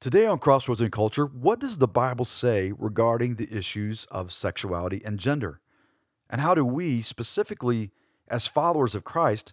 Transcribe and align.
Today 0.00 0.24
on 0.24 0.38
Crossroads 0.38 0.80
and 0.80 0.90
Culture, 0.90 1.26
what 1.26 1.60
does 1.60 1.76
the 1.76 1.86
Bible 1.86 2.24
say 2.24 2.72
regarding 2.78 3.34
the 3.34 3.54
issues 3.54 4.06
of 4.06 4.32
sexuality 4.32 5.02
and 5.04 5.18
gender? 5.18 5.60
And 6.30 6.40
how 6.40 6.54
do 6.54 6.64
we, 6.64 7.02
specifically 7.02 7.90
as 8.26 8.46
followers 8.46 8.94
of 8.94 9.04
Christ, 9.04 9.52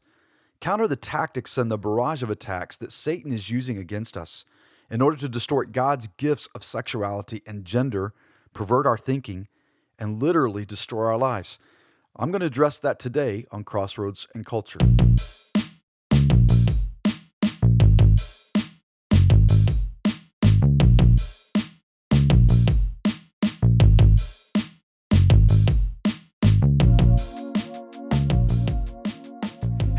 counter 0.62 0.88
the 0.88 0.96
tactics 0.96 1.58
and 1.58 1.70
the 1.70 1.78
barrage 1.78 2.24
of 2.24 2.30
attacks 2.30 2.78
that 2.78 2.94
Satan 2.94 3.34
is 3.34 3.50
using 3.50 3.78
against 3.78 4.16
us 4.16 4.46
in 4.90 5.02
order 5.02 5.18
to 5.18 5.28
distort 5.28 5.74
God's 5.74 6.08
gifts 6.16 6.48
of 6.56 6.64
sexuality 6.64 7.42
and 7.46 7.66
gender, 7.66 8.14
pervert 8.54 8.86
our 8.86 8.98
thinking, 8.98 9.50
and 10.00 10.24
literally 10.24 10.64
destroy 10.64 11.08
our 11.08 11.18
lives? 11.18 11.60
I'm 12.16 12.32
going 12.32 12.40
to 12.40 12.48
address 12.48 12.80
that 12.80 13.00
today 13.00 13.46
on 13.52 13.66
Crossroads 13.66 14.28
and 14.34 14.46
Culture. 14.46 14.80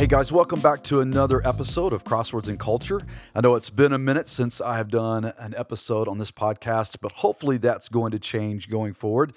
Hey 0.08 0.16
guys, 0.16 0.32
welcome 0.32 0.60
back 0.60 0.82
to 0.84 1.02
another 1.02 1.46
episode 1.46 1.92
of 1.92 2.02
Crossroads 2.02 2.48
and 2.48 2.58
Culture. 2.58 2.98
I 3.34 3.42
know 3.42 3.56
it's 3.56 3.68
been 3.68 3.92
a 3.92 3.98
minute 3.98 4.26
since 4.26 4.58
I 4.58 4.78
have 4.78 4.88
done 4.88 5.26
an 5.36 5.54
episode 5.54 6.08
on 6.08 6.16
this 6.16 6.30
podcast, 6.30 6.96
but 7.02 7.12
hopefully 7.12 7.58
that's 7.58 7.90
going 7.90 8.12
to 8.12 8.18
change 8.18 8.70
going 8.70 8.94
forward, 8.94 9.34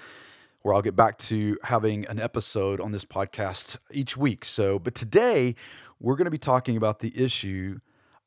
where 0.61 0.73
I'll 0.73 0.81
get 0.81 0.95
back 0.95 1.17
to 1.17 1.57
having 1.63 2.05
an 2.05 2.21
episode 2.21 2.79
on 2.79 2.93
this 2.93 3.03
podcast 3.03 3.75
each 3.91 4.15
week. 4.15 4.45
So, 4.45 4.79
but 4.79 4.95
today 4.95 5.55
we're 5.99 6.15
going 6.15 6.23
to 6.23 6.31
be 6.31 6.37
talking 6.37 6.77
about 6.77 6.99
the 7.01 7.21
issue 7.21 7.79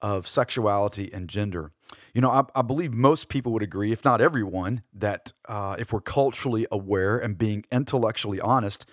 of 0.02 0.28
sexuality 0.28 1.10
and 1.14 1.30
gender. 1.30 1.72
You 2.12 2.20
know, 2.20 2.30
I, 2.30 2.42
I 2.54 2.60
believe 2.60 2.92
most 2.92 3.30
people 3.30 3.54
would 3.54 3.62
agree, 3.62 3.90
if 3.90 4.04
not 4.04 4.20
everyone, 4.20 4.82
that 4.92 5.32
uh, 5.48 5.76
if 5.78 5.94
we're 5.94 6.02
culturally 6.02 6.66
aware 6.70 7.16
and 7.16 7.38
being 7.38 7.64
intellectually 7.72 8.38
honest, 8.38 8.84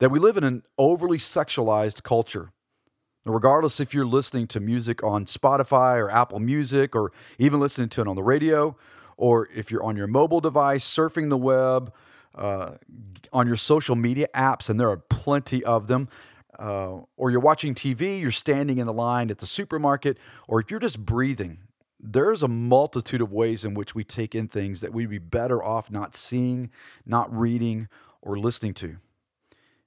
that 0.00 0.10
we 0.10 0.18
live 0.18 0.36
in 0.36 0.42
an 0.42 0.64
overly 0.76 1.18
sexualized 1.18 2.02
culture 2.02 2.50
regardless 3.34 3.80
if 3.80 3.92
you're 3.92 4.06
listening 4.06 4.46
to 4.48 4.60
music 4.60 5.02
on 5.02 5.24
Spotify 5.24 5.96
or 5.96 6.10
Apple 6.10 6.38
Music 6.38 6.94
or 6.94 7.12
even 7.38 7.60
listening 7.60 7.88
to 7.90 8.00
it 8.00 8.08
on 8.08 8.16
the 8.16 8.22
radio, 8.22 8.76
or 9.16 9.48
if 9.54 9.70
you're 9.70 9.82
on 9.82 9.96
your 9.96 10.06
mobile 10.06 10.40
device, 10.40 10.84
surfing 10.84 11.30
the 11.30 11.36
web, 11.36 11.92
uh, 12.34 12.74
on 13.32 13.46
your 13.46 13.56
social 13.56 13.96
media 13.96 14.28
apps, 14.34 14.68
and 14.68 14.78
there 14.78 14.90
are 14.90 14.98
plenty 14.98 15.64
of 15.64 15.86
them, 15.86 16.08
uh, 16.58 16.98
or 17.16 17.30
you're 17.30 17.40
watching 17.40 17.74
TV, 17.74 18.20
you're 18.20 18.30
standing 18.30 18.78
in 18.78 18.86
the 18.86 18.92
line 18.92 19.30
at 19.30 19.38
the 19.38 19.46
supermarket, 19.46 20.18
or 20.46 20.60
if 20.60 20.70
you're 20.70 20.80
just 20.80 21.04
breathing, 21.04 21.58
there's 21.98 22.42
a 22.42 22.48
multitude 22.48 23.20
of 23.20 23.32
ways 23.32 23.64
in 23.64 23.74
which 23.74 23.94
we 23.94 24.04
take 24.04 24.34
in 24.34 24.48
things 24.48 24.80
that 24.80 24.92
we'd 24.92 25.10
be 25.10 25.18
better 25.18 25.62
off 25.62 25.90
not 25.90 26.14
seeing, 26.14 26.70
not 27.04 27.34
reading, 27.36 27.88
or 28.22 28.38
listening 28.38 28.74
to. 28.74 28.96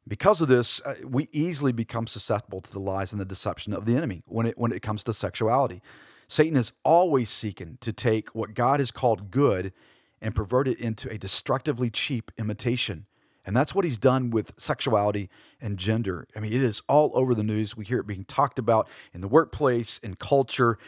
Because 0.10 0.42
of 0.42 0.48
this, 0.48 0.82
uh, 0.82 0.96
we 1.06 1.30
easily 1.32 1.72
become 1.72 2.08
susceptible 2.08 2.62
to 2.62 2.74
the 2.74 2.80
lies 2.80 3.14
and 3.14 3.22
the 3.22 3.26
deception 3.26 3.74
of 3.74 3.86
the 3.86 3.96
enemy 3.96 4.24
when 4.26 4.48
it, 4.48 4.58
when 4.58 4.72
it 4.72 4.82
comes 4.82 5.04
to 5.04 5.14
sexuality. 5.14 5.84
Satan 6.28 6.58
is 6.58 6.72
always 6.84 7.30
seeking 7.30 7.78
to 7.82 7.94
take 7.94 8.30
what 8.30 8.56
God 8.56 8.80
has 8.80 8.90
called 8.90 9.30
good 9.30 9.72
and 10.20 10.34
pervert 10.34 10.68
it 10.68 10.80
into 10.80 11.10
a 11.12 11.18
destructively 11.18 11.92
cheap 11.92 12.32
imitation. 12.40 13.06
And 13.46 13.56
that's 13.56 13.74
what 13.74 13.86
he's 13.86 14.00
done 14.00 14.32
with 14.32 14.54
sexuality 14.58 15.30
and 15.62 15.78
gender. 15.78 16.28
I 16.36 16.40
mean, 16.40 16.54
it 16.54 16.62
is 16.62 16.82
all 16.90 17.12
over 17.14 17.36
the 17.36 17.44
news. 17.44 17.78
We 17.78 17.86
hear 17.86 18.00
it 18.00 18.08
being 18.08 18.26
talked 18.26 18.60
about 18.60 18.90
in 19.14 19.22
the 19.22 19.28
workplace, 19.28 20.00
in 20.00 20.16
culture. 20.16 20.80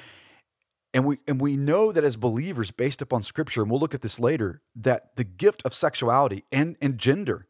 And 0.94 1.06
we 1.06 1.20
and 1.28 1.40
we 1.40 1.58
know 1.58 1.92
that 1.92 2.04
as 2.04 2.18
believers, 2.18 2.72
based 2.72 3.02
upon 3.02 3.22
scripture, 3.24 3.62
and 3.62 3.72
we'll 3.72 3.80
look 3.80 3.94
at 3.94 4.02
this 4.02 4.20
later, 4.20 4.62
that 4.76 5.16
the 5.16 5.24
gift 5.24 5.62
of 5.64 5.74
sexuality 5.74 6.44
and, 6.52 6.76
and 6.82 6.98
gender 6.98 7.48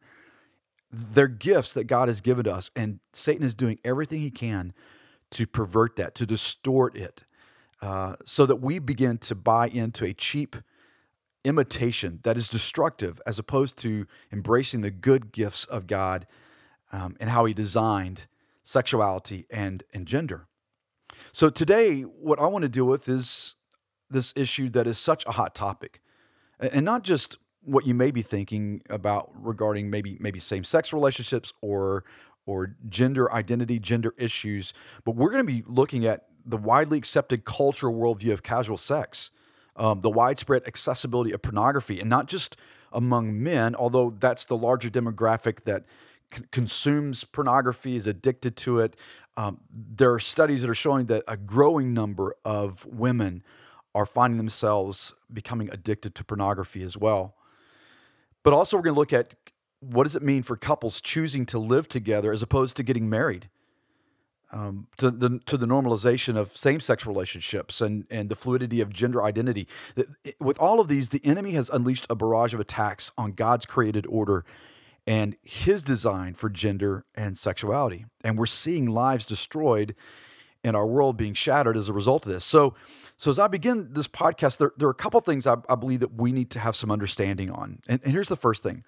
they're 0.92 1.28
gifts 1.28 1.72
that 1.74 1.84
God 1.84 2.08
has 2.08 2.20
given 2.20 2.46
us, 2.46 2.70
and 2.76 3.00
Satan 3.12 3.42
is 3.42 3.54
doing 3.54 3.78
everything 3.84 4.20
he 4.20 4.30
can 4.30 4.74
to 5.30 5.46
pervert 5.46 5.96
that, 5.96 6.14
to 6.16 6.26
distort 6.26 6.96
it, 6.96 7.24
uh, 7.80 8.16
so 8.24 8.44
that 8.46 8.56
we 8.56 8.78
begin 8.78 9.18
to 9.18 9.34
buy 9.34 9.68
into 9.68 10.04
a 10.04 10.12
cheap 10.12 10.56
imitation 11.44 12.20
that 12.22 12.36
is 12.36 12.48
destructive 12.48 13.20
as 13.26 13.38
opposed 13.38 13.76
to 13.78 14.06
embracing 14.30 14.82
the 14.82 14.90
good 14.90 15.32
gifts 15.32 15.64
of 15.64 15.86
God 15.86 16.26
um, 16.92 17.16
and 17.18 17.30
how 17.30 17.46
he 17.46 17.54
designed 17.54 18.26
sexuality 18.62 19.46
and, 19.50 19.82
and 19.92 20.06
gender. 20.06 20.46
So, 21.32 21.48
today, 21.48 22.02
what 22.02 22.38
I 22.38 22.46
want 22.46 22.62
to 22.62 22.68
deal 22.68 22.84
with 22.84 23.08
is 23.08 23.56
this 24.10 24.32
issue 24.36 24.68
that 24.70 24.86
is 24.86 24.98
such 24.98 25.24
a 25.26 25.32
hot 25.32 25.54
topic. 25.54 26.00
And 26.60 26.84
not 26.84 27.02
just 27.02 27.38
what 27.64 27.86
you 27.86 27.94
may 27.94 28.10
be 28.10 28.22
thinking 28.22 28.82
about 28.90 29.30
regarding 29.34 29.90
maybe 29.90 30.16
maybe 30.20 30.40
same 30.40 30.64
sex 30.64 30.92
relationships 30.92 31.52
or 31.60 32.04
or 32.44 32.74
gender 32.88 33.32
identity, 33.32 33.78
gender 33.78 34.14
issues, 34.18 34.72
but 35.04 35.14
we're 35.14 35.30
going 35.30 35.46
to 35.46 35.52
be 35.52 35.62
looking 35.66 36.04
at 36.04 36.26
the 36.44 36.56
widely 36.56 36.98
accepted 36.98 37.44
cultural 37.44 37.94
worldview 37.94 38.32
of 38.32 38.42
casual 38.42 38.76
sex, 38.76 39.30
um, 39.76 40.00
the 40.00 40.10
widespread 40.10 40.62
accessibility 40.66 41.32
of 41.32 41.40
pornography, 41.40 42.00
and 42.00 42.10
not 42.10 42.26
just 42.26 42.56
among 42.92 43.40
men, 43.40 43.74
although 43.76 44.10
that's 44.10 44.44
the 44.44 44.56
larger 44.56 44.90
demographic 44.90 45.64
that 45.64 45.84
c- 46.34 46.42
consumes 46.50 47.24
pornography, 47.24 47.96
is 47.96 48.06
addicted 48.06 48.56
to 48.56 48.80
it. 48.80 48.96
Um, 49.36 49.60
there 49.70 50.12
are 50.12 50.18
studies 50.20 50.62
that 50.62 50.68
are 50.68 50.74
showing 50.74 51.06
that 51.06 51.22
a 51.28 51.36
growing 51.36 51.94
number 51.94 52.34
of 52.44 52.84
women 52.86 53.42
are 53.94 54.06
finding 54.06 54.38
themselves 54.38 55.14
becoming 55.32 55.70
addicted 55.70 56.14
to 56.16 56.24
pornography 56.24 56.82
as 56.82 56.96
well. 56.96 57.34
But 58.42 58.52
also, 58.52 58.76
we're 58.76 58.82
going 58.84 58.94
to 58.94 59.00
look 59.00 59.12
at 59.12 59.34
what 59.80 60.04
does 60.04 60.16
it 60.16 60.22
mean 60.22 60.42
for 60.42 60.56
couples 60.56 61.00
choosing 61.00 61.44
to 61.46 61.58
live 61.58 61.88
together 61.88 62.32
as 62.32 62.42
opposed 62.42 62.76
to 62.76 62.82
getting 62.82 63.08
married. 63.08 63.48
Um, 64.54 64.86
to 64.98 65.10
the 65.10 65.40
to 65.46 65.56
the 65.56 65.64
normalization 65.64 66.36
of 66.36 66.54
same 66.54 66.78
sex 66.80 67.06
relationships 67.06 67.80
and 67.80 68.04
and 68.10 68.28
the 68.28 68.36
fluidity 68.36 68.82
of 68.82 68.90
gender 68.90 69.22
identity. 69.22 69.66
With 70.38 70.58
all 70.58 70.78
of 70.78 70.88
these, 70.88 71.08
the 71.08 71.24
enemy 71.24 71.52
has 71.52 71.70
unleashed 71.70 72.06
a 72.10 72.14
barrage 72.14 72.52
of 72.52 72.60
attacks 72.60 73.12
on 73.16 73.32
God's 73.32 73.64
created 73.64 74.06
order 74.06 74.44
and 75.06 75.36
His 75.42 75.82
design 75.82 76.34
for 76.34 76.50
gender 76.50 77.06
and 77.14 77.38
sexuality, 77.38 78.04
and 78.22 78.38
we're 78.38 78.44
seeing 78.44 78.86
lives 78.86 79.24
destroyed 79.24 79.94
and 80.64 80.76
our 80.76 80.86
world 80.86 81.16
being 81.16 81.34
shattered 81.34 81.76
as 81.76 81.88
a 81.88 81.92
result 81.92 82.26
of 82.26 82.32
this. 82.32 82.44
So, 82.44 82.74
so 83.16 83.30
as 83.30 83.38
I 83.38 83.48
begin 83.48 83.88
this 83.92 84.06
podcast, 84.06 84.58
there, 84.58 84.72
there 84.76 84.88
are 84.88 84.92
a 84.92 84.94
couple 84.94 85.20
things 85.20 85.46
I, 85.46 85.56
I, 85.68 85.74
believe 85.74 86.00
that 86.00 86.14
we 86.14 86.32
need 86.32 86.50
to 86.50 86.58
have 86.58 86.76
some 86.76 86.90
understanding 86.90 87.50
on. 87.50 87.80
And, 87.88 88.00
and 88.04 88.12
here's 88.12 88.28
the 88.28 88.36
first 88.36 88.62
thing 88.62 88.84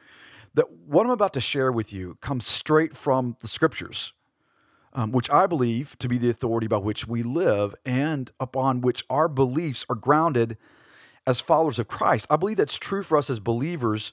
that 0.54 0.70
what 0.86 1.04
I'm 1.04 1.10
about 1.10 1.32
to 1.34 1.40
share 1.40 1.72
with 1.72 1.92
you 1.92 2.16
comes 2.20 2.46
straight 2.46 2.96
from 2.96 3.36
the 3.40 3.48
scriptures, 3.48 4.12
um, 4.92 5.10
which 5.10 5.28
I 5.30 5.46
believe 5.46 5.98
to 5.98 6.08
be 6.08 6.16
the 6.16 6.30
authority 6.30 6.68
by 6.68 6.76
which 6.76 7.08
we 7.08 7.24
live 7.24 7.74
and 7.84 8.30
upon 8.38 8.80
which 8.80 9.02
our 9.10 9.28
beliefs 9.28 9.84
are 9.88 9.96
grounded 9.96 10.56
as 11.26 11.40
followers 11.40 11.80
of 11.80 11.88
Christ. 11.88 12.26
I 12.30 12.36
believe 12.36 12.56
that's 12.56 12.78
true 12.78 13.02
for 13.02 13.18
us 13.18 13.30
as 13.30 13.40
believers 13.40 14.12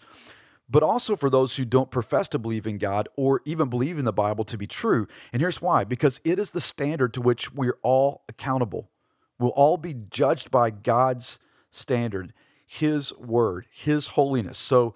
but 0.71 0.83
also 0.83 1.17
for 1.17 1.29
those 1.29 1.57
who 1.57 1.65
don't 1.65 1.91
profess 1.91 2.29
to 2.29 2.39
believe 2.39 2.65
in 2.65 2.77
God 2.77 3.09
or 3.17 3.41
even 3.43 3.69
believe 3.69 3.99
in 3.99 4.05
the 4.05 4.13
Bible 4.13 4.45
to 4.45 4.57
be 4.57 4.65
true. 4.65 5.05
And 5.33 5.41
here's 5.41 5.61
why 5.61 5.83
because 5.83 6.21
it 6.23 6.39
is 6.39 6.51
the 6.51 6.61
standard 6.61 7.13
to 7.15 7.21
which 7.21 7.53
we're 7.53 7.77
all 7.83 8.23
accountable. 8.29 8.89
We'll 9.37 9.49
all 9.49 9.75
be 9.75 9.93
judged 9.93 10.49
by 10.49 10.69
God's 10.69 11.39
standard, 11.71 12.31
His 12.65 13.13
word, 13.17 13.65
His 13.69 14.07
holiness. 14.07 14.57
So, 14.57 14.95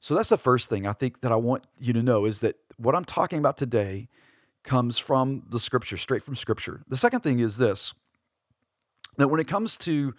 so 0.00 0.14
that's 0.14 0.30
the 0.30 0.38
first 0.38 0.70
thing 0.70 0.86
I 0.86 0.92
think 0.92 1.20
that 1.20 1.30
I 1.30 1.36
want 1.36 1.64
you 1.78 1.92
to 1.92 2.02
know 2.02 2.24
is 2.24 2.40
that 2.40 2.56
what 2.78 2.94
I'm 2.94 3.04
talking 3.04 3.38
about 3.38 3.58
today 3.58 4.08
comes 4.62 4.98
from 4.98 5.42
the 5.50 5.60
scripture, 5.60 5.96
straight 5.96 6.22
from 6.22 6.36
scripture. 6.36 6.82
The 6.88 6.96
second 6.96 7.20
thing 7.20 7.38
is 7.38 7.58
this 7.58 7.92
that 9.18 9.28
when 9.28 9.40
it 9.40 9.46
comes 9.46 9.76
to 9.76 10.14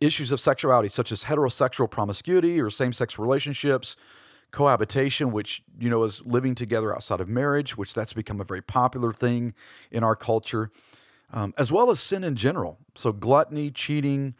issues 0.00 0.32
of 0.32 0.40
sexuality, 0.40 0.88
such 0.88 1.12
as 1.12 1.24
heterosexual 1.24 1.88
promiscuity 1.88 2.60
or 2.60 2.68
same 2.68 2.92
sex 2.92 3.16
relationships, 3.16 3.94
cohabitation, 4.54 5.32
which 5.32 5.62
you 5.78 5.90
know 5.90 6.02
is 6.04 6.24
living 6.24 6.54
together 6.54 6.94
outside 6.94 7.20
of 7.20 7.28
marriage, 7.28 7.76
which 7.76 7.92
that's 7.92 8.12
become 8.12 8.40
a 8.40 8.44
very 8.44 8.62
popular 8.62 9.12
thing 9.12 9.52
in 9.90 10.02
our 10.02 10.16
culture, 10.16 10.70
um, 11.32 11.52
as 11.58 11.70
well 11.70 11.90
as 11.90 12.00
sin 12.00 12.24
in 12.24 12.36
general. 12.36 12.78
So 12.94 13.12
gluttony, 13.12 13.70
cheating, 13.70 14.34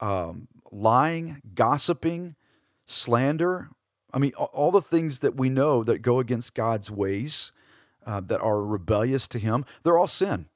um, 0.00 0.48
lying, 0.70 1.42
gossiping, 1.54 2.36
slander. 2.84 3.68
I 4.14 4.18
mean, 4.18 4.32
all 4.34 4.70
the 4.70 4.80
things 4.80 5.20
that 5.20 5.36
we 5.36 5.50
know 5.50 5.82
that 5.82 6.00
go 6.00 6.20
against 6.20 6.54
God's 6.54 6.90
ways, 6.90 7.52
uh, 8.06 8.20
that 8.20 8.40
are 8.40 8.62
rebellious 8.62 9.26
to 9.28 9.38
Him, 9.38 9.64
they're 9.82 9.98
all 9.98 10.06
sin, 10.06 10.46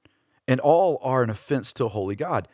and 0.46 0.60
all 0.60 0.98
are 1.02 1.22
an 1.22 1.30
offense 1.30 1.72
to 1.74 1.88
holy 1.88 2.14
God. 2.14 2.48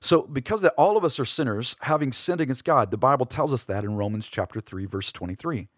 So, 0.00 0.22
because 0.22 0.60
that 0.60 0.74
all 0.76 0.98
of 0.98 1.04
us 1.04 1.18
are 1.18 1.24
sinners, 1.24 1.74
having 1.80 2.12
sinned 2.12 2.42
against 2.42 2.66
God, 2.66 2.90
the 2.90 2.98
Bible 2.98 3.24
tells 3.24 3.52
us 3.52 3.64
that 3.64 3.82
in 3.82 3.96
Romans 3.96 4.28
chapter 4.28 4.60
3, 4.60 4.84
verse 4.84 5.10
23. 5.10 5.68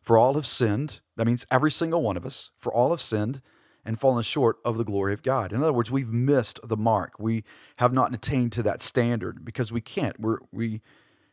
For 0.00 0.16
all 0.16 0.34
have 0.34 0.46
sinned, 0.46 1.00
that 1.16 1.26
means 1.26 1.46
every 1.50 1.70
single 1.70 2.02
one 2.02 2.16
of 2.16 2.24
us, 2.24 2.50
for 2.58 2.72
all 2.72 2.90
have 2.90 3.00
sinned 3.00 3.40
and 3.84 3.98
fallen 3.98 4.22
short 4.22 4.58
of 4.64 4.78
the 4.78 4.84
glory 4.84 5.12
of 5.12 5.22
God. 5.22 5.52
In 5.52 5.62
other 5.62 5.72
words, 5.72 5.90
we've 5.90 6.12
missed 6.12 6.60
the 6.62 6.76
mark. 6.76 7.14
We 7.18 7.44
have 7.76 7.92
not 7.92 8.14
attained 8.14 8.52
to 8.52 8.62
that 8.62 8.80
standard 8.80 9.44
because 9.44 9.72
we 9.72 9.80
can't. 9.80 10.18
We're, 10.20 10.38
we 10.52 10.80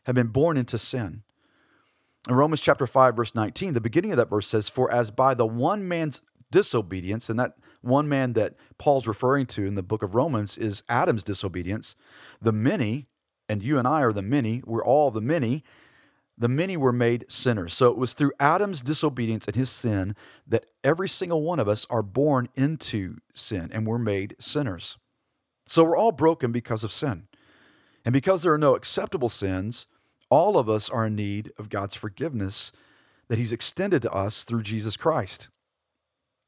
have 0.06 0.14
been 0.14 0.28
born 0.28 0.56
into 0.56 0.78
sin. 0.78 1.22
In 2.28 2.34
Romans 2.34 2.60
chapter 2.60 2.86
5, 2.86 3.16
verse 3.16 3.34
19, 3.34 3.74
the 3.74 3.80
beginning 3.80 4.10
of 4.10 4.16
that 4.16 4.28
verse 4.28 4.46
says, 4.46 4.68
For 4.68 4.90
as 4.90 5.10
by 5.10 5.34
the 5.34 5.46
one 5.46 5.86
man's 5.86 6.22
disobedience, 6.50 7.28
and 7.28 7.38
that 7.38 7.54
one 7.80 8.08
man 8.08 8.32
that 8.34 8.54
Paul's 8.76 9.06
referring 9.06 9.46
to 9.46 9.64
in 9.64 9.74
the 9.74 9.82
book 9.82 10.02
of 10.02 10.14
Romans 10.14 10.58
is 10.58 10.82
Adam's 10.88 11.22
disobedience, 11.22 11.94
the 12.40 12.52
many, 12.52 13.06
and 13.48 13.62
you 13.62 13.78
and 13.78 13.86
I 13.86 14.02
are 14.02 14.12
the 14.12 14.22
many, 14.22 14.62
we're 14.66 14.84
all 14.84 15.10
the 15.10 15.20
many, 15.20 15.62
the 16.38 16.48
many 16.48 16.76
were 16.76 16.92
made 16.92 17.24
sinners. 17.28 17.74
So 17.74 17.90
it 17.90 17.96
was 17.96 18.12
through 18.12 18.32
Adam's 18.38 18.80
disobedience 18.80 19.46
and 19.46 19.56
his 19.56 19.70
sin 19.70 20.14
that 20.46 20.66
every 20.84 21.08
single 21.08 21.42
one 21.42 21.58
of 21.58 21.68
us 21.68 21.84
are 21.90 22.02
born 22.02 22.48
into 22.54 23.16
sin 23.34 23.70
and 23.72 23.86
we're 23.86 23.98
made 23.98 24.36
sinners. 24.38 24.98
So 25.66 25.84
we're 25.84 25.96
all 25.96 26.12
broken 26.12 26.52
because 26.52 26.84
of 26.84 26.92
sin. 26.92 27.24
And 28.04 28.12
because 28.12 28.42
there 28.42 28.52
are 28.52 28.58
no 28.58 28.76
acceptable 28.76 29.28
sins, 29.28 29.86
all 30.30 30.56
of 30.56 30.68
us 30.68 30.88
are 30.88 31.06
in 31.06 31.16
need 31.16 31.52
of 31.58 31.68
God's 31.68 31.94
forgiveness 31.94 32.70
that 33.28 33.38
he's 33.38 33.52
extended 33.52 34.02
to 34.02 34.12
us 34.12 34.44
through 34.44 34.62
Jesus 34.62 34.96
Christ. 34.96 35.48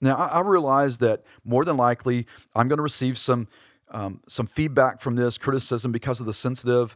Now, 0.01 0.17
I 0.17 0.41
realize 0.41 0.99
that 0.99 1.25
more 1.45 1.65
than 1.65 1.77
likely 1.77 2.27
I'm 2.55 2.69
going 2.69 2.79
to 2.79 2.83
receive 2.83 3.19
some 3.19 3.49
um, 3.93 4.21
some 4.29 4.47
feedback 4.47 5.01
from 5.01 5.17
this 5.17 5.37
criticism 5.37 5.91
because 5.91 6.21
of 6.21 6.27
the 6.27 6.33
sensitive 6.33 6.95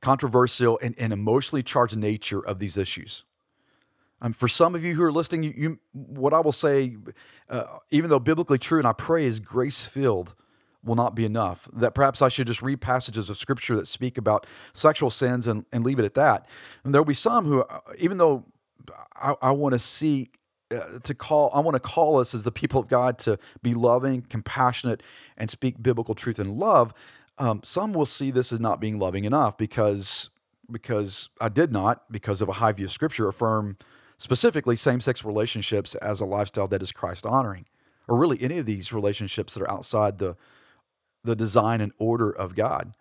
controversial, 0.00 0.78
and, 0.82 0.94
and 0.98 1.12
emotionally 1.12 1.62
charged 1.62 1.96
nature 1.96 2.40
of 2.44 2.58
these 2.58 2.76
issues. 2.76 3.24
Um, 4.22 4.32
for 4.32 4.48
some 4.48 4.74
of 4.74 4.84
you 4.84 4.94
who 4.94 5.02
are 5.02 5.12
listening, 5.12 5.42
you, 5.42 5.54
you 5.56 5.78
what 5.92 6.34
I 6.34 6.40
will 6.40 6.52
say, 6.52 6.96
uh, 7.48 7.78
even 7.90 8.10
though 8.10 8.18
biblically 8.18 8.58
true, 8.58 8.78
and 8.78 8.86
I 8.86 8.92
pray 8.92 9.24
is 9.24 9.40
grace 9.40 9.86
filled, 9.86 10.34
will 10.84 10.94
not 10.94 11.14
be 11.14 11.24
enough. 11.24 11.68
That 11.72 11.94
perhaps 11.94 12.22
I 12.22 12.28
should 12.28 12.46
just 12.46 12.62
read 12.62 12.80
passages 12.80 13.30
of 13.30 13.36
scripture 13.36 13.76
that 13.76 13.86
speak 13.86 14.18
about 14.18 14.46
sexual 14.72 15.10
sins 15.10 15.46
and, 15.46 15.64
and 15.72 15.84
leave 15.84 15.98
it 15.98 16.04
at 16.04 16.14
that. 16.14 16.46
And 16.84 16.94
there 16.94 17.00
will 17.00 17.06
be 17.06 17.14
some 17.14 17.44
who, 17.46 17.62
uh, 17.62 17.80
even 17.98 18.18
though 18.18 18.44
I, 19.14 19.34
I 19.42 19.50
want 19.52 19.72
to 19.74 19.78
seek 19.78 20.38
uh, 20.70 20.98
to 21.02 21.14
call, 21.14 21.50
I 21.52 21.60
want 21.60 21.74
to 21.74 21.80
call 21.80 22.18
us 22.18 22.34
as 22.34 22.44
the 22.44 22.52
people 22.52 22.80
of 22.80 22.88
God 22.88 23.18
to 23.20 23.38
be 23.62 23.74
loving, 23.74 24.22
compassionate, 24.22 25.02
and 25.36 25.50
speak 25.50 25.82
biblical 25.82 26.14
truth 26.14 26.38
in 26.38 26.58
love. 26.58 26.94
Um, 27.40 27.62
some 27.64 27.94
will 27.94 28.06
see 28.06 28.30
this 28.30 28.52
as 28.52 28.60
not 28.60 28.80
being 28.80 28.98
loving 28.98 29.24
enough 29.24 29.56
because 29.56 30.28
because 30.70 31.30
I 31.40 31.48
did 31.48 31.72
not, 31.72 32.12
because 32.12 32.40
of 32.40 32.48
a 32.48 32.52
high 32.52 32.70
view 32.70 32.84
of 32.84 32.92
Scripture, 32.92 33.26
affirm 33.26 33.76
specifically 34.18 34.76
same 34.76 35.00
sex 35.00 35.24
relationships 35.24 35.96
as 35.96 36.20
a 36.20 36.24
lifestyle 36.24 36.68
that 36.68 36.82
is 36.82 36.92
Christ 36.92 37.26
honoring, 37.26 37.64
or 38.06 38.16
really 38.16 38.40
any 38.40 38.58
of 38.58 38.66
these 38.66 38.92
relationships 38.92 39.54
that 39.54 39.62
are 39.62 39.70
outside 39.70 40.18
the 40.18 40.36
the 41.24 41.34
design 41.34 41.80
and 41.80 41.92
order 41.98 42.30
of 42.30 42.54
God. 42.54 42.92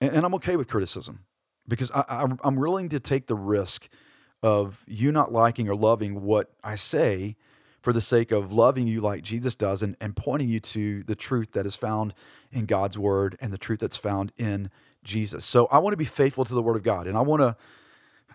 And, 0.00 0.12
and 0.12 0.26
I'm 0.26 0.34
okay 0.34 0.56
with 0.56 0.68
criticism 0.68 1.20
because 1.66 1.90
I, 1.92 2.04
I, 2.08 2.26
I'm 2.44 2.56
willing 2.56 2.88
to 2.90 3.00
take 3.00 3.26
the 3.26 3.34
risk 3.34 3.88
of 4.42 4.84
you 4.86 5.10
not 5.12 5.32
liking 5.32 5.68
or 5.68 5.74
loving 5.74 6.22
what 6.22 6.50
I 6.62 6.74
say 6.74 7.36
for 7.86 7.92
the 7.92 8.00
sake 8.00 8.32
of 8.32 8.52
loving 8.52 8.88
you 8.88 9.00
like 9.00 9.22
Jesus 9.22 9.54
does 9.54 9.82
and, 9.82 9.96
and 10.00 10.16
pointing 10.16 10.48
you 10.48 10.58
to 10.58 11.04
the 11.04 11.14
truth 11.14 11.52
that 11.52 11.66
is 11.66 11.76
found 11.76 12.14
in 12.56 12.64
God's 12.64 12.98
word 12.98 13.36
and 13.40 13.52
the 13.52 13.58
truth 13.58 13.80
that's 13.80 13.98
found 13.98 14.32
in 14.38 14.70
Jesus. 15.04 15.44
So 15.44 15.66
I 15.66 15.78
want 15.78 15.92
to 15.92 15.98
be 15.98 16.06
faithful 16.06 16.44
to 16.44 16.54
the 16.54 16.62
word 16.62 16.76
of 16.76 16.82
God. 16.82 17.06
And 17.06 17.16
I 17.16 17.20
want 17.20 17.42
to, 17.42 17.56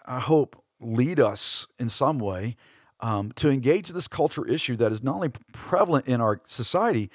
I 0.05 0.19
hope, 0.19 0.63
lead 0.79 1.19
us 1.19 1.67
in 1.77 1.89
some 1.89 2.17
way 2.17 2.55
um, 3.01 3.31
to 3.33 3.49
engage 3.49 3.89
this 3.89 4.07
culture 4.07 4.47
issue 4.47 4.75
that 4.77 4.91
is 4.91 5.03
not 5.03 5.15
only 5.15 5.29
prevalent 5.53 6.07
in 6.07 6.21
our 6.21 6.41
society, 6.45 7.09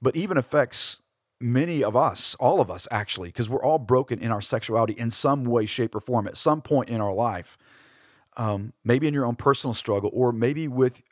but 0.00 0.16
even 0.16 0.36
affects 0.36 1.00
many 1.40 1.82
of 1.82 1.96
us, 1.96 2.34
all 2.40 2.60
of 2.60 2.70
us 2.70 2.88
actually, 2.90 3.28
because 3.28 3.50
we're 3.50 3.64
all 3.64 3.78
broken 3.78 4.18
in 4.18 4.30
our 4.30 4.40
sexuality 4.40 4.94
in 4.94 5.10
some 5.10 5.44
way, 5.44 5.66
shape, 5.66 5.94
or 5.94 6.00
form 6.00 6.26
at 6.26 6.36
some 6.36 6.62
point 6.62 6.88
in 6.88 7.00
our 7.00 7.12
life. 7.12 7.58
Um, 8.36 8.72
maybe 8.84 9.06
in 9.06 9.14
your 9.14 9.26
own 9.26 9.36
personal 9.36 9.74
struggle, 9.74 10.10
or 10.12 10.32
maybe 10.32 10.66
with 10.66 11.02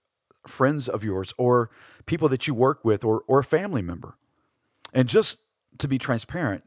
friends 0.46 0.88
of 0.88 1.04
yours 1.04 1.32
or 1.38 1.70
people 2.06 2.28
that 2.28 2.46
you 2.48 2.54
work 2.54 2.84
with 2.84 3.04
or, 3.04 3.22
or 3.28 3.40
a 3.40 3.44
family 3.44 3.82
member. 3.82 4.16
And 4.92 5.08
just 5.08 5.38
to 5.78 5.88
be 5.88 5.98
transparent, 5.98 6.64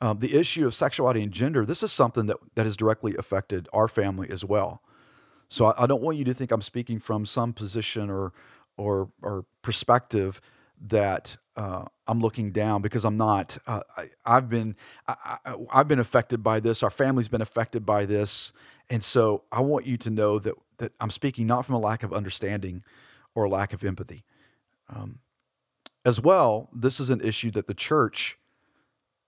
um, 0.00 0.18
the 0.18 0.34
issue 0.34 0.66
of 0.66 0.74
sexuality 0.74 1.22
and 1.22 1.32
gender, 1.32 1.64
this 1.64 1.82
is 1.82 1.92
something 1.92 2.26
that, 2.26 2.36
that 2.54 2.66
has 2.66 2.76
directly 2.76 3.14
affected 3.16 3.68
our 3.72 3.86
family 3.86 4.28
as 4.30 4.44
well. 4.44 4.82
So 5.48 5.66
I, 5.66 5.84
I 5.84 5.86
don't 5.86 6.02
want 6.02 6.16
you 6.16 6.24
to 6.24 6.34
think 6.34 6.50
I'm 6.50 6.62
speaking 6.62 6.98
from 6.98 7.24
some 7.24 7.52
position 7.52 8.10
or, 8.10 8.32
or, 8.76 9.10
or 9.22 9.44
perspective 9.62 10.40
that 10.88 11.36
uh, 11.56 11.84
I'm 12.06 12.20
looking 12.20 12.50
down 12.50 12.82
because 12.82 13.04
I'm 13.04 13.16
not. 13.16 13.58
Uh, 13.66 13.80
I, 13.96 14.34
have 14.34 14.48
been 14.48 14.74
I, 15.06 15.38
have 15.70 15.88
been 15.88 15.98
affected 15.98 16.42
by 16.42 16.60
this. 16.60 16.82
Our 16.82 16.90
family's 16.90 17.28
been 17.28 17.42
affected 17.42 17.84
by 17.84 18.06
this, 18.06 18.52
and 18.90 19.04
so 19.04 19.44
I 19.52 19.60
want 19.60 19.86
you 19.86 19.96
to 19.98 20.10
know 20.10 20.38
that 20.38 20.54
that 20.78 20.92
I'm 21.00 21.10
speaking 21.10 21.46
not 21.46 21.64
from 21.64 21.74
a 21.74 21.78
lack 21.78 22.02
of 22.02 22.12
understanding 22.12 22.82
or 23.34 23.44
a 23.44 23.50
lack 23.50 23.72
of 23.72 23.84
empathy. 23.84 24.24
Um, 24.88 25.18
as 26.04 26.20
well, 26.20 26.68
this 26.72 27.00
is 27.00 27.10
an 27.10 27.20
issue 27.20 27.50
that 27.52 27.66
the 27.66 27.74
church 27.74 28.38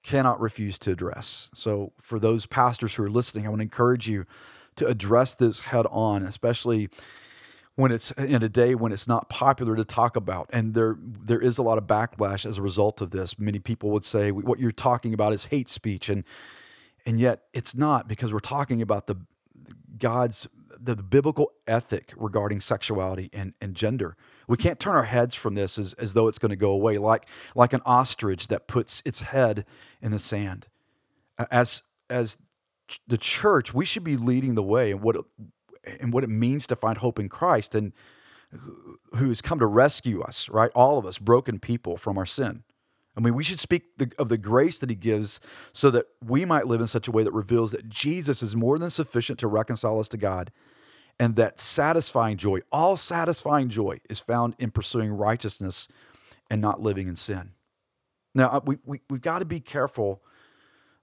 cannot 0.02 0.40
refuse 0.40 0.78
to 0.80 0.90
address. 0.90 1.50
So, 1.54 1.92
for 2.00 2.18
those 2.18 2.46
pastors 2.46 2.94
who 2.94 3.04
are 3.04 3.10
listening, 3.10 3.46
I 3.46 3.48
want 3.48 3.60
to 3.60 3.64
encourage 3.64 4.08
you 4.08 4.26
to 4.76 4.86
address 4.86 5.34
this 5.34 5.60
head 5.60 5.86
on, 5.90 6.22
especially 6.22 6.90
when 7.76 7.90
it's 7.90 8.12
in 8.12 8.42
a 8.42 8.48
day 8.48 8.74
when 8.74 8.92
it's 8.92 9.08
not 9.08 9.28
popular 9.28 9.74
to 9.76 9.84
talk 9.84 10.16
about. 10.16 10.48
And 10.52 10.74
there 10.74 10.96
there 11.00 11.40
is 11.40 11.58
a 11.58 11.62
lot 11.62 11.78
of 11.78 11.84
backlash 11.84 12.46
as 12.46 12.58
a 12.58 12.62
result 12.62 13.00
of 13.00 13.10
this. 13.10 13.38
Many 13.38 13.58
people 13.58 13.90
would 13.90 14.04
say 14.04 14.30
what 14.30 14.60
you're 14.60 14.72
talking 14.72 15.14
about 15.14 15.32
is 15.32 15.46
hate 15.46 15.68
speech. 15.68 16.08
And 16.08 16.24
and 17.06 17.18
yet 17.18 17.44
it's 17.52 17.74
not 17.74 18.08
because 18.08 18.32
we're 18.32 18.38
talking 18.38 18.80
about 18.80 19.06
the 19.06 19.16
God's 19.98 20.46
the, 20.84 20.96
biblical 20.96 21.52
ethic 21.66 22.12
regarding 22.16 22.60
sexuality 22.60 23.30
and, 23.32 23.54
and 23.60 23.74
gender. 23.74 24.16
We 24.48 24.56
can't 24.56 24.78
turn 24.78 24.94
our 24.94 25.04
heads 25.04 25.34
from 25.34 25.54
this 25.54 25.78
as, 25.78 25.94
as 25.94 26.14
though 26.14 26.28
it's 26.28 26.38
going 26.38 26.50
to 26.50 26.56
go 26.56 26.70
away, 26.70 26.98
like 26.98 27.26
like 27.54 27.72
an 27.72 27.80
ostrich 27.84 28.48
that 28.48 28.68
puts 28.68 29.02
its 29.04 29.22
head 29.22 29.64
in 30.02 30.10
the 30.10 30.18
sand. 30.18 30.68
As 31.50 31.82
as 32.10 32.38
the 33.06 33.18
church, 33.18 33.72
we 33.72 33.84
should 33.84 34.04
be 34.04 34.16
leading 34.16 34.54
the 34.54 34.62
way 34.62 34.90
in 34.90 35.00
what 35.00 35.16
in 36.00 36.10
what 36.10 36.24
it 36.24 36.30
means 36.30 36.66
to 36.68 36.76
find 36.76 36.98
hope 36.98 37.18
in 37.18 37.28
Christ 37.28 37.74
and 37.74 37.92
who 39.16 39.28
has 39.28 39.40
come 39.40 39.58
to 39.58 39.66
rescue 39.66 40.22
us, 40.22 40.48
right? 40.48 40.70
All 40.74 40.98
of 40.98 41.06
us, 41.06 41.18
broken 41.18 41.58
people 41.58 41.96
from 41.96 42.18
our 42.18 42.26
sin. 42.26 42.62
I 43.16 43.20
mean, 43.20 43.34
we 43.34 43.44
should 43.44 43.60
speak 43.60 43.96
the, 43.96 44.10
of 44.18 44.28
the 44.28 44.38
grace 44.38 44.78
that 44.80 44.90
He 44.90 44.96
gives 44.96 45.40
so 45.72 45.90
that 45.90 46.06
we 46.24 46.44
might 46.44 46.66
live 46.66 46.80
in 46.80 46.86
such 46.86 47.06
a 47.06 47.12
way 47.12 47.22
that 47.22 47.32
reveals 47.32 47.72
that 47.72 47.88
Jesus 47.88 48.42
is 48.42 48.56
more 48.56 48.78
than 48.78 48.90
sufficient 48.90 49.38
to 49.40 49.46
reconcile 49.46 50.00
us 50.00 50.08
to 50.08 50.16
God 50.16 50.50
and 51.18 51.36
that 51.36 51.60
satisfying 51.60 52.36
joy, 52.36 52.60
all 52.72 52.96
satisfying 52.96 53.68
joy, 53.68 54.00
is 54.08 54.20
found 54.20 54.54
in 54.58 54.70
pursuing 54.70 55.12
righteousness 55.12 55.88
and 56.50 56.60
not 56.60 56.80
living 56.80 57.08
in 57.08 57.16
sin. 57.16 57.52
Now, 58.34 58.48
uh, 58.48 58.60
we, 58.64 58.78
we, 58.84 59.00
we've 59.08 59.22
got 59.22 59.38
to 59.38 59.44
be 59.44 59.60
careful 59.60 60.22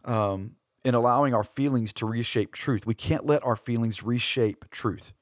um, 0.04 0.56
in 0.84 0.96
allowing 0.96 1.34
our 1.34 1.44
feelings 1.44 1.94
to 1.94 2.06
reshape 2.06 2.54
truth. 2.54 2.86
We 2.86 2.94
can't 2.94 3.26
let 3.26 3.44
our 3.44 3.56
feelings 3.56 4.04
reshape 4.04 4.70
truth 4.70 5.14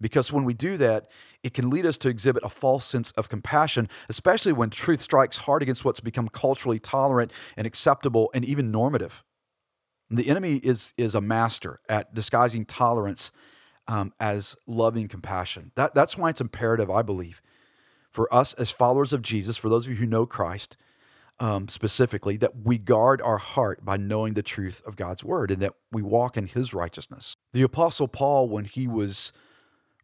because 0.00 0.32
when 0.32 0.44
we 0.44 0.52
do 0.52 0.76
that, 0.78 1.08
it 1.42 1.54
can 1.54 1.70
lead 1.70 1.86
us 1.86 1.96
to 1.98 2.08
exhibit 2.08 2.42
a 2.44 2.48
false 2.48 2.84
sense 2.84 3.12
of 3.12 3.28
compassion, 3.28 3.88
especially 4.08 4.52
when 4.52 4.68
truth 4.68 5.00
strikes 5.00 5.38
hard 5.38 5.62
against 5.62 5.84
what's 5.84 6.00
become 6.00 6.28
culturally 6.28 6.78
tolerant 6.78 7.32
and 7.56 7.66
acceptable 7.66 8.30
and 8.34 8.44
even 8.44 8.70
normative. 8.70 9.22
The 10.10 10.28
enemy 10.28 10.56
is, 10.56 10.92
is 10.98 11.14
a 11.14 11.20
master 11.20 11.80
at 11.88 12.12
disguising 12.12 12.66
tolerance 12.66 13.30
um, 13.88 14.12
as 14.20 14.56
loving 14.66 15.08
compassion. 15.08 15.72
That, 15.74 15.94
that's 15.94 16.16
why 16.16 16.30
it's 16.30 16.40
imperative, 16.40 16.90
I 16.90 17.02
believe, 17.02 17.42
for 18.10 18.32
us 18.32 18.54
as 18.54 18.70
followers 18.70 19.12
of 19.12 19.22
Jesus, 19.22 19.56
for 19.56 19.68
those 19.68 19.86
of 19.86 19.92
you 19.92 19.98
who 19.98 20.06
know 20.06 20.26
Christ 20.26 20.76
um, 21.40 21.68
specifically, 21.68 22.36
that 22.36 22.64
we 22.64 22.78
guard 22.78 23.20
our 23.20 23.38
heart 23.38 23.84
by 23.84 23.96
knowing 23.96 24.34
the 24.34 24.42
truth 24.42 24.82
of 24.86 24.96
God's 24.96 25.24
word 25.24 25.50
and 25.50 25.60
that 25.62 25.74
we 25.90 26.02
walk 26.02 26.36
in 26.36 26.46
his 26.46 26.72
righteousness. 26.72 27.36
The 27.52 27.62
Apostle 27.62 28.08
Paul, 28.08 28.48
when 28.48 28.64
he 28.64 28.86
was 28.86 29.32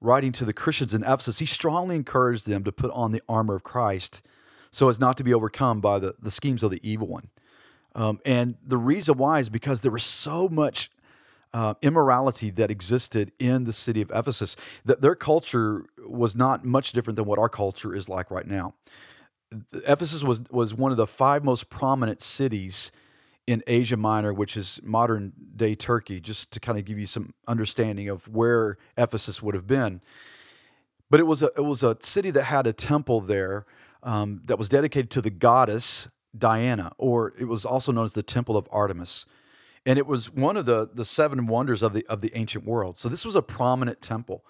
writing 0.00 0.32
to 0.32 0.44
the 0.44 0.52
Christians 0.52 0.94
in 0.94 1.02
Ephesus, 1.02 1.38
he 1.38 1.46
strongly 1.46 1.96
encouraged 1.96 2.46
them 2.46 2.64
to 2.64 2.72
put 2.72 2.90
on 2.92 3.12
the 3.12 3.22
armor 3.28 3.54
of 3.54 3.62
Christ 3.62 4.26
so 4.70 4.88
as 4.88 5.00
not 5.00 5.16
to 5.16 5.24
be 5.24 5.34
overcome 5.34 5.80
by 5.80 5.98
the, 5.98 6.14
the 6.20 6.30
schemes 6.30 6.62
of 6.62 6.70
the 6.70 6.80
evil 6.88 7.08
one. 7.08 7.28
Um, 7.94 8.20
and 8.24 8.56
the 8.64 8.76
reason 8.76 9.16
why 9.16 9.40
is 9.40 9.48
because 9.48 9.80
there 9.80 9.90
was 9.90 10.04
so 10.04 10.48
much 10.48 10.90
uh, 11.52 11.74
immorality 11.82 12.50
that 12.50 12.70
existed 12.70 13.32
in 13.38 13.64
the 13.64 13.72
city 13.72 14.00
of 14.00 14.10
Ephesus. 14.14 14.56
That 14.84 15.00
their 15.00 15.14
culture 15.14 15.86
was 16.06 16.36
not 16.36 16.64
much 16.64 16.92
different 16.92 17.16
than 17.16 17.26
what 17.26 17.38
our 17.38 17.48
culture 17.48 17.94
is 17.94 18.08
like 18.08 18.30
right 18.30 18.46
now. 18.46 18.74
Ephesus 19.86 20.22
was 20.22 20.42
was 20.50 20.74
one 20.74 20.90
of 20.90 20.96
the 20.96 21.06
five 21.06 21.44
most 21.44 21.70
prominent 21.70 22.20
cities 22.20 22.92
in 23.46 23.62
Asia 23.66 23.96
Minor, 23.96 24.32
which 24.32 24.56
is 24.56 24.78
modern 24.82 25.32
day 25.56 25.74
Turkey, 25.74 26.20
just 26.20 26.50
to 26.52 26.60
kind 26.60 26.78
of 26.78 26.84
give 26.84 26.98
you 26.98 27.06
some 27.06 27.32
understanding 27.46 28.08
of 28.08 28.28
where 28.28 28.76
Ephesus 28.98 29.42
would 29.42 29.54
have 29.54 29.66
been. 29.66 30.02
But 31.10 31.20
it 31.20 31.24
was 31.24 31.42
a 31.42 31.50
it 31.56 31.64
was 31.64 31.82
a 31.82 31.96
city 32.00 32.30
that 32.32 32.44
had 32.44 32.66
a 32.66 32.74
temple 32.74 33.22
there, 33.22 33.64
um, 34.02 34.42
that 34.44 34.58
was 34.58 34.68
dedicated 34.68 35.10
to 35.12 35.22
the 35.22 35.30
goddess 35.30 36.08
Diana, 36.36 36.92
or 36.98 37.34
it 37.38 37.46
was 37.46 37.64
also 37.64 37.92
known 37.92 38.04
as 38.04 38.14
the 38.14 38.22
Temple 38.22 38.56
of 38.56 38.68
Artemis. 38.70 39.26
And 39.86 39.98
it 39.98 40.06
was 40.06 40.30
one 40.30 40.56
of 40.56 40.66
the, 40.66 40.88
the 40.92 41.04
seven 41.04 41.46
wonders 41.46 41.82
of 41.82 41.92
the, 41.92 42.04
of 42.06 42.20
the 42.20 42.32
ancient 42.34 42.64
world. 42.64 42.98
So 42.98 43.08
this 43.08 43.24
was 43.24 43.34
a 43.34 43.42
prominent 43.42 44.00
temple. 44.00 44.44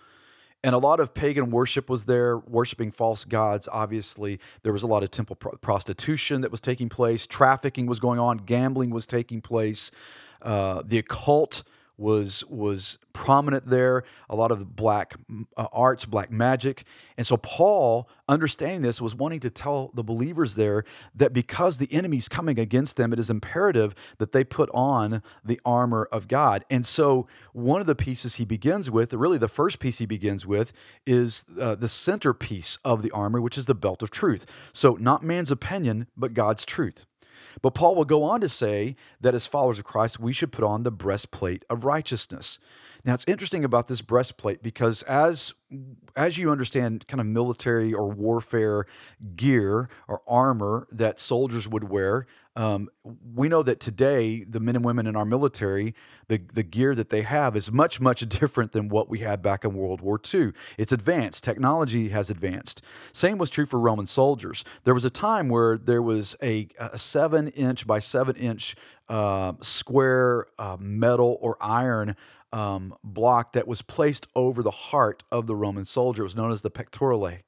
And 0.64 0.74
a 0.74 0.78
lot 0.78 0.98
of 0.98 1.14
pagan 1.14 1.50
worship 1.50 1.88
was 1.88 2.06
there, 2.06 2.38
worshiping 2.38 2.90
false 2.90 3.24
gods. 3.24 3.68
Obviously, 3.70 4.40
there 4.64 4.72
was 4.72 4.82
a 4.82 4.88
lot 4.88 5.04
of 5.04 5.10
temple 5.10 5.36
prostitution 5.36 6.40
that 6.40 6.50
was 6.50 6.60
taking 6.60 6.88
place, 6.88 7.26
trafficking 7.28 7.86
was 7.86 8.00
going 8.00 8.18
on, 8.18 8.38
gambling 8.38 8.90
was 8.90 9.06
taking 9.06 9.40
place. 9.40 9.92
Uh, 10.42 10.82
the 10.84 10.98
occult 10.98 11.62
was 11.98 12.44
was 12.46 12.98
prominent 13.12 13.66
there. 13.66 14.04
A 14.30 14.36
lot 14.36 14.50
of 14.50 14.76
black 14.76 15.16
uh, 15.56 15.66
arts, 15.72 16.06
black 16.06 16.30
magic, 16.30 16.84
and 17.16 17.26
so 17.26 17.36
Paul, 17.36 18.08
understanding 18.28 18.82
this, 18.82 19.00
was 19.00 19.14
wanting 19.14 19.40
to 19.40 19.50
tell 19.50 19.90
the 19.92 20.04
believers 20.04 20.54
there 20.54 20.84
that 21.14 21.32
because 21.32 21.78
the 21.78 21.92
enemy's 21.92 22.28
coming 22.28 22.58
against 22.58 22.96
them, 22.96 23.12
it 23.12 23.18
is 23.18 23.28
imperative 23.28 23.94
that 24.18 24.32
they 24.32 24.44
put 24.44 24.70
on 24.72 25.22
the 25.44 25.60
armor 25.64 26.08
of 26.12 26.28
God. 26.28 26.64
And 26.70 26.86
so, 26.86 27.26
one 27.52 27.80
of 27.80 27.88
the 27.88 27.96
pieces 27.96 28.36
he 28.36 28.44
begins 28.44 28.90
with, 28.90 29.12
really 29.12 29.38
the 29.38 29.48
first 29.48 29.80
piece 29.80 29.98
he 29.98 30.06
begins 30.06 30.46
with, 30.46 30.72
is 31.06 31.44
uh, 31.60 31.74
the 31.74 31.88
centerpiece 31.88 32.78
of 32.84 33.02
the 33.02 33.10
armor, 33.10 33.40
which 33.40 33.58
is 33.58 33.66
the 33.66 33.74
belt 33.74 34.02
of 34.02 34.10
truth. 34.10 34.46
So, 34.72 34.94
not 34.94 35.24
man's 35.24 35.50
opinion, 35.50 36.06
but 36.16 36.34
God's 36.34 36.64
truth. 36.64 37.04
But 37.62 37.74
Paul 37.74 37.94
will 37.94 38.04
go 38.04 38.22
on 38.24 38.40
to 38.40 38.48
say 38.48 38.96
that 39.20 39.34
as 39.34 39.46
followers 39.46 39.78
of 39.78 39.84
Christ, 39.84 40.20
we 40.20 40.32
should 40.32 40.52
put 40.52 40.64
on 40.64 40.82
the 40.82 40.90
breastplate 40.90 41.64
of 41.68 41.84
righteousness. 41.84 42.58
Now, 43.04 43.14
it's 43.14 43.24
interesting 43.28 43.64
about 43.64 43.88
this 43.88 44.02
breastplate 44.02 44.62
because 44.62 45.02
as 45.04 45.54
as 46.16 46.36
you 46.36 46.50
understand 46.50 47.06
kind 47.06 47.20
of 47.20 47.26
military 47.26 47.92
or 47.92 48.08
warfare 48.08 48.86
gear 49.36 49.88
or 50.08 50.22
armor 50.26 50.86
that 50.90 51.20
soldiers 51.20 51.68
would 51.68 51.84
wear, 51.84 52.26
um, 52.58 52.88
we 53.34 53.48
know 53.48 53.62
that 53.62 53.78
today 53.78 54.42
the 54.42 54.58
men 54.58 54.74
and 54.74 54.84
women 54.84 55.06
in 55.06 55.14
our 55.14 55.24
military, 55.24 55.94
the 56.26 56.38
the 56.52 56.64
gear 56.64 56.92
that 56.96 57.08
they 57.08 57.22
have 57.22 57.54
is 57.54 57.70
much 57.70 58.00
much 58.00 58.28
different 58.28 58.72
than 58.72 58.88
what 58.88 59.08
we 59.08 59.20
had 59.20 59.40
back 59.40 59.64
in 59.64 59.74
World 59.74 60.00
War 60.00 60.20
II. 60.34 60.52
It's 60.76 60.90
advanced. 60.90 61.44
Technology 61.44 62.08
has 62.08 62.30
advanced. 62.30 62.82
Same 63.12 63.38
was 63.38 63.48
true 63.48 63.64
for 63.64 63.78
Roman 63.78 64.06
soldiers. 64.06 64.64
There 64.82 64.92
was 64.92 65.04
a 65.04 65.10
time 65.10 65.48
where 65.48 65.78
there 65.78 66.02
was 66.02 66.34
a, 66.42 66.66
a 66.80 66.98
seven 66.98 67.46
inch 67.48 67.86
by 67.86 68.00
seven 68.00 68.34
inch 68.34 68.74
uh, 69.08 69.52
square 69.60 70.46
uh, 70.58 70.76
metal 70.80 71.38
or 71.40 71.56
iron 71.60 72.16
um, 72.52 72.92
block 73.04 73.52
that 73.52 73.68
was 73.68 73.82
placed 73.82 74.26
over 74.34 74.64
the 74.64 74.72
heart 74.72 75.22
of 75.30 75.46
the 75.46 75.54
Roman 75.54 75.84
soldier. 75.84 76.22
It 76.22 76.24
was 76.24 76.36
known 76.36 76.50
as 76.50 76.62
the 76.62 76.70
pectorale. 76.70 77.38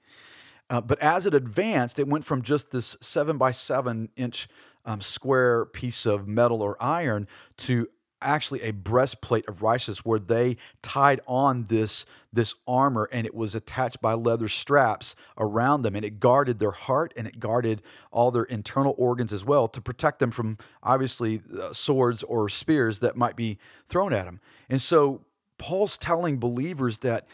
Uh, 0.71 0.81
but 0.81 1.01
as 1.01 1.27
it 1.27 1.35
advanced, 1.35 1.99
it 1.99 2.07
went 2.07 2.25
from 2.25 2.43
just 2.43 2.71
this 2.71 2.97
seven 3.01 3.37
by 3.37 3.51
seven 3.51 4.09
inch 4.17 4.47
um, 4.91 5.01
square 5.01 5.65
piece 5.67 6.07
of 6.07 6.27
metal 6.27 6.63
or 6.63 6.77
iron 6.83 7.29
to 7.57 7.87
actually 8.23 8.61
a 8.63 8.71
breastplate 8.73 9.49
of 9.49 9.63
righteousness 9.63 10.05
where 10.05 10.19
they 10.19 10.57
tied 10.83 11.21
on 11.27 11.65
this 11.65 12.05
this 12.33 12.55
armor 12.69 13.09
and 13.13 13.27
it 13.27 13.35
was 13.35 13.55
attached 13.55 14.01
by 14.01 14.13
leather 14.13 14.47
straps 14.47 15.17
around 15.37 15.83
them. 15.83 15.97
And 15.97 16.05
it 16.05 16.21
guarded 16.21 16.59
their 16.59 16.71
heart 16.71 17.13
and 17.17 17.27
it 17.27 17.41
guarded 17.41 17.83
all 18.13 18.31
their 18.31 18.45
internal 18.45 18.95
organs 18.99 19.33
as 19.33 19.45
well 19.45 19.67
to 19.69 19.81
protect 19.81 20.19
them 20.19 20.31
from 20.31 20.59
obviously 20.83 21.41
uh, 21.59 21.73
swords 21.73 22.23
or 22.23 22.49
spears 22.49 23.01
that 23.01 23.17
might 23.17 23.37
be 23.37 23.59
thrown 23.89 24.13
at 24.13 24.27
them 24.27 24.41
and 24.69 24.81
so 24.81 25.23
paul's 25.59 25.99
telling 25.99 26.39
believers 26.39 27.01
that 27.01 27.27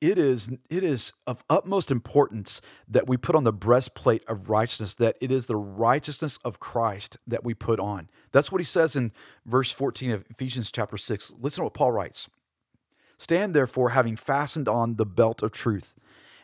it 0.00 0.18
is 0.18 0.50
it 0.68 0.82
is 0.82 1.12
of 1.26 1.44
utmost 1.50 1.90
importance 1.90 2.60
that 2.88 3.06
we 3.06 3.16
put 3.16 3.36
on 3.36 3.44
the 3.44 3.52
breastplate 3.52 4.24
of 4.28 4.48
righteousness 4.48 4.94
that 4.96 5.16
it 5.20 5.30
is 5.30 5.46
the 5.46 5.56
righteousness 5.56 6.38
of 6.44 6.60
Christ 6.60 7.16
that 7.26 7.44
we 7.44 7.54
put 7.54 7.78
on. 7.78 8.08
That's 8.32 8.50
what 8.50 8.60
he 8.60 8.64
says 8.64 8.96
in 8.96 9.12
verse 9.44 9.70
14 9.70 10.10
of 10.12 10.24
Ephesians 10.30 10.70
chapter 10.70 10.96
6 10.96 11.32
listen 11.40 11.60
to 11.60 11.64
what 11.64 11.74
Paul 11.74 11.92
writes. 11.92 12.28
Stand 13.18 13.54
therefore 13.54 13.90
having 13.90 14.16
fastened 14.16 14.68
on 14.68 14.96
the 14.96 15.06
belt 15.06 15.42
of 15.42 15.52
truth 15.52 15.94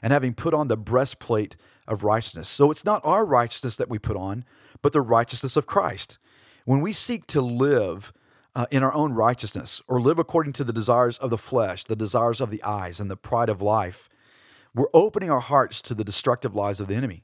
and 0.03 0.13
having 0.13 0.35
put 0.35 0.53
on 0.53 0.69
the 0.69 0.77
breastplate 0.77 1.57
of 1.89 2.05
righteousness. 2.05 2.49
So 2.51 2.71
it's 2.71 2.85
not 2.85 3.01
our 3.05 3.25
righteousness 3.25 3.77
that 3.79 3.89
we 3.89 3.99
put 3.99 4.17
on 4.17 4.45
but 4.83 4.93
the 4.93 5.01
righteousness 5.01 5.57
of 5.57 5.67
Christ. 5.67 6.19
When 6.65 6.81
we 6.81 6.93
seek 6.93 7.27
to 7.29 7.41
live 7.41 8.13
uh, 8.57 8.67
in 8.71 8.83
our 8.83 8.95
own 8.95 9.13
righteousness 9.13 9.83
or 9.87 10.01
live 10.01 10.19
according 10.19 10.55
to 10.55 10.65
the 10.65 10.73
desires 10.73 11.19
of 11.19 11.29
the 11.29 11.39
flesh, 11.39 11.85
the 11.85 11.95
desires 11.95 12.41
of 12.41 12.51
the 12.51 12.63
eyes, 12.65 12.99
and 12.99 13.11
the 13.11 13.17
pride 13.17 13.51
of 13.51 13.61
life, 13.61 14.09
we're 14.75 14.89
opening 14.95 15.31
our 15.31 15.41
hearts 15.41 15.83
to 15.83 15.95
the 15.95 16.03
destructive 16.03 16.55
lies 16.55 16.81
of 16.81 16.89
the 16.89 16.95
enemy. 16.95 17.23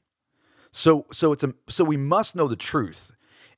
So, 0.71 1.07
so 1.11 1.31
it's 1.31 1.43
a, 1.43 1.55
so 1.67 1.83
we 1.83 1.97
must 1.97 2.35
know 2.35 2.47
the 2.47 2.55
truth 2.55 3.11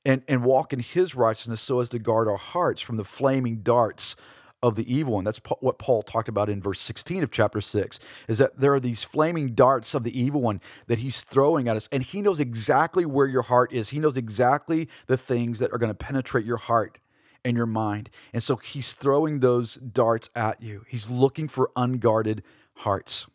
and, 0.06 0.22
and 0.26 0.42
walk 0.42 0.72
in 0.72 0.80
his 0.80 1.14
righteousness 1.14 1.60
so 1.60 1.80
as 1.80 1.90
to 1.90 1.98
guard 1.98 2.28
our 2.28 2.36
hearts 2.38 2.80
from 2.80 2.96
the 2.96 3.04
flaming 3.04 3.58
darts 3.58 4.16
of 4.62 4.74
the 4.74 4.92
evil 4.92 5.14
one. 5.14 5.24
That's 5.24 5.40
what 5.60 5.78
Paul 5.78 6.02
talked 6.02 6.30
about 6.30 6.48
in 6.48 6.62
verse 6.62 6.80
16 6.80 7.22
of 7.22 7.30
chapter 7.30 7.60
6 7.60 7.98
is 8.26 8.38
that 8.38 8.58
there 8.58 8.72
are 8.72 8.80
these 8.80 9.04
flaming 9.04 9.52
darts 9.52 9.94
of 9.94 10.02
the 10.02 10.18
evil 10.18 10.40
one 10.40 10.62
that 10.86 11.00
he's 11.00 11.22
throwing 11.24 11.68
at 11.68 11.76
us 11.76 11.90
and 11.92 12.02
he 12.02 12.22
knows 12.22 12.40
exactly 12.40 13.04
where 13.04 13.26
your 13.26 13.42
heart 13.42 13.70
is. 13.70 13.90
He 13.90 14.00
knows 14.00 14.16
exactly 14.16 14.88
the 15.08 15.18
things 15.18 15.58
that 15.58 15.72
are 15.72 15.78
going 15.78 15.90
to 15.90 15.94
penetrate 15.94 16.46
your 16.46 16.56
heart 16.56 16.98
in 17.46 17.56
your 17.56 17.66
mind. 17.66 18.10
And 18.32 18.42
so 18.42 18.56
he's 18.56 18.92
throwing 18.92 19.40
those 19.40 19.76
darts 19.76 20.28
at 20.34 20.60
you. 20.60 20.84
He's 20.88 21.08
looking 21.08 21.48
for 21.48 21.70
unguarded 21.76 22.42
hearts. 22.78 23.26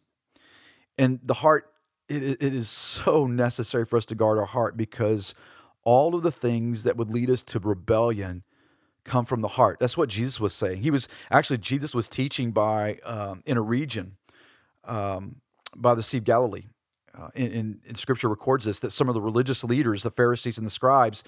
And 0.97 1.19
the 1.23 1.35
heart, 1.35 1.71
it, 2.09 2.21
it 2.23 2.53
is 2.53 2.69
so 2.69 3.25
necessary 3.25 3.85
for 3.85 3.97
us 3.97 4.05
to 4.07 4.15
guard 4.15 4.37
our 4.37 4.45
heart 4.45 4.75
because 4.75 5.33
all 5.83 6.13
of 6.13 6.23
the 6.23 6.31
things 6.31 6.83
that 6.83 6.97
would 6.97 7.09
lead 7.09 7.29
us 7.29 7.41
to 7.43 7.59
rebellion 7.59 8.43
come 9.03 9.25
from 9.25 9.41
the 9.41 9.47
heart. 9.47 9.79
That's 9.79 9.97
what 9.97 10.09
Jesus 10.09 10.39
was 10.39 10.53
saying. 10.53 10.83
He 10.83 10.91
was 10.91 11.07
actually, 11.31 11.57
Jesus 11.57 11.95
was 11.95 12.07
teaching 12.07 12.51
by 12.51 12.97
um, 13.03 13.41
in 13.45 13.57
a 13.57 13.61
region 13.61 14.17
um, 14.83 15.37
by 15.75 15.95
the 15.95 16.03
Sea 16.03 16.17
of 16.17 16.25
Galilee. 16.25 16.65
Uh, 17.17 17.29
in, 17.35 17.81
in, 17.85 17.95
scripture 17.95 18.29
records 18.29 18.63
this 18.63 18.79
that 18.79 18.91
some 18.91 19.09
of 19.09 19.13
the 19.13 19.21
religious 19.21 19.65
leaders, 19.65 20.03
the 20.03 20.11
Pharisees 20.11 20.57
and 20.57 20.65
the 20.65 20.71
scribes, 20.71 21.25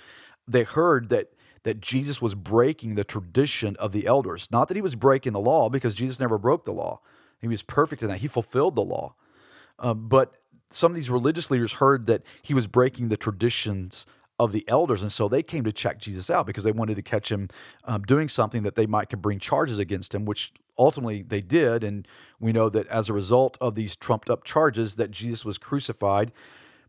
they 0.48 0.64
heard 0.64 1.10
that 1.10 1.34
that 1.64 1.80
Jesus 1.80 2.22
was 2.22 2.36
breaking 2.36 2.96
the 2.96 3.04
tradition 3.04 3.76
of 3.78 3.92
the 3.92 4.06
elders. 4.06 4.50
Not 4.52 4.68
that 4.68 4.76
he 4.76 4.82
was 4.82 4.96
breaking 4.96 5.34
the 5.34 5.40
law, 5.40 5.70
because 5.70 5.96
Jesus 5.96 6.20
never 6.20 6.38
broke 6.38 6.66
the 6.66 6.74
law. 6.74 7.00
He 7.40 7.48
was 7.48 7.64
perfect 7.64 8.02
in 8.04 8.10
that. 8.10 8.20
He 8.20 8.28
fulfilled 8.28 8.76
the 8.76 8.84
law. 8.84 9.16
Uh, 9.80 9.94
but 9.94 10.36
some 10.70 10.92
of 10.92 10.96
these 10.96 11.10
religious 11.10 11.52
leaders 11.52 11.74
heard 11.74 12.08
that 12.08 12.24
he 12.42 12.54
was 12.54 12.68
breaking 12.68 13.10
the 13.10 13.18
traditions 13.18 14.06
of 14.40 14.52
the 14.52 14.66
elders. 14.68 15.02
And 15.02 15.12
so 15.12 15.28
they 15.28 15.44
came 15.44 15.64
to 15.64 15.72
check 15.72 16.00
Jesus 16.00 16.30
out 16.30 16.46
because 16.46 16.64
they 16.64 16.72
wanted 16.72 16.96
to 16.96 17.02
catch 17.02 17.32
him 17.32 17.50
um, 17.86 18.02
doing 18.04 18.28
something 18.28 18.64
that 18.64 18.76
they 18.76 18.86
might 18.86 19.10
could 19.10 19.22
bring 19.22 19.40
charges 19.40 19.78
against 19.78 20.14
him, 20.14 20.26
which 20.26 20.52
ultimately 20.78 21.22
they 21.22 21.42
did. 21.42 21.84
And 21.84 22.08
we 22.40 22.52
know 22.52 22.70
that 22.70 22.88
as 22.88 23.10
a 23.10 23.14
result 23.14 23.58
of 23.62 23.76
these 23.76 23.96
trumped 23.96 24.30
up 24.30 24.44
charges, 24.44 24.96
that 24.96 25.12
Jesus 25.12 25.46
was 25.46 25.58
crucified 25.58 26.32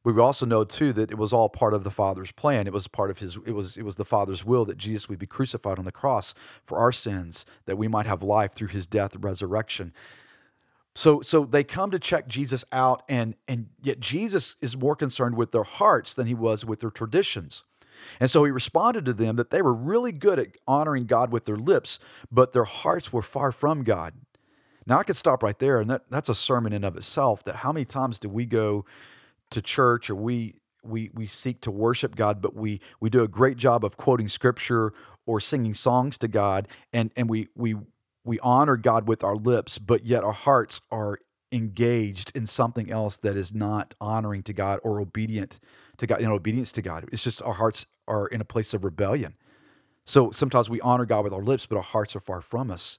we 0.05 0.21
also 0.21 0.45
know 0.45 0.65
too 0.65 0.93
that 0.93 1.11
it 1.11 1.17
was 1.17 1.33
all 1.33 1.49
part 1.49 1.73
of 1.73 1.83
the 1.83 1.91
father's 1.91 2.31
plan. 2.31 2.67
It 2.67 2.73
was 2.73 2.87
part 2.87 3.11
of 3.11 3.19
his 3.19 3.39
it 3.47 3.53
was 3.53 3.77
it 3.77 3.83
was 3.83 3.97
the 3.97 4.05
father's 4.05 4.45
will 4.45 4.67
that 4.67 4.77
jesus 4.77 5.09
would 5.09 5.19
be 5.19 5.27
crucified 5.27 5.79
on 5.79 5.87
the 5.87 5.93
cross 5.93 6.35
for 6.63 6.79
our 6.79 6.93
sins 6.93 7.47
that 7.65 7.79
we 7.79 7.89
might 7.89 8.07
have 8.07 8.23
life 8.23 8.53
through 8.53 8.69
his 8.69 8.87
death 8.87 9.15
and 9.15 9.25
resurrection. 9.25 9.93
So 10.95 11.23
so 11.23 11.45
they 11.45 11.65
come 11.65 11.91
to 11.91 11.99
check 11.99 12.29
jesus 12.29 12.65
out 12.71 13.03
and 13.09 13.35
and 13.49 13.69
yet 13.83 13.99
jesus 13.99 14.57
is 14.61 14.77
more 14.77 14.95
concerned 14.95 15.37
with 15.37 15.53
their 15.53 15.65
hearts 15.65 16.15
than 16.15 16.27
he 16.27 16.35
was 16.35 16.67
with 16.67 16.81
their 16.81 16.91
traditions. 16.91 17.65
And 18.21 18.31
so 18.31 18.45
he 18.45 18.51
responded 18.51 19.07
to 19.07 19.15
them 19.15 19.37
that 19.37 19.51
they 19.51 19.63
were 19.63 19.73
really 19.73 20.13
good 20.13 20.39
at 20.39 20.49
honoring 20.69 21.07
god 21.07 21.33
with 21.33 21.47
their 21.47 21.57
lips 21.57 21.99
but 22.31 22.53
their 22.53 22.65
hearts 22.65 23.11
were 23.11 23.23
far 23.23 23.53
from 23.53 23.85
god. 23.85 24.13
Now 24.87 24.99
i 24.99 25.03
could 25.03 25.17
stop 25.17 25.43
right 25.43 25.59
there 25.59 25.81
and 25.81 25.89
that, 25.89 26.03
that's 26.11 26.29
a 26.29 26.35
sermon 26.35 26.75
in 26.75 26.85
of 26.85 26.95
itself 26.95 27.43
that 27.45 27.57
how 27.57 27.73
many 27.73 27.87
times 27.87 28.19
do 28.19 28.29
we 28.29 28.45
go 28.45 28.85
to 29.55 29.63
church 29.63 30.11
or 30.11 30.15
we 30.15 30.55
we 30.83 31.11
we 31.15 31.27
seek 31.27 31.61
to 31.63 31.71
worship 31.71 32.15
God, 32.15 32.43
but 32.43 32.55
we 32.55 32.81
we 33.01 33.11
do 33.11 33.23
a 33.23 33.29
great 33.29 33.57
job 33.57 33.85
of 33.85 33.97
quoting 33.97 34.29
scripture 34.29 34.93
or 35.27 35.41
singing 35.41 35.75
songs 35.75 36.19
to 36.19 36.29
God, 36.29 36.69
and 36.93 37.11
and 37.17 37.29
we 37.29 37.49
we 37.55 37.77
we 38.25 38.39
honor 38.41 38.77
God 38.77 39.09
with 39.09 39.25
our 39.25 39.37
lips, 39.37 39.79
but 39.79 40.05
yet 40.05 40.25
our 40.25 40.33
hearts 40.33 40.81
are 40.91 41.19
engaged 41.53 42.33
in 42.35 42.47
something 42.47 42.91
else 42.91 43.17
that 43.19 43.37
is 43.37 43.55
not 43.55 43.95
honoring 44.01 44.43
to 44.43 44.53
God 44.53 44.81
or 44.83 45.01
obedient 45.01 45.61
to 45.99 46.07
God, 46.07 46.21
in 46.21 46.31
obedience 46.31 46.73
to 46.73 46.83
God. 46.83 47.09
It's 47.13 47.23
just 47.23 47.43
our 47.43 47.53
hearts 47.55 47.87
are 48.09 48.27
in 48.27 48.41
a 48.41 48.45
place 48.45 48.75
of 48.75 48.85
rebellion. 48.85 49.35
So 50.05 50.31
sometimes 50.33 50.69
we 50.69 50.81
honor 50.81 51.07
God 51.07 51.25
with 51.25 51.33
our 51.33 51.43
lips, 51.43 51.67
but 51.67 51.77
our 51.77 51.83
hearts 51.83 52.17
are 52.17 52.21
far 52.21 52.41
from 52.41 52.71
us. 52.71 52.99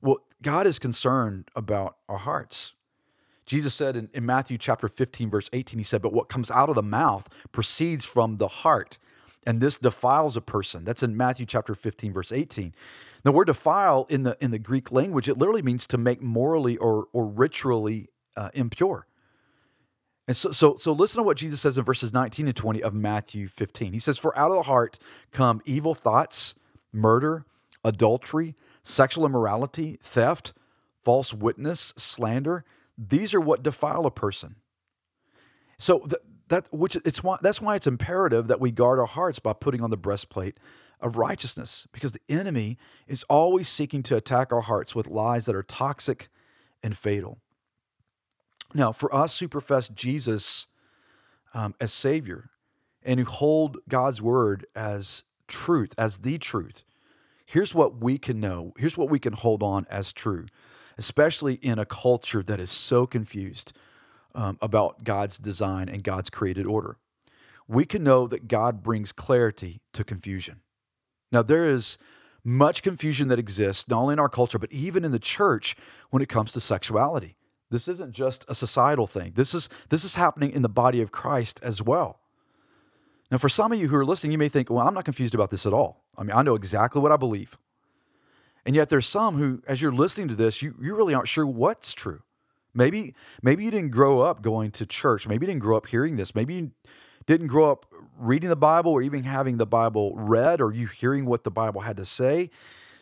Well, 0.00 0.18
God 0.42 0.66
is 0.66 0.78
concerned 0.78 1.50
about 1.56 1.96
our 2.08 2.18
hearts. 2.18 2.72
Jesus 3.46 3.74
said 3.74 3.96
in, 3.96 4.10
in 4.12 4.26
Matthew 4.26 4.58
chapter 4.58 4.88
15, 4.88 5.30
verse 5.30 5.48
18, 5.52 5.78
he 5.78 5.84
said, 5.84 6.02
But 6.02 6.12
what 6.12 6.28
comes 6.28 6.50
out 6.50 6.68
of 6.68 6.74
the 6.74 6.82
mouth 6.82 7.28
proceeds 7.52 8.04
from 8.04 8.36
the 8.36 8.48
heart, 8.48 8.98
and 9.46 9.60
this 9.60 9.78
defiles 9.78 10.36
a 10.36 10.40
person. 10.40 10.84
That's 10.84 11.02
in 11.02 11.16
Matthew 11.16 11.46
chapter 11.46 11.74
15, 11.74 12.12
verse 12.12 12.32
18. 12.32 12.74
The 13.22 13.32
word 13.32 13.46
defile 13.46 14.06
in 14.08 14.24
the 14.24 14.36
in 14.40 14.50
the 14.50 14.58
Greek 14.58 14.92
language, 14.92 15.28
it 15.28 15.38
literally 15.38 15.62
means 15.62 15.86
to 15.88 15.98
make 15.98 16.20
morally 16.20 16.76
or 16.76 17.06
or 17.12 17.26
ritually 17.26 18.10
uh, 18.36 18.50
impure. 18.54 19.06
And 20.28 20.36
so, 20.36 20.50
so, 20.50 20.76
so 20.76 20.92
listen 20.92 21.18
to 21.18 21.22
what 21.22 21.36
Jesus 21.36 21.60
says 21.60 21.78
in 21.78 21.84
verses 21.84 22.12
19 22.12 22.48
and 22.48 22.56
20 22.56 22.82
of 22.82 22.94
Matthew 22.94 23.46
15. 23.46 23.92
He 23.92 23.98
says, 23.98 24.18
For 24.18 24.36
out 24.36 24.50
of 24.50 24.56
the 24.56 24.62
heart 24.64 24.98
come 25.30 25.60
evil 25.64 25.94
thoughts, 25.94 26.54
murder, 26.92 27.44
adultery, 27.84 28.56
sexual 28.82 29.24
immorality, 29.24 29.98
theft, 30.02 30.52
false 31.04 31.32
witness, 31.32 31.94
slander. 31.96 32.64
These 32.98 33.34
are 33.34 33.40
what 33.40 33.62
defile 33.62 34.06
a 34.06 34.10
person. 34.10 34.56
So 35.78 36.04
that, 36.06 36.20
that 36.48 36.72
which 36.72 36.96
it's 36.96 37.22
why 37.22 37.36
that's 37.42 37.60
why 37.60 37.76
it's 37.76 37.86
imperative 37.86 38.46
that 38.48 38.60
we 38.60 38.70
guard 38.70 38.98
our 38.98 39.06
hearts 39.06 39.38
by 39.38 39.52
putting 39.52 39.82
on 39.82 39.90
the 39.90 39.96
breastplate 39.96 40.58
of 41.00 41.18
righteousness, 41.18 41.86
because 41.92 42.12
the 42.12 42.20
enemy 42.28 42.78
is 43.06 43.22
always 43.24 43.68
seeking 43.68 44.02
to 44.04 44.16
attack 44.16 44.52
our 44.52 44.62
hearts 44.62 44.94
with 44.94 45.06
lies 45.06 45.44
that 45.44 45.54
are 45.54 45.62
toxic 45.62 46.28
and 46.82 46.96
fatal. 46.96 47.38
Now, 48.72 48.92
for 48.92 49.14
us 49.14 49.38
who 49.38 49.48
profess 49.48 49.88
Jesus 49.90 50.66
um, 51.52 51.74
as 51.80 51.92
Savior 51.92 52.50
and 53.04 53.20
who 53.20 53.26
hold 53.26 53.78
God's 53.88 54.22
word 54.22 54.66
as 54.74 55.22
truth, 55.46 55.94
as 55.98 56.18
the 56.18 56.38
truth, 56.38 56.82
here's 57.44 57.74
what 57.74 58.02
we 58.02 58.16
can 58.16 58.40
know. 58.40 58.72
Here's 58.78 58.96
what 58.96 59.10
we 59.10 59.18
can 59.18 59.34
hold 59.34 59.62
on 59.62 59.86
as 59.90 60.12
true, 60.12 60.46
especially 60.98 61.54
in 61.54 61.78
a 61.78 61.84
culture 61.84 62.42
that 62.42 62.60
is 62.60 62.70
so 62.70 63.06
confused 63.06 63.72
um, 64.34 64.58
about 64.60 65.04
God's 65.04 65.38
design 65.38 65.88
and 65.88 66.02
God's 66.02 66.30
created 66.30 66.66
order. 66.66 66.98
We 67.68 67.84
can 67.84 68.04
know 68.04 68.26
that 68.28 68.48
God 68.48 68.82
brings 68.82 69.12
clarity 69.12 69.80
to 69.92 70.04
confusion. 70.04 70.60
Now, 71.32 71.42
there 71.42 71.64
is 71.64 71.98
much 72.44 72.82
confusion 72.82 73.26
that 73.28 73.40
exists, 73.40 73.88
not 73.88 74.02
only 74.02 74.12
in 74.12 74.20
our 74.20 74.28
culture, 74.28 74.58
but 74.58 74.72
even 74.72 75.04
in 75.04 75.10
the 75.10 75.18
church 75.18 75.74
when 76.10 76.22
it 76.22 76.28
comes 76.28 76.52
to 76.52 76.60
sexuality. 76.60 77.36
This 77.70 77.88
isn't 77.88 78.12
just 78.12 78.44
a 78.48 78.54
societal 78.54 79.08
thing. 79.08 79.32
This 79.34 79.52
is 79.52 79.68
this 79.88 80.04
is 80.04 80.14
happening 80.14 80.52
in 80.52 80.62
the 80.62 80.68
body 80.68 81.00
of 81.00 81.10
Christ 81.10 81.58
as 81.64 81.82
well. 81.82 82.20
Now, 83.30 83.38
for 83.38 83.48
some 83.48 83.72
of 83.72 83.80
you 83.80 83.88
who 83.88 83.96
are 83.96 84.04
listening, 84.04 84.30
you 84.30 84.38
may 84.38 84.48
think, 84.48 84.70
well, 84.70 84.86
I'm 84.86 84.94
not 84.94 85.04
confused 85.04 85.34
about 85.34 85.50
this 85.50 85.66
at 85.66 85.72
all. 85.72 86.04
I 86.16 86.22
mean, 86.22 86.36
I 86.36 86.42
know 86.42 86.54
exactly 86.54 87.02
what 87.02 87.10
I 87.10 87.16
believe. 87.16 87.58
And 88.66 88.74
yet 88.74 88.88
there's 88.88 89.06
some 89.06 89.36
who, 89.36 89.62
as 89.68 89.80
you're 89.80 89.92
listening 89.92 90.26
to 90.28 90.34
this, 90.34 90.60
you, 90.60 90.74
you 90.82 90.94
really 90.94 91.14
aren't 91.14 91.28
sure 91.28 91.46
what's 91.46 91.94
true. 91.94 92.22
Maybe, 92.74 93.14
maybe 93.40 93.64
you 93.64 93.70
didn't 93.70 93.90
grow 93.90 94.20
up 94.20 94.42
going 94.42 94.72
to 94.72 94.84
church. 94.84 95.26
Maybe 95.26 95.46
you 95.46 95.52
didn't 95.52 95.62
grow 95.62 95.76
up 95.76 95.86
hearing 95.86 96.16
this. 96.16 96.34
Maybe 96.34 96.54
you 96.54 96.72
didn't 97.26 97.46
grow 97.46 97.70
up 97.70 97.86
reading 98.18 98.50
the 98.50 98.56
Bible 98.56 98.92
or 98.92 99.02
even 99.02 99.22
having 99.22 99.56
the 99.56 99.66
Bible 99.66 100.14
read 100.16 100.60
or 100.60 100.72
you 100.72 100.88
hearing 100.88 101.26
what 101.26 101.44
the 101.44 101.50
Bible 101.50 101.82
had 101.82 101.96
to 101.96 102.04
say. 102.04 102.50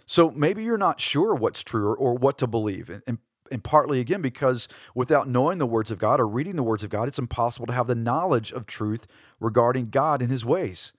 So 0.07 0.31
maybe 0.31 0.63
you're 0.63 0.79
not 0.79 1.01
sure 1.01 1.35
what's 1.35 1.65
true 1.65 1.89
or, 1.89 1.97
or 1.97 2.15
what 2.15 2.37
to 2.39 2.47
believe. 2.47 2.91
And, 2.91 3.03
and 3.07 3.19
and 3.51 3.63
partly 3.63 4.01
again 4.01 4.23
because 4.23 4.69
without 4.95 5.29
knowing 5.29 5.59
the 5.59 5.67
words 5.67 5.91
of 5.91 5.99
God 5.99 6.19
or 6.19 6.27
reading 6.27 6.57
the 6.57 6.63
words 6.63 6.83
of 6.83 6.89
God, 6.89 7.09
it's 7.09 7.19
impossible 7.19 7.67
to 7.67 7.75
have 7.75 7.87
the 7.87 7.95
knowledge 7.95 8.51
of 8.51 8.67
truth 8.67 9.07
regarding 9.39 9.87
God 9.87 10.23
and 10.23 10.31
his 10.31 10.47
ways. 10.47 10.95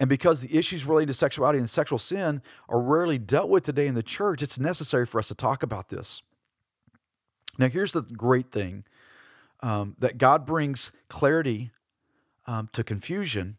And 0.00 0.08
because 0.08 0.40
the 0.40 0.56
issues 0.56 0.86
relating 0.86 1.08
to 1.08 1.14
sexuality 1.14 1.58
and 1.58 1.68
sexual 1.68 1.98
sin 1.98 2.40
are 2.70 2.80
rarely 2.80 3.18
dealt 3.18 3.50
with 3.50 3.64
today 3.64 3.86
in 3.86 3.94
the 3.94 4.02
church, 4.02 4.42
it's 4.42 4.58
necessary 4.58 5.04
for 5.04 5.18
us 5.18 5.28
to 5.28 5.34
talk 5.34 5.62
about 5.62 5.90
this. 5.90 6.22
Now, 7.58 7.68
here's 7.68 7.92
the 7.92 8.00
great 8.00 8.50
thing 8.50 8.84
um, 9.60 9.96
that 9.98 10.16
God 10.16 10.46
brings 10.46 10.90
clarity 11.08 11.70
um, 12.46 12.70
to 12.72 12.82
confusion, 12.82 13.58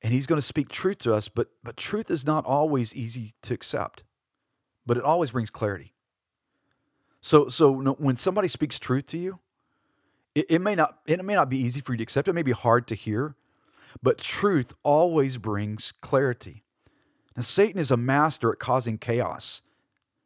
and 0.00 0.12
He's 0.12 0.26
going 0.26 0.38
to 0.38 0.46
speak 0.46 0.68
truth 0.68 0.98
to 0.98 1.12
us, 1.12 1.28
but, 1.28 1.48
but 1.64 1.76
truth 1.76 2.12
is 2.12 2.24
not 2.24 2.46
always 2.46 2.94
easy 2.94 3.34
to 3.42 3.52
accept, 3.52 4.04
but 4.86 4.96
it 4.96 5.02
always 5.02 5.32
brings 5.32 5.50
clarity. 5.50 5.94
So, 7.20 7.48
so 7.48 7.72
when 7.72 8.16
somebody 8.16 8.46
speaks 8.46 8.78
truth 8.78 9.06
to 9.08 9.18
you, 9.18 9.40
it, 10.34 10.46
it 10.48 10.58
may 10.60 10.74
not 10.74 10.98
it 11.06 11.24
may 11.24 11.34
not 11.34 11.48
be 11.48 11.58
easy 11.58 11.80
for 11.80 11.92
you 11.92 11.98
to 11.98 12.02
accept. 12.02 12.28
It 12.28 12.32
may 12.32 12.42
be 12.42 12.52
hard 12.52 12.86
to 12.88 12.94
hear, 12.94 13.36
but 14.02 14.18
truth 14.18 14.74
always 14.82 15.38
brings 15.38 15.92
clarity. 16.00 16.64
Now, 17.36 17.42
Satan 17.42 17.80
is 17.80 17.90
a 17.90 17.96
master 17.96 18.52
at 18.52 18.58
causing 18.58 18.98
chaos. 18.98 19.62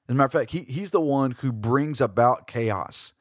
As 0.08 0.14
a 0.14 0.16
matter 0.16 0.26
of 0.26 0.32
fact, 0.32 0.50
he, 0.50 0.60
he's 0.60 0.90
the 0.90 1.00
one 1.00 1.32
who 1.32 1.52
brings 1.52 2.00
about 2.00 2.46
chaos. 2.46 3.12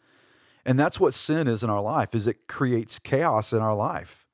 And 0.65 0.80
that's 0.80 1.00
what 1.00 1.13
sin 1.13 1.48
is 1.48 1.63
in 1.63 1.69
our 1.69 1.82
life, 1.82 2.15
is 2.15 2.28
it 2.28 2.48
creates 2.48 3.00
chaos 3.00 3.54
in 3.54 3.60
our 3.60 3.76
life. 3.76 4.26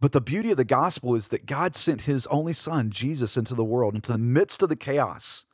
But 0.00 0.12
the 0.12 0.20
beauty 0.20 0.50
of 0.50 0.56
the 0.56 0.64
gospel 0.64 1.14
is 1.14 1.28
that 1.28 1.46
God 1.46 1.74
sent 1.74 2.02
his 2.02 2.26
only 2.26 2.52
son, 2.52 2.90
Jesus, 2.90 3.36
into 3.36 3.54
the 3.54 3.64
world, 3.64 3.94
into 3.94 4.12
the 4.12 4.18
midst 4.18 4.62
of 4.62 4.68
the 4.68 4.76
chaos 4.76 5.44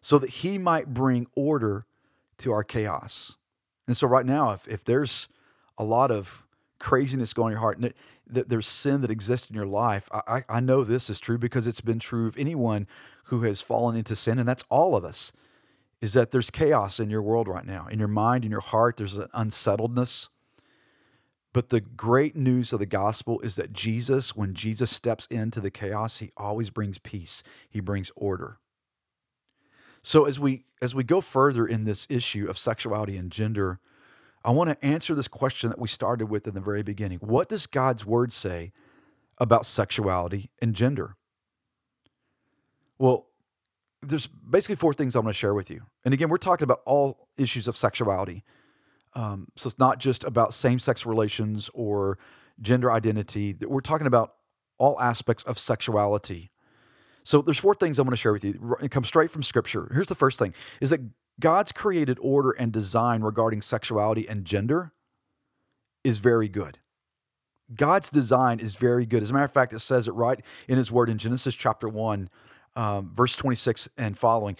so 0.00 0.18
that 0.18 0.30
he 0.30 0.58
might 0.58 0.92
bring 0.92 1.26
order 1.34 1.84
to 2.38 2.52
our 2.52 2.62
chaos. 2.62 3.36
And 3.86 3.96
so, 3.96 4.06
right 4.06 4.26
now, 4.26 4.52
if, 4.52 4.68
if 4.68 4.84
there's 4.84 5.28
a 5.78 5.84
lot 5.84 6.10
of 6.10 6.44
craziness 6.84 7.32
going 7.32 7.48
in 7.48 7.52
your 7.52 7.60
heart, 7.60 7.78
and 7.78 7.94
that 8.26 8.50
there's 8.50 8.68
sin 8.68 9.00
that 9.00 9.10
exists 9.10 9.48
in 9.48 9.56
your 9.56 9.66
life, 9.66 10.06
I, 10.12 10.44
I 10.50 10.60
know 10.60 10.84
this 10.84 11.08
is 11.08 11.18
true 11.18 11.38
because 11.38 11.66
it's 11.66 11.80
been 11.80 11.98
true 11.98 12.26
of 12.26 12.36
anyone 12.36 12.86
who 13.24 13.42
has 13.42 13.62
fallen 13.62 13.96
into 13.96 14.14
sin, 14.14 14.38
and 14.38 14.46
that's 14.46 14.64
all 14.68 14.94
of 14.94 15.02
us, 15.02 15.32
is 16.02 16.12
that 16.12 16.30
there's 16.30 16.50
chaos 16.50 17.00
in 17.00 17.08
your 17.08 17.22
world 17.22 17.48
right 17.48 17.64
now. 17.64 17.86
In 17.90 17.98
your 17.98 18.08
mind, 18.08 18.44
in 18.44 18.50
your 18.50 18.60
heart, 18.60 18.98
there's 18.98 19.16
an 19.16 19.28
unsettledness. 19.32 20.28
But 21.54 21.70
the 21.70 21.80
great 21.80 22.36
news 22.36 22.72
of 22.74 22.80
the 22.80 22.86
gospel 22.86 23.40
is 23.40 23.56
that 23.56 23.72
Jesus, 23.72 24.36
when 24.36 24.52
Jesus 24.52 24.90
steps 24.90 25.26
into 25.30 25.60
the 25.60 25.70
chaos, 25.70 26.18
he 26.18 26.32
always 26.36 26.68
brings 26.68 26.98
peace, 26.98 27.42
he 27.70 27.80
brings 27.80 28.10
order. 28.14 28.58
So 30.02 30.26
as 30.26 30.38
we 30.38 30.64
as 30.82 30.94
we 30.94 31.02
go 31.02 31.22
further 31.22 31.66
in 31.66 31.84
this 31.84 32.06
issue 32.10 32.46
of 32.46 32.58
sexuality 32.58 33.16
and 33.16 33.32
gender, 33.32 33.80
I 34.44 34.50
want 34.50 34.70
to 34.70 34.86
answer 34.86 35.14
this 35.14 35.28
question 35.28 35.70
that 35.70 35.78
we 35.78 35.88
started 35.88 36.26
with 36.26 36.46
in 36.46 36.54
the 36.54 36.60
very 36.60 36.82
beginning. 36.82 37.18
What 37.18 37.48
does 37.48 37.66
God's 37.66 38.04
word 38.04 38.32
say 38.32 38.72
about 39.38 39.66
sexuality 39.66 40.50
and 40.60 40.74
gender? 40.74 41.16
Well, 42.98 43.26
there's 44.02 44.26
basically 44.26 44.76
four 44.76 44.92
things 44.92 45.16
I'm 45.16 45.22
going 45.22 45.32
to 45.32 45.38
share 45.38 45.54
with 45.54 45.70
you. 45.70 45.82
And 46.04 46.12
again, 46.12 46.28
we're 46.28 46.36
talking 46.36 46.64
about 46.64 46.80
all 46.84 47.28
issues 47.38 47.66
of 47.66 47.76
sexuality. 47.76 48.44
Um, 49.14 49.48
so 49.56 49.68
it's 49.68 49.78
not 49.78 49.98
just 49.98 50.24
about 50.24 50.52
same 50.52 50.78
sex 50.78 51.06
relations 51.06 51.70
or 51.72 52.18
gender 52.60 52.92
identity. 52.92 53.56
We're 53.62 53.80
talking 53.80 54.06
about 54.06 54.34
all 54.78 55.00
aspects 55.00 55.42
of 55.44 55.58
sexuality 55.58 56.50
so 57.24 57.40
there's 57.40 57.58
four 57.58 57.74
things 57.74 57.98
I'm 57.98 58.04
going 58.04 58.12
to 58.12 58.18
share 58.18 58.32
with 58.32 58.44
you. 58.44 58.76
It 58.82 58.90
comes 58.90 59.08
straight 59.08 59.30
from 59.30 59.42
scripture. 59.42 59.90
Here's 59.92 60.08
the 60.08 60.14
first 60.14 60.38
thing 60.38 60.54
is 60.80 60.90
that 60.90 61.00
God's 61.40 61.72
created 61.72 62.18
order 62.20 62.50
and 62.50 62.72
design 62.72 63.22
regarding 63.22 63.62
sexuality 63.62 64.28
and 64.28 64.44
gender 64.44 64.92
is 66.02 66.18
very 66.18 66.48
good. 66.48 66.78
God's 67.74 68.10
design 68.10 68.60
is 68.60 68.74
very 68.74 69.06
good. 69.06 69.22
As 69.22 69.30
a 69.30 69.32
matter 69.32 69.46
of 69.46 69.52
fact, 69.52 69.72
it 69.72 69.80
says 69.80 70.06
it 70.06 70.12
right 70.12 70.40
in 70.68 70.76
his 70.76 70.92
word 70.92 71.08
in 71.08 71.18
Genesis 71.18 71.54
chapter 71.54 71.88
1, 71.88 72.28
um, 72.76 73.10
verse 73.14 73.34
26 73.36 73.88
and 73.96 74.18
following. 74.18 74.56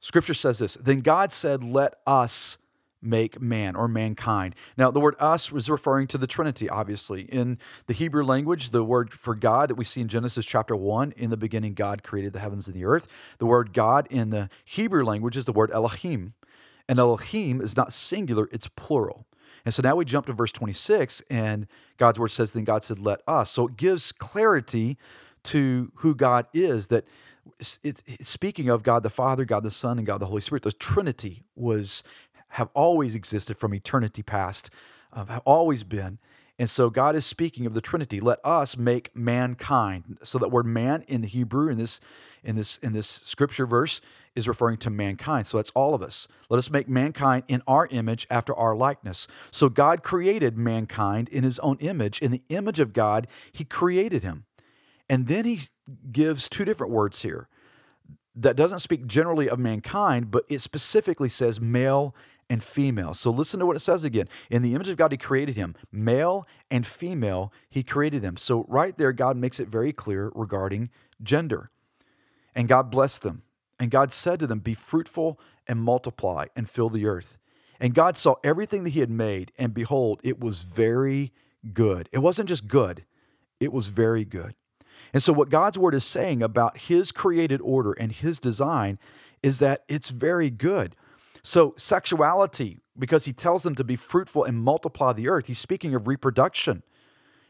Scripture 0.00 0.34
says 0.34 0.58
this 0.58 0.74
Then 0.74 1.00
God 1.00 1.32
said, 1.32 1.62
Let 1.62 1.96
us 2.06 2.56
make 3.02 3.40
man 3.40 3.76
or 3.76 3.88
mankind. 3.88 4.54
Now, 4.76 4.90
the 4.90 5.00
word 5.00 5.16
us 5.18 5.50
was 5.50 5.70
referring 5.70 6.06
to 6.08 6.18
the 6.18 6.26
Trinity, 6.26 6.68
obviously. 6.68 7.22
In 7.22 7.58
the 7.86 7.94
Hebrew 7.94 8.24
language, 8.24 8.70
the 8.70 8.84
word 8.84 9.12
for 9.12 9.34
God 9.34 9.70
that 9.70 9.76
we 9.76 9.84
see 9.84 10.00
in 10.00 10.08
Genesis 10.08 10.44
chapter 10.44 10.76
1, 10.76 11.12
in 11.16 11.30
the 11.30 11.36
beginning, 11.36 11.74
God 11.74 12.02
created 12.02 12.32
the 12.32 12.40
heavens 12.40 12.66
and 12.66 12.76
the 12.76 12.84
earth. 12.84 13.08
The 13.38 13.46
word 13.46 13.72
God 13.72 14.06
in 14.10 14.30
the 14.30 14.48
Hebrew 14.64 15.04
language 15.04 15.36
is 15.36 15.44
the 15.44 15.52
word 15.52 15.70
Elohim. 15.70 16.34
And 16.88 16.98
Elohim 16.98 17.60
is 17.60 17.76
not 17.76 17.92
singular, 17.92 18.48
it's 18.52 18.68
plural. 18.68 19.26
And 19.64 19.74
so 19.74 19.82
now 19.82 19.96
we 19.96 20.04
jump 20.04 20.26
to 20.26 20.32
verse 20.32 20.52
26, 20.52 21.22
and 21.30 21.66
God's 21.98 22.18
word 22.18 22.30
says, 22.30 22.52
Then 22.52 22.64
God 22.64 22.82
said, 22.82 22.98
Let 22.98 23.20
us. 23.26 23.50
So 23.50 23.68
it 23.68 23.76
gives 23.76 24.12
clarity 24.12 24.96
to 25.44 25.92
who 25.96 26.14
God 26.14 26.46
is, 26.52 26.88
that 26.88 27.04
it's, 27.82 28.02
speaking 28.20 28.68
of 28.68 28.82
God 28.82 29.02
the 29.02 29.10
Father, 29.10 29.44
God 29.44 29.62
the 29.62 29.70
Son, 29.70 29.98
and 29.98 30.06
God 30.06 30.18
the 30.18 30.26
Holy 30.26 30.40
Spirit, 30.40 30.62
the 30.62 30.72
Trinity 30.72 31.44
was 31.54 32.02
have 32.50 32.68
always 32.74 33.14
existed 33.14 33.56
from 33.56 33.74
eternity 33.74 34.22
past, 34.22 34.70
uh, 35.12 35.24
have 35.24 35.42
always 35.44 35.84
been. 35.84 36.18
And 36.58 36.68
so 36.68 36.90
God 36.90 37.16
is 37.16 37.24
speaking 37.24 37.64
of 37.64 37.72
the 37.72 37.80
Trinity. 37.80 38.20
Let 38.20 38.38
us 38.44 38.76
make 38.76 39.16
mankind. 39.16 40.18
So 40.22 40.38
that 40.38 40.50
word 40.50 40.66
man 40.66 41.02
in 41.08 41.22
the 41.22 41.26
Hebrew 41.26 41.70
in 41.70 41.78
this 41.78 42.00
in 42.42 42.54
this 42.54 42.76
in 42.78 42.92
this 42.92 43.06
scripture 43.06 43.66
verse 43.66 44.00
is 44.34 44.46
referring 44.46 44.76
to 44.78 44.90
mankind. 44.90 45.46
So 45.46 45.56
that's 45.56 45.70
all 45.70 45.94
of 45.94 46.02
us. 46.02 46.28
Let 46.50 46.58
us 46.58 46.70
make 46.70 46.88
mankind 46.88 47.44
in 47.48 47.62
our 47.66 47.88
image 47.90 48.26
after 48.30 48.54
our 48.54 48.76
likeness. 48.76 49.26
So 49.50 49.68
God 49.70 50.02
created 50.02 50.58
mankind 50.58 51.30
in 51.30 51.44
his 51.44 51.58
own 51.60 51.78
image. 51.80 52.20
In 52.20 52.30
the 52.30 52.42
image 52.50 52.78
of 52.78 52.92
God, 52.92 53.26
he 53.52 53.64
created 53.64 54.22
him. 54.22 54.44
And 55.08 55.28
then 55.28 55.46
he 55.46 55.60
gives 56.12 56.48
two 56.48 56.64
different 56.64 56.92
words 56.92 57.22
here 57.22 57.48
that 58.34 58.54
doesn't 58.54 58.78
speak 58.78 59.06
generally 59.06 59.48
of 59.48 59.58
mankind, 59.58 60.30
but 60.30 60.44
it 60.48 60.60
specifically 60.60 61.28
says 61.28 61.60
male 61.60 62.14
and 62.50 62.62
female. 62.62 63.14
So 63.14 63.30
listen 63.30 63.60
to 63.60 63.66
what 63.66 63.76
it 63.76 63.80
says 63.80 64.02
again. 64.04 64.28
In 64.50 64.62
the 64.62 64.74
image 64.74 64.88
of 64.88 64.96
God, 64.96 65.12
He 65.12 65.16
created 65.16 65.56
him. 65.56 65.76
Male 65.92 66.46
and 66.70 66.86
female, 66.86 67.52
He 67.70 67.82
created 67.84 68.20
them. 68.20 68.36
So 68.36 68.66
right 68.68 68.96
there, 68.98 69.12
God 69.12 69.36
makes 69.36 69.60
it 69.60 69.68
very 69.68 69.92
clear 69.92 70.32
regarding 70.34 70.90
gender. 71.22 71.70
And 72.54 72.68
God 72.68 72.90
blessed 72.90 73.22
them. 73.22 73.42
And 73.78 73.90
God 73.90 74.12
said 74.12 74.40
to 74.40 74.46
them, 74.46 74.58
Be 74.58 74.74
fruitful 74.74 75.40
and 75.66 75.80
multiply 75.80 76.46
and 76.56 76.68
fill 76.68 76.90
the 76.90 77.06
earth. 77.06 77.38
And 77.78 77.94
God 77.94 78.18
saw 78.18 78.34
everything 78.44 78.84
that 78.84 78.90
he 78.90 79.00
had 79.00 79.10
made, 79.10 79.52
and 79.56 79.72
behold, 79.72 80.20
it 80.22 80.38
was 80.38 80.58
very 80.58 81.32
good. 81.72 82.08
It 82.12 82.18
wasn't 82.18 82.48
just 82.48 82.68
good, 82.68 83.06
it 83.60 83.72
was 83.72 83.88
very 83.88 84.24
good. 84.24 84.54
And 85.14 85.22
so, 85.22 85.32
what 85.32 85.48
God's 85.48 85.78
word 85.78 85.94
is 85.94 86.04
saying 86.04 86.42
about 86.42 86.78
his 86.78 87.10
created 87.10 87.60
order 87.62 87.92
and 87.92 88.12
his 88.12 88.38
design 88.38 88.98
is 89.42 89.60
that 89.60 89.84
it's 89.88 90.10
very 90.10 90.50
good. 90.50 90.94
So, 91.42 91.74
sexuality, 91.76 92.78
because 92.98 93.24
he 93.24 93.32
tells 93.32 93.62
them 93.62 93.74
to 93.76 93.84
be 93.84 93.96
fruitful 93.96 94.44
and 94.44 94.58
multiply 94.58 95.12
the 95.12 95.28
earth, 95.28 95.46
he's 95.46 95.58
speaking 95.58 95.94
of 95.94 96.06
reproduction. 96.06 96.82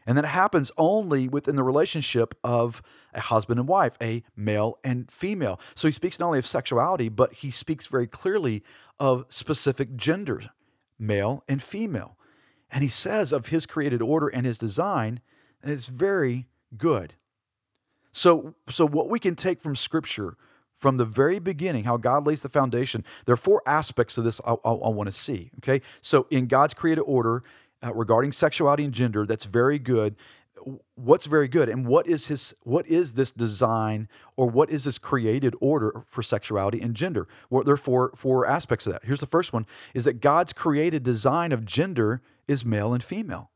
And 0.05 0.17
that 0.17 0.25
happens 0.25 0.71
only 0.77 1.27
within 1.27 1.55
the 1.55 1.63
relationship 1.63 2.33
of 2.43 2.81
a 3.13 3.19
husband 3.19 3.59
and 3.59 3.67
wife, 3.67 3.97
a 4.01 4.23
male 4.35 4.79
and 4.83 5.11
female. 5.11 5.59
So 5.75 5.87
he 5.87 5.91
speaks 5.91 6.19
not 6.19 6.27
only 6.27 6.39
of 6.39 6.45
sexuality, 6.45 7.07
but 7.09 7.33
he 7.33 7.51
speaks 7.51 7.87
very 7.87 8.07
clearly 8.07 8.63
of 8.99 9.25
specific 9.29 9.95
genders, 9.95 10.47
male 10.97 11.43
and 11.47 11.61
female. 11.61 12.17
And 12.71 12.83
he 12.83 12.89
says 12.89 13.31
of 13.31 13.47
his 13.47 13.65
created 13.65 14.01
order 14.01 14.27
and 14.27 14.45
his 14.45 14.57
design, 14.57 15.19
and 15.61 15.71
it's 15.71 15.87
very 15.87 16.47
good. 16.77 17.13
So, 18.11 18.55
so 18.69 18.87
what 18.87 19.09
we 19.09 19.19
can 19.19 19.35
take 19.35 19.61
from 19.61 19.75
Scripture 19.75 20.35
from 20.81 20.97
the 20.97 21.05
very 21.05 21.37
beginning, 21.37 21.83
how 21.83 21.95
God 21.95 22.25
lays 22.25 22.41
the 22.41 22.49
foundation, 22.49 23.05
there 23.25 23.33
are 23.33 23.37
four 23.37 23.61
aspects 23.67 24.17
of 24.17 24.23
this 24.23 24.41
I, 24.45 24.53
I, 24.53 24.71
I 24.71 24.89
want 24.89 25.05
to 25.07 25.11
see. 25.11 25.51
Okay, 25.59 25.81
so 26.01 26.25
in 26.31 26.47
God's 26.47 26.73
created 26.73 27.03
order 27.03 27.43
uh, 27.83 27.93
regarding 27.93 28.31
sexuality 28.31 28.83
and 28.83 28.93
gender, 28.93 29.27
that's 29.27 29.45
very 29.45 29.77
good. 29.77 30.15
What's 30.95 31.27
very 31.27 31.47
good, 31.47 31.69
and 31.69 31.85
what 31.85 32.07
is 32.07 32.27
his? 32.27 32.53
What 32.63 32.87
is 32.87 33.13
this 33.13 33.31
design, 33.31 34.07
or 34.35 34.47
what 34.47 34.69
is 34.71 34.83
this 34.83 34.97
created 34.97 35.55
order 35.61 36.03
for 36.07 36.23
sexuality 36.23 36.81
and 36.81 36.95
gender? 36.95 37.27
Well, 37.49 37.63
there 37.63 37.73
are 37.75 37.77
four 37.77 38.11
four 38.15 38.47
aspects 38.47 38.87
of 38.87 38.93
that. 38.93 39.05
Here's 39.05 39.21
the 39.21 39.27
first 39.27 39.53
one: 39.53 39.65
is 39.93 40.03
that 40.05 40.19
God's 40.19 40.53
created 40.53 41.03
design 41.03 41.51
of 41.51 41.63
gender 41.65 42.21
is 42.47 42.65
male 42.65 42.93
and 42.93 43.03
female. 43.03 43.51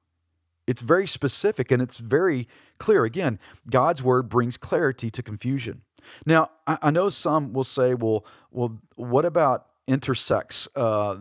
It's 0.68 0.82
very 0.82 1.08
specific 1.08 1.72
and 1.72 1.82
it's 1.82 2.00
very 2.00 2.48
clear. 2.80 3.04
Again, 3.06 3.40
God's 3.70 4.02
word 4.02 4.30
brings 4.30 4.58
clarity 4.58 5.12
to 5.12 5.22
confusion. 5.22 5.82
Now, 6.26 6.52
I, 6.68 6.78
I 6.84 6.92
know 6.92 7.10
some 7.10 7.54
will 7.54 7.64
say, 7.64 7.94
well, 7.94 8.26
well, 8.52 8.80
what 8.96 9.26
about 9.26 9.68
intersex, 9.88 10.68
uh, 10.76 11.16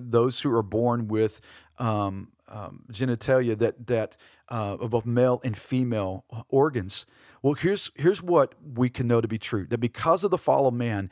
those 0.00 0.40
who 0.40 0.54
are 0.54 0.62
born 0.62 1.08
with 1.08 1.40
um, 1.78 2.28
um, 2.48 2.84
genitalia 2.90 3.56
that 3.58 3.86
that 3.86 4.16
uh, 4.48 4.76
both 4.76 5.04
male 5.04 5.40
and 5.44 5.56
female 5.56 6.24
organs. 6.48 7.06
Well, 7.42 7.54
here's 7.54 7.90
here's 7.96 8.22
what 8.22 8.54
we 8.74 8.88
can 8.88 9.06
know 9.06 9.20
to 9.20 9.28
be 9.28 9.38
true: 9.38 9.66
that 9.66 9.78
because 9.78 10.24
of 10.24 10.30
the 10.30 10.38
fall 10.38 10.66
of 10.66 10.74
man, 10.74 11.10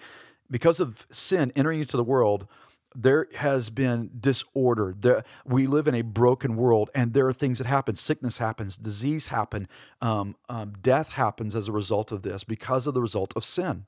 because 0.50 0.80
of 0.80 1.06
sin 1.10 1.52
entering 1.54 1.80
into 1.80 1.96
the 1.96 2.04
world, 2.04 2.46
there 2.94 3.26
has 3.36 3.70
been 3.70 4.10
disorder. 4.20 4.94
There, 4.98 5.24
we 5.44 5.66
live 5.66 5.88
in 5.88 5.94
a 5.94 6.02
broken 6.02 6.56
world, 6.56 6.90
and 6.94 7.12
there 7.12 7.26
are 7.26 7.32
things 7.32 7.58
that 7.58 7.66
happen. 7.66 7.94
Sickness 7.94 8.38
happens, 8.38 8.76
disease 8.76 9.28
happen, 9.28 9.68
um, 10.00 10.36
um, 10.48 10.74
death 10.80 11.12
happens 11.12 11.56
as 11.56 11.68
a 11.68 11.72
result 11.72 12.12
of 12.12 12.22
this 12.22 12.44
because 12.44 12.86
of 12.86 12.94
the 12.94 13.00
result 13.00 13.32
of 13.36 13.44
sin. 13.44 13.86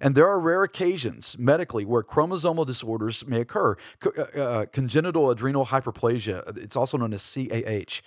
And 0.00 0.14
there 0.14 0.28
are 0.28 0.38
rare 0.38 0.62
occasions 0.62 1.36
medically 1.38 1.84
where 1.84 2.02
chromosomal 2.02 2.64
disorders 2.66 3.26
may 3.26 3.40
occur. 3.40 3.76
Co- 4.00 4.12
uh, 4.16 4.38
uh 4.38 4.66
congenital 4.66 5.30
adrenal 5.30 5.66
hyperplasia, 5.66 6.56
it's 6.56 6.76
also 6.76 6.96
known 6.96 7.12
as 7.12 7.22
CAH. 7.34 8.02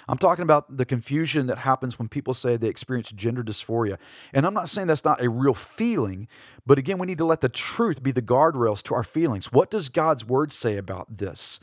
I'm 0.08 0.18
talking 0.18 0.44
about 0.44 0.78
the 0.78 0.86
confusion 0.86 1.48
that 1.48 1.60
happens 1.60 2.00
when 2.00 2.08
people 2.08 2.34
say 2.34 2.58
they 2.58 2.70
experience 2.70 3.12
gender 3.12 3.44
dysphoria. 3.44 3.98
And 4.34 4.46
I'm 4.46 4.54
not 4.54 4.70
saying 4.70 4.88
that's 4.88 5.06
not 5.06 5.22
a 5.22 5.30
real 5.30 5.54
feeling, 5.54 6.28
but 6.66 6.78
again, 6.78 6.98
we 6.98 7.08
need 7.08 7.18
to 7.20 7.26
let 7.26 7.42
the 7.42 7.50
truth 7.50 8.02
be 8.02 8.12
the 8.12 8.22
guardrails 8.22 8.82
to 8.84 8.96
our 8.96 9.04
feelings. 9.04 9.52
What 9.52 9.70
does 9.70 9.90
God's 9.90 10.26
word 10.26 10.52
say 10.52 10.78
about 10.78 11.18
this? 11.18 11.60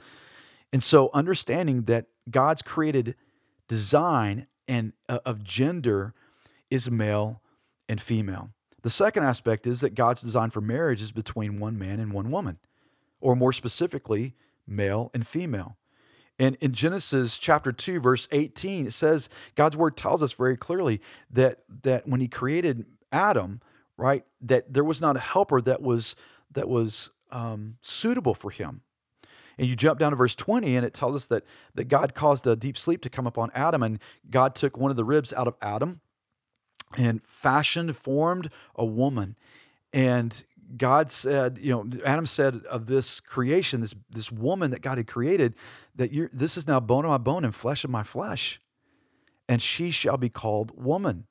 And 0.73 0.83
so 0.83 1.11
understanding 1.12 1.83
that 1.83 2.07
God's 2.31 2.62
created 2.62 3.16
design 3.66 4.47
and 4.68 4.92
uh, 5.09 5.18
of 5.25 5.42
gender 5.42 6.14
is 6.71 6.90
male 6.90 7.42
and 7.88 8.01
female. 8.01 8.51
The 8.83 8.90
second 8.90 9.25
aspect 9.25 9.66
is 9.66 9.81
that 9.81 9.95
God's 9.95 10.23
design 10.23 10.51
for 10.51 10.61
marriage 10.61 11.03
is 11.03 11.12
between 11.12 11.59
one 11.59 11.79
man 11.79 12.01
and 12.01 12.12
one 12.12 12.31
woman 12.31 12.59
or 13.22 13.35
more 13.35 13.52
specifically, 13.52 14.35
male 14.66 15.11
and 15.14 15.26
female. 15.26 15.76
And 16.38 16.56
in 16.56 16.72
Genesis 16.72 17.38
chapter 17.38 17.72
2, 17.72 18.00
verse 18.00 18.26
18, 18.32 18.87
it 18.87 18.92
says, 18.92 19.28
God's 19.54 19.76
word 19.76 19.96
tells 19.96 20.22
us 20.22 20.32
very 20.32 20.56
clearly 20.56 21.00
that, 21.30 21.61
that 21.82 22.08
when 22.08 22.20
he 22.20 22.28
created 22.28 22.85
Adam, 23.12 23.61
right, 23.96 24.24
that 24.40 24.72
there 24.72 24.85
was 24.85 25.00
not 25.00 25.16
a 25.16 25.20
helper 25.20 25.61
that 25.61 25.80
was 25.80 26.16
that 26.50 26.68
was 26.68 27.11
um, 27.30 27.76
suitable 27.80 28.35
for 28.35 28.50
him. 28.50 28.82
And 29.58 29.68
you 29.68 29.76
jump 29.76 29.98
down 29.98 30.12
to 30.12 30.16
verse 30.16 30.35
20, 30.35 30.76
and 30.76 30.85
it 30.85 30.94
tells 30.94 31.14
us 31.14 31.26
that, 31.28 31.44
that 31.74 31.85
God 31.85 32.14
caused 32.14 32.46
a 32.46 32.56
deep 32.56 32.76
sleep 32.76 33.00
to 33.02 33.11
come 33.11 33.26
upon 33.26 33.50
Adam, 33.54 33.82
and 33.82 34.00
God 34.28 34.54
took 34.54 34.76
one 34.76 34.90
of 34.90 34.96
the 34.96 35.04
ribs 35.04 35.32
out 35.32 35.46
of 35.46 35.54
Adam 35.62 36.00
and 36.96 37.22
fashioned, 37.26 37.96
formed 37.96 38.50
a 38.74 38.85
woman. 38.85 39.37
And 39.92 40.44
God 40.76 41.11
said, 41.11 41.58
you 41.58 41.70
know, 41.70 41.87
Adam 42.04 42.26
said 42.26 42.62
of 42.70 42.87
this 42.87 43.20
creation, 43.20 43.80
this 43.80 43.94
this 44.11 44.32
woman 44.32 44.70
that 44.70 44.80
God 44.80 44.98
had 44.98 45.06
created, 45.06 45.54
that 45.94 46.12
you're 46.12 46.30
this 46.32 46.56
is 46.56 46.66
now 46.66 46.80
bone 46.80 47.04
of 47.04 47.11
my 47.11 47.18
bone 47.18 47.44
and 47.44 47.54
flesh 47.54 47.85
of 47.85 47.90
my 47.90 48.02
flesh, 48.02 48.61
and 49.48 49.61
she 49.61 49.90
shall 49.90 50.16
be 50.16 50.28
called 50.28 50.72
woman. 50.74 51.26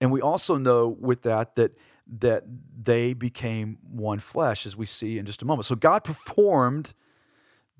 And 0.00 0.12
we 0.12 0.20
also 0.20 0.56
know 0.56 0.88
with 0.88 1.22
that 1.22 1.56
that 1.56 1.76
that 2.20 2.44
they 2.80 3.12
became 3.12 3.78
one 3.82 4.18
flesh, 4.18 4.64
as 4.64 4.76
we 4.76 4.86
see 4.86 5.18
in 5.18 5.26
just 5.26 5.42
a 5.42 5.44
moment. 5.44 5.66
So 5.66 5.74
God 5.74 6.04
performed 6.04 6.94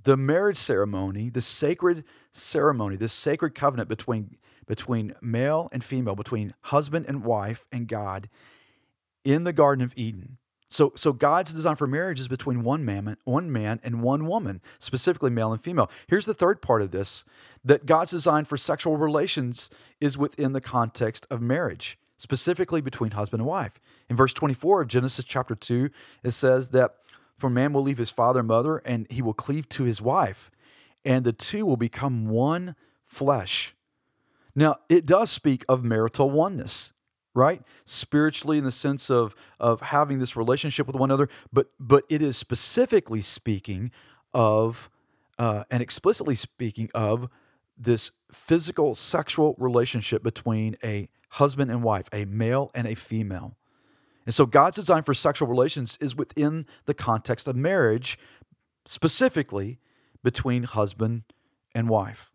the 0.02 0.16
marriage 0.16 0.58
ceremony, 0.58 1.30
the 1.30 1.42
sacred 1.42 2.04
ceremony, 2.32 2.96
this 2.96 3.12
sacred 3.12 3.54
covenant 3.54 3.88
between 3.88 4.36
between 4.66 5.14
male 5.22 5.68
and 5.72 5.82
female, 5.82 6.14
between 6.14 6.54
husband 6.62 7.06
and 7.06 7.24
wife 7.24 7.66
and 7.72 7.88
God 7.88 8.28
in 9.24 9.44
the 9.44 9.52
Garden 9.52 9.84
of 9.84 9.92
Eden. 9.96 10.37
So, 10.68 10.92
so 10.96 11.12
God's 11.12 11.52
design 11.52 11.76
for 11.76 11.86
marriage 11.86 12.20
is 12.20 12.28
between 12.28 12.62
one 12.62 12.84
man, 12.84 13.16
one 13.24 13.50
man 13.50 13.80
and 13.82 14.02
one 14.02 14.26
woman, 14.26 14.60
specifically 14.78 15.30
male 15.30 15.52
and 15.52 15.62
female. 15.62 15.90
Here's 16.06 16.26
the 16.26 16.34
third 16.34 16.60
part 16.60 16.82
of 16.82 16.90
this: 16.90 17.24
that 17.64 17.86
God's 17.86 18.10
design 18.10 18.44
for 18.44 18.56
sexual 18.56 18.96
relations 18.96 19.70
is 20.00 20.18
within 20.18 20.52
the 20.52 20.60
context 20.60 21.26
of 21.30 21.40
marriage, 21.40 21.98
specifically 22.18 22.82
between 22.82 23.12
husband 23.12 23.40
and 23.40 23.48
wife. 23.48 23.80
In 24.10 24.16
verse 24.16 24.34
24 24.34 24.82
of 24.82 24.88
Genesis 24.88 25.24
chapter 25.24 25.54
2, 25.54 25.88
it 26.22 26.32
says 26.32 26.68
that 26.70 26.96
for 27.38 27.48
man 27.48 27.72
will 27.72 27.82
leave 27.82 27.98
his 27.98 28.10
father 28.10 28.40
and 28.40 28.48
mother, 28.48 28.78
and 28.78 29.06
he 29.10 29.22
will 29.22 29.34
cleave 29.34 29.68
to 29.70 29.84
his 29.84 30.02
wife, 30.02 30.50
and 31.04 31.24
the 31.24 31.32
two 31.32 31.64
will 31.64 31.76
become 31.76 32.28
one 32.28 32.74
flesh. 33.04 33.74
Now, 34.54 34.76
it 34.88 35.06
does 35.06 35.30
speak 35.30 35.64
of 35.68 35.84
marital 35.84 36.30
oneness 36.30 36.92
right? 37.38 37.62
Spiritually 37.84 38.58
in 38.58 38.64
the 38.64 38.72
sense 38.72 39.08
of 39.08 39.34
of 39.58 39.80
having 39.80 40.18
this 40.18 40.36
relationship 40.36 40.86
with 40.86 40.96
one 40.96 41.10
another 41.10 41.28
but 41.52 41.70
but 41.78 42.04
it 42.10 42.20
is 42.20 42.36
specifically 42.36 43.22
speaking 43.22 43.90
of 44.34 44.90
uh, 45.38 45.62
and 45.70 45.80
explicitly 45.80 46.34
speaking 46.34 46.90
of 46.94 47.28
this 47.78 48.10
physical 48.32 48.94
sexual 48.94 49.54
relationship 49.56 50.22
between 50.22 50.76
a 50.82 51.08
husband 51.30 51.70
and 51.70 51.82
wife 51.82 52.08
a 52.12 52.24
male 52.24 52.70
and 52.74 52.86
a 52.86 52.94
female. 52.94 53.56
And 54.26 54.34
so 54.34 54.44
god's 54.44 54.76
design 54.76 55.04
for 55.04 55.14
sexual 55.14 55.48
relations 55.48 55.96
is 56.00 56.16
within 56.16 56.66
the 56.86 56.94
context 56.94 57.46
of 57.46 57.54
marriage 57.54 58.18
specifically 58.84 59.78
between 60.24 60.64
husband 60.64 61.22
and 61.72 61.88
wife. 61.88 62.32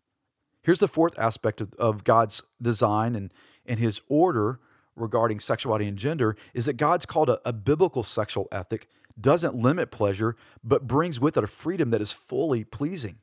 Here's 0.62 0.80
the 0.80 0.88
fourth 0.88 1.18
aspect 1.18 1.60
of, 1.60 1.74
of 1.74 2.04
god's 2.04 2.42
design 2.60 3.14
and 3.14 3.32
and 3.66 3.78
his 3.78 4.00
order 4.08 4.60
regarding 4.96 5.40
sexuality 5.40 5.86
and 5.86 5.98
gender 5.98 6.36
is 6.52 6.66
that 6.66 6.74
God's 6.74 7.06
called 7.06 7.28
a, 7.28 7.40
a 7.44 7.52
biblical 7.52 8.02
sexual 8.02 8.48
ethic 8.52 8.88
doesn't 9.20 9.54
limit 9.54 9.90
pleasure, 9.90 10.36
but 10.62 10.86
brings 10.86 11.20
with 11.20 11.36
it 11.36 11.44
a 11.44 11.46
freedom 11.46 11.90
that 11.90 12.02
is 12.02 12.12
fully 12.12 12.64
pleasing. 12.64 13.18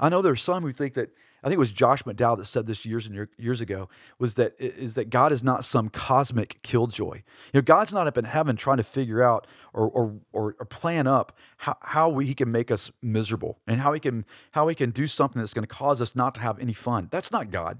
I 0.00 0.08
know 0.08 0.22
there 0.22 0.32
are 0.32 0.36
some 0.36 0.62
who 0.62 0.72
think 0.72 0.94
that 0.94 1.10
I 1.42 1.48
think 1.48 1.56
it 1.56 1.58
was 1.58 1.72
Josh 1.72 2.02
McDowell 2.04 2.38
that 2.38 2.46
said 2.46 2.66
this 2.66 2.86
years 2.86 3.06
and 3.06 3.28
years 3.36 3.60
ago 3.60 3.90
was 4.18 4.36
that 4.36 4.54
is 4.58 4.94
that 4.94 5.10
God 5.10 5.30
is 5.30 5.44
not 5.44 5.62
some 5.62 5.90
cosmic 5.90 6.60
killjoy. 6.62 7.16
You 7.16 7.22
know, 7.52 7.60
God's 7.60 7.92
not 7.92 8.06
up 8.06 8.16
in 8.16 8.24
heaven 8.24 8.56
trying 8.56 8.78
to 8.78 8.82
figure 8.82 9.22
out 9.22 9.46
or 9.74 9.86
or 9.88 10.20
or, 10.32 10.56
or 10.58 10.64
plan 10.64 11.06
up 11.06 11.36
how, 11.58 11.76
how 11.82 12.08
we, 12.08 12.24
he 12.24 12.34
can 12.34 12.50
make 12.50 12.70
us 12.70 12.90
miserable 13.02 13.58
and 13.66 13.82
how 13.82 13.92
he 13.92 14.00
can 14.00 14.24
how 14.52 14.68
he 14.68 14.74
can 14.74 14.90
do 14.90 15.06
something 15.06 15.40
that's 15.40 15.52
going 15.52 15.66
to 15.66 15.74
cause 15.74 16.00
us 16.00 16.16
not 16.16 16.34
to 16.36 16.40
have 16.40 16.58
any 16.58 16.72
fun. 16.72 17.08
That's 17.10 17.30
not 17.30 17.50
God. 17.50 17.78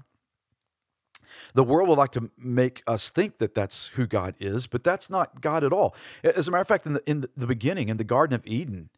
The 1.53 1.63
world 1.63 1.89
would 1.89 1.97
like 1.97 2.11
to 2.11 2.29
make 2.37 2.83
us 2.87 3.09
think 3.09 3.37
that 3.39 3.55
that's 3.55 3.87
who 3.87 4.05
God 4.07 4.35
is, 4.39 4.67
but 4.67 4.83
that's 4.83 5.09
not 5.09 5.41
God 5.41 5.63
at 5.63 5.73
all. 5.73 5.95
As 6.23 6.47
a 6.47 6.51
matter 6.51 6.61
of 6.61 6.67
fact, 6.67 6.85
in 6.85 6.93
the 6.93 7.09
in 7.09 7.25
the 7.35 7.47
beginning, 7.47 7.89
in 7.89 7.97
the 7.97 8.03
Garden 8.03 8.35
of 8.35 8.45
Eden, 8.45 8.89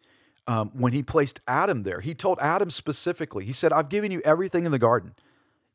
um, 0.48 0.72
when 0.74 0.94
he 0.94 1.04
placed 1.04 1.42
Adam 1.48 1.84
there. 1.84 2.00
He 2.00 2.16
told 2.16 2.40
Adam 2.40 2.70
specifically, 2.70 3.46
he 3.46 3.52
said, 3.54 3.74
I've 3.74 3.90
given 3.90 4.12
you 4.12 4.22
everything 4.24 4.66
in 4.66 4.72
the 4.72 4.80
garden. 4.80 5.14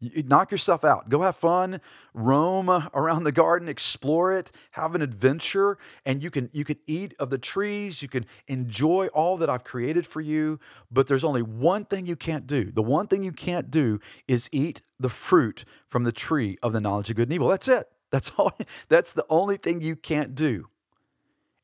Knock 0.03 0.51
yourself 0.51 0.85
out. 0.85 1.09
Go 1.09 1.23
have 1.23 1.37
fun, 1.37 1.81
roam 2.13 2.69
around 2.93 3.23
the 3.23 3.33
garden, 3.33 3.69
explore 3.69 4.33
it, 4.33 4.51
have 4.73 4.95
an 4.95 5.03
adventure, 5.03 5.79
and 6.05 6.23
you 6.23 6.31
can 6.31 6.51
you 6.53 6.65
can 6.65 6.79
eat 6.87 7.15
of 7.21 7.31
the 7.31 7.39
trees, 7.39 8.03
you 8.03 8.09
can 8.09 8.27
enjoy 8.49 9.07
all 9.09 9.37
that 9.37 9.49
I've 9.49 9.65
created 9.65 10.07
for 10.07 10.21
you, 10.21 10.59
but 10.91 11.07
there's 11.07 11.25
only 11.25 11.43
one 11.43 11.85
thing 11.85 12.07
you 12.07 12.17
can't 12.17 12.47
do. 12.47 12.73
The 12.73 12.83
one 12.83 13.07
thing 13.07 13.23
you 13.23 13.33
can't 13.33 13.71
do 13.71 14.01
is 14.27 14.49
eat 14.51 14.83
the 14.99 15.09
fruit 15.09 15.65
from 15.89 16.05
the 16.05 16.13
tree 16.13 16.59
of 16.63 16.73
the 16.73 16.81
knowledge 16.81 17.11
of 17.11 17.17
good 17.17 17.29
and 17.29 17.35
evil. 17.35 17.49
That's 17.49 17.69
it. 17.69 17.87
That's 18.11 18.31
all 18.37 18.53
that's 18.89 19.13
the 19.13 19.27
only 19.31 19.57
thing 19.57 19.81
you 19.81 19.95
can't 19.95 20.35
do. 20.35 20.69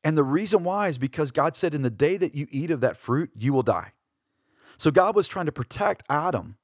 And 0.03 0.17
the 0.17 0.23
reason 0.23 0.63
why 0.63 0.87
is 0.87 0.97
because 0.97 1.31
God 1.31 1.55
said, 1.55 1.73
In 1.73 1.81
the 1.81 1.89
day 1.89 2.17
that 2.17 2.35
you 2.35 2.47
eat 2.51 2.71
of 2.71 2.81
that 2.81 2.95
fruit, 2.95 3.31
you 3.37 3.51
will 3.51 3.63
die. 3.63 3.91
So 4.77 4.91
God 4.91 5.15
was 5.15 5.27
trying 5.27 5.47
to 5.47 5.51
protect 5.51 6.03
Adam 6.09 6.55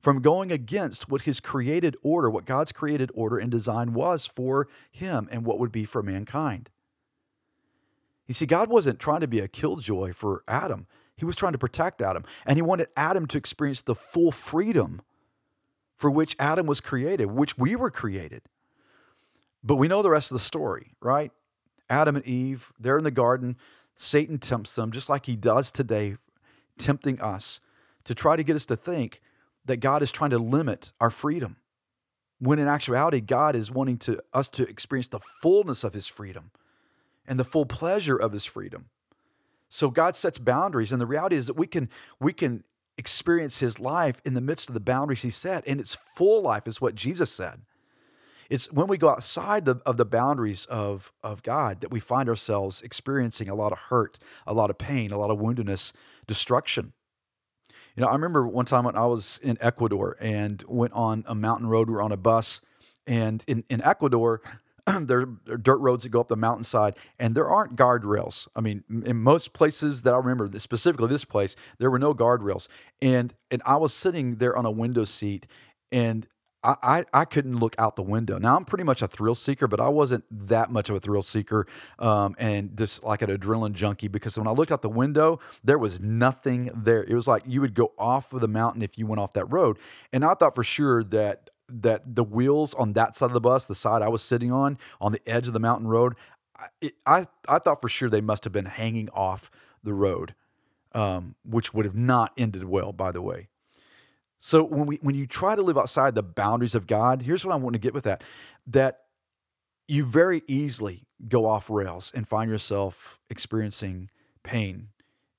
from 0.00 0.22
going 0.22 0.52
against 0.52 1.08
what 1.08 1.22
his 1.22 1.40
created 1.40 1.96
order, 2.02 2.30
what 2.30 2.44
God's 2.44 2.72
created 2.72 3.10
order 3.14 3.38
and 3.38 3.50
design 3.50 3.94
was 3.94 4.26
for 4.26 4.68
him 4.90 5.28
and 5.30 5.44
what 5.44 5.58
would 5.58 5.72
be 5.72 5.84
for 5.84 6.02
mankind. 6.02 6.70
You 8.26 8.34
see, 8.34 8.46
God 8.46 8.68
wasn't 8.68 9.00
trying 9.00 9.20
to 9.20 9.26
be 9.26 9.40
a 9.40 9.48
killjoy 9.48 10.12
for 10.12 10.44
Adam. 10.46 10.86
He 11.16 11.24
was 11.24 11.34
trying 11.34 11.52
to 11.52 11.58
protect 11.58 12.00
Adam. 12.00 12.24
And 12.46 12.56
he 12.56 12.62
wanted 12.62 12.88
Adam 12.96 13.26
to 13.26 13.38
experience 13.38 13.82
the 13.82 13.94
full 13.94 14.30
freedom 14.30 15.02
for 15.96 16.10
which 16.10 16.36
Adam 16.38 16.66
was 16.66 16.80
created, 16.80 17.26
which 17.26 17.58
we 17.58 17.74
were 17.74 17.90
created. 17.90 18.42
But 19.64 19.76
we 19.76 19.88
know 19.88 20.02
the 20.02 20.10
rest 20.10 20.30
of 20.30 20.36
the 20.36 20.44
story, 20.44 20.92
right? 21.00 21.32
Adam 21.90 22.14
and 22.14 22.24
Eve, 22.24 22.72
they're 22.78 22.98
in 22.98 23.04
the 23.04 23.10
garden. 23.10 23.56
Satan 23.96 24.38
tempts 24.38 24.76
them 24.76 24.92
just 24.92 25.08
like 25.08 25.26
he 25.26 25.34
does 25.34 25.72
today, 25.72 26.16
tempting 26.76 27.20
us 27.20 27.60
to 28.04 28.14
try 28.14 28.36
to 28.36 28.44
get 28.44 28.54
us 28.54 28.66
to 28.66 28.76
think 28.76 29.20
that 29.68 29.78
God 29.78 30.02
is 30.02 30.10
trying 30.10 30.30
to 30.30 30.38
limit 30.38 30.92
our 31.00 31.10
freedom. 31.10 31.56
When 32.40 32.58
in 32.58 32.68
actuality, 32.68 33.20
God 33.20 33.56
is 33.56 33.70
wanting 33.70 33.98
to, 33.98 34.22
us 34.32 34.48
to 34.50 34.68
experience 34.68 35.08
the 35.08 35.20
fullness 35.20 35.84
of 35.84 35.94
his 35.94 36.06
freedom 36.06 36.50
and 37.26 37.38
the 37.38 37.44
full 37.44 37.66
pleasure 37.66 38.16
of 38.16 38.32
his 38.32 38.44
freedom. 38.44 38.86
So 39.68 39.90
God 39.90 40.16
sets 40.16 40.38
boundaries, 40.38 40.92
and 40.92 41.00
the 41.00 41.06
reality 41.06 41.36
is 41.36 41.46
that 41.46 41.56
we 41.56 41.66
can 41.66 41.90
we 42.20 42.32
can 42.32 42.64
experience 42.96 43.60
his 43.60 43.78
life 43.78 44.20
in 44.24 44.34
the 44.34 44.40
midst 44.40 44.68
of 44.68 44.74
the 44.74 44.80
boundaries 44.80 45.22
he 45.22 45.30
set, 45.30 45.62
and 45.66 45.78
it's 45.78 45.94
full 45.94 46.42
life, 46.42 46.66
is 46.66 46.80
what 46.80 46.94
Jesus 46.94 47.30
said. 47.30 47.60
It's 48.50 48.72
when 48.72 48.86
we 48.86 48.96
go 48.96 49.10
outside 49.10 49.66
the, 49.66 49.76
of 49.84 49.98
the 49.98 50.06
boundaries 50.06 50.64
of, 50.66 51.12
of 51.22 51.42
God 51.42 51.82
that 51.82 51.90
we 51.90 52.00
find 52.00 52.28
ourselves 52.28 52.80
experiencing 52.80 53.48
a 53.48 53.54
lot 53.54 53.72
of 53.72 53.78
hurt, 53.78 54.18
a 54.46 54.54
lot 54.54 54.70
of 54.70 54.78
pain, 54.78 55.12
a 55.12 55.18
lot 55.18 55.30
of 55.30 55.38
woundedness, 55.38 55.92
destruction. 56.26 56.94
You 57.98 58.04
know, 58.04 58.10
I 58.10 58.12
remember 58.12 58.46
one 58.46 58.64
time 58.64 58.84
when 58.84 58.94
I 58.94 59.06
was 59.06 59.40
in 59.42 59.58
Ecuador 59.60 60.16
and 60.20 60.62
went 60.68 60.92
on 60.92 61.24
a 61.26 61.34
mountain 61.34 61.66
road. 61.66 61.88
We 61.88 61.94
were 61.94 62.02
on 62.02 62.12
a 62.12 62.16
bus, 62.16 62.60
and 63.08 63.42
in, 63.48 63.64
in 63.68 63.82
Ecuador, 63.82 64.40
there 65.00 65.26
are 65.48 65.56
dirt 65.56 65.78
roads 65.78 66.04
that 66.04 66.10
go 66.10 66.20
up 66.20 66.28
the 66.28 66.36
mountainside, 66.36 66.96
and 67.18 67.34
there 67.34 67.48
aren't 67.48 67.74
guardrails. 67.74 68.46
I 68.54 68.60
mean, 68.60 68.84
in 69.04 69.16
most 69.16 69.52
places 69.52 70.02
that 70.02 70.14
I 70.14 70.16
remember, 70.16 70.48
specifically 70.60 71.08
this 71.08 71.24
place, 71.24 71.56
there 71.78 71.90
were 71.90 71.98
no 71.98 72.14
guardrails. 72.14 72.68
And 73.02 73.34
and 73.50 73.60
I 73.66 73.74
was 73.78 73.92
sitting 73.92 74.36
there 74.36 74.56
on 74.56 74.64
a 74.64 74.70
window 74.70 75.02
seat, 75.02 75.48
and 75.90 76.24
I, 76.64 76.76
I, 76.82 77.04
I 77.12 77.24
couldn't 77.24 77.56
look 77.58 77.76
out 77.78 77.96
the 77.96 78.02
window. 78.02 78.38
Now 78.38 78.56
I'm 78.56 78.64
pretty 78.64 78.84
much 78.84 79.00
a 79.00 79.08
thrill 79.08 79.34
seeker, 79.34 79.68
but 79.68 79.80
I 79.80 79.88
wasn't 79.88 80.24
that 80.48 80.70
much 80.70 80.90
of 80.90 80.96
a 80.96 81.00
thrill 81.00 81.22
seeker, 81.22 81.66
um, 81.98 82.34
and 82.38 82.76
just 82.76 83.04
like 83.04 83.22
an 83.22 83.30
adrenaline 83.30 83.72
junkie. 83.72 84.08
Because 84.08 84.36
when 84.36 84.48
I 84.48 84.50
looked 84.50 84.72
out 84.72 84.82
the 84.82 84.88
window, 84.88 85.38
there 85.62 85.78
was 85.78 86.00
nothing 86.00 86.70
there. 86.74 87.04
It 87.04 87.14
was 87.14 87.28
like 87.28 87.44
you 87.46 87.60
would 87.60 87.74
go 87.74 87.92
off 87.96 88.32
of 88.32 88.40
the 88.40 88.48
mountain 88.48 88.82
if 88.82 88.98
you 88.98 89.06
went 89.06 89.20
off 89.20 89.32
that 89.34 89.46
road. 89.46 89.78
And 90.12 90.24
I 90.24 90.34
thought 90.34 90.54
for 90.54 90.64
sure 90.64 91.04
that 91.04 91.50
that 91.70 92.14
the 92.16 92.24
wheels 92.24 92.74
on 92.74 92.94
that 92.94 93.14
side 93.14 93.26
of 93.26 93.34
the 93.34 93.40
bus, 93.40 93.66
the 93.66 93.74
side 93.74 94.02
I 94.02 94.08
was 94.08 94.22
sitting 94.22 94.50
on, 94.50 94.78
on 95.00 95.12
the 95.12 95.20
edge 95.28 95.46
of 95.46 95.52
the 95.52 95.60
mountain 95.60 95.86
road, 95.86 96.14
I 96.56 96.92
I, 97.06 97.26
I 97.48 97.58
thought 97.58 97.80
for 97.80 97.88
sure 97.88 98.10
they 98.10 98.20
must 98.20 98.44
have 98.44 98.52
been 98.52 98.66
hanging 98.66 99.10
off 99.10 99.50
the 99.84 99.94
road, 99.94 100.34
um, 100.92 101.36
which 101.44 101.72
would 101.72 101.84
have 101.84 101.94
not 101.94 102.32
ended 102.36 102.64
well, 102.64 102.92
by 102.92 103.12
the 103.12 103.22
way. 103.22 103.48
So 104.38 104.62
when 104.62 104.86
we 104.86 104.98
when 105.02 105.14
you 105.14 105.26
try 105.26 105.56
to 105.56 105.62
live 105.62 105.78
outside 105.78 106.14
the 106.14 106.22
boundaries 106.22 106.74
of 106.74 106.86
God, 106.86 107.22
here's 107.22 107.44
what 107.44 107.52
I 107.52 107.56
want 107.56 107.74
to 107.74 107.80
get 107.80 107.94
with 107.94 108.04
that: 108.04 108.22
that 108.66 109.00
you 109.86 110.04
very 110.04 110.42
easily 110.46 111.06
go 111.28 111.46
off 111.46 111.68
rails 111.68 112.12
and 112.14 112.28
find 112.28 112.50
yourself 112.50 113.18
experiencing 113.30 114.10
pain 114.42 114.88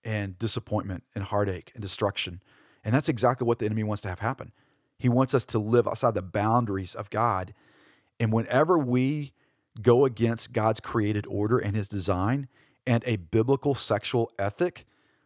and 0.04 0.38
disappointment 0.38 1.04
and 1.16 1.24
heartache 1.24 1.72
and 1.74 1.82
destruction. 1.82 2.42
And 2.84 2.94
that's 2.94 3.10
exactly 3.10 3.46
what 3.46 3.60
the 3.60 3.66
enemy 3.66 3.84
wants 3.84 4.02
to 4.02 4.10
have 4.10 4.20
happen. 4.20 4.52
He 4.98 5.08
wants 5.08 5.34
us 5.34 5.46
to 5.46 5.60
live 5.60 5.88
outside 5.88 6.14
the 6.14 6.22
boundaries 6.22 6.96
of 6.96 7.10
God. 7.10 7.54
And 8.20 8.34
whenever 8.34 8.78
we 8.78 9.34
go 9.82 10.04
against 10.04 10.52
God's 10.52 10.80
created 10.80 11.26
order 11.28 11.58
and 11.58 11.76
his 11.76 11.88
design 11.88 12.48
and 12.86 13.04
a 13.06 13.16
biblical 13.18 13.76
sexual 13.76 14.30
ethic, 14.38 14.86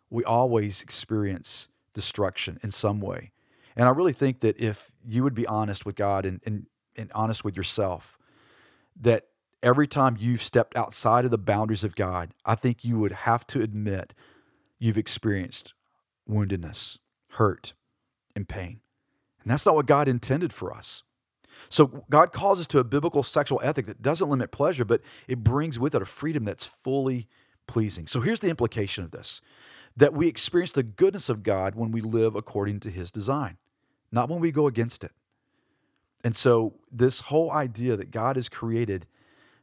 we 0.10 0.24
always 0.24 0.82
experience 0.82 1.70
destruction 1.94 2.60
in 2.62 2.72
some 2.72 3.00
way. 3.00 3.32
And 3.76 3.88
I 3.88 3.92
really 3.92 4.14
think 4.14 4.42
that 4.42 4.60
if 4.60 4.92
you 5.06 5.24
would 5.24 5.34
be 5.34 5.48
honest 5.48 5.86
with 5.86 5.96
God 5.96 6.26
and, 6.26 6.42
and, 6.46 6.68
and 6.96 7.12
honest 7.14 7.44
with 7.44 7.58
yourself, 7.58 8.18
that 9.00 9.28
every 9.62 9.88
time 9.88 10.18
you've 10.20 10.44
stepped 10.44 10.76
outside 10.76 11.26
of 11.26 11.32
the 11.32 11.38
boundaries 11.38 11.84
of 11.84 11.96
God, 11.96 12.34
I 12.46 12.56
think 12.56 12.84
you 12.84 13.00
would 13.00 13.12
have 13.12 13.48
to 13.48 13.62
admit 13.62 14.14
you've 14.78 14.98
experienced 14.98 15.74
woundedness, 16.30 16.98
hurt, 17.32 17.74
and 18.36 18.48
pain. 18.48 18.82
And 19.42 19.52
that's 19.52 19.66
not 19.66 19.76
what 19.76 19.86
God 19.86 20.08
intended 20.08 20.54
for 20.54 20.74
us. 20.74 21.04
So 21.70 22.04
God 22.10 22.34
calls 22.34 22.60
us 22.60 22.68
to 22.68 22.80
a 22.80 22.84
biblical 22.84 23.24
sexual 23.24 23.62
ethic 23.64 23.86
that 23.86 24.02
doesn't 24.02 24.30
limit 24.30 24.52
pleasure, 24.52 24.86
but 24.86 25.02
it 25.28 25.44
brings 25.44 25.80
with 25.80 25.96
it 25.96 26.02
a 26.02 26.06
freedom 26.06 26.46
that's 26.46 26.66
fully 26.66 27.28
pleasing. 27.68 28.08
So 28.08 28.22
here's 28.22 28.42
the 28.42 28.50
implication 28.50 29.04
of 29.04 29.12
this 29.12 29.42
that 29.96 30.14
we 30.14 30.28
experience 30.28 30.72
the 30.72 30.82
goodness 30.82 31.30
of 31.30 31.44
God 31.44 31.76
when 31.76 31.92
we 31.92 32.02
live 32.02 32.36
according 32.36 32.80
to 32.80 32.90
his 32.90 33.12
design 33.12 33.58
not 34.14 34.30
when 34.30 34.40
we 34.40 34.52
go 34.52 34.68
against 34.68 35.04
it. 35.04 35.12
And 36.24 36.36
so, 36.36 36.76
this 36.90 37.22
whole 37.22 37.52
idea 37.52 37.98
that 37.98 38.12
God 38.12 38.38
has 38.38 38.48
created 38.48 39.08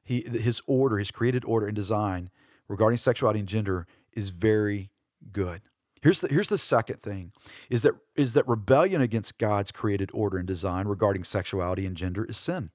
he, 0.02 0.22
his 0.22 0.60
order, 0.66 0.98
his 0.98 1.10
created 1.10 1.44
order 1.44 1.66
and 1.66 1.76
design 1.76 2.30
regarding 2.68 2.98
sexuality 2.98 3.38
and 3.38 3.48
gender 3.48 3.86
is 4.12 4.30
very 4.30 4.90
good. 5.32 5.62
Here's 6.02 6.20
the, 6.20 6.28
here's 6.28 6.48
the 6.48 6.58
second 6.58 7.00
thing 7.00 7.32
is 7.68 7.82
that, 7.82 7.92
is 8.16 8.34
that 8.34 8.48
rebellion 8.48 9.00
against 9.00 9.38
God's 9.38 9.70
created 9.70 10.10
order 10.12 10.38
and 10.38 10.46
design 10.46 10.88
regarding 10.88 11.24
sexuality 11.24 11.86
and 11.86 11.96
gender 11.96 12.24
is 12.24 12.38
sin. 12.38 12.70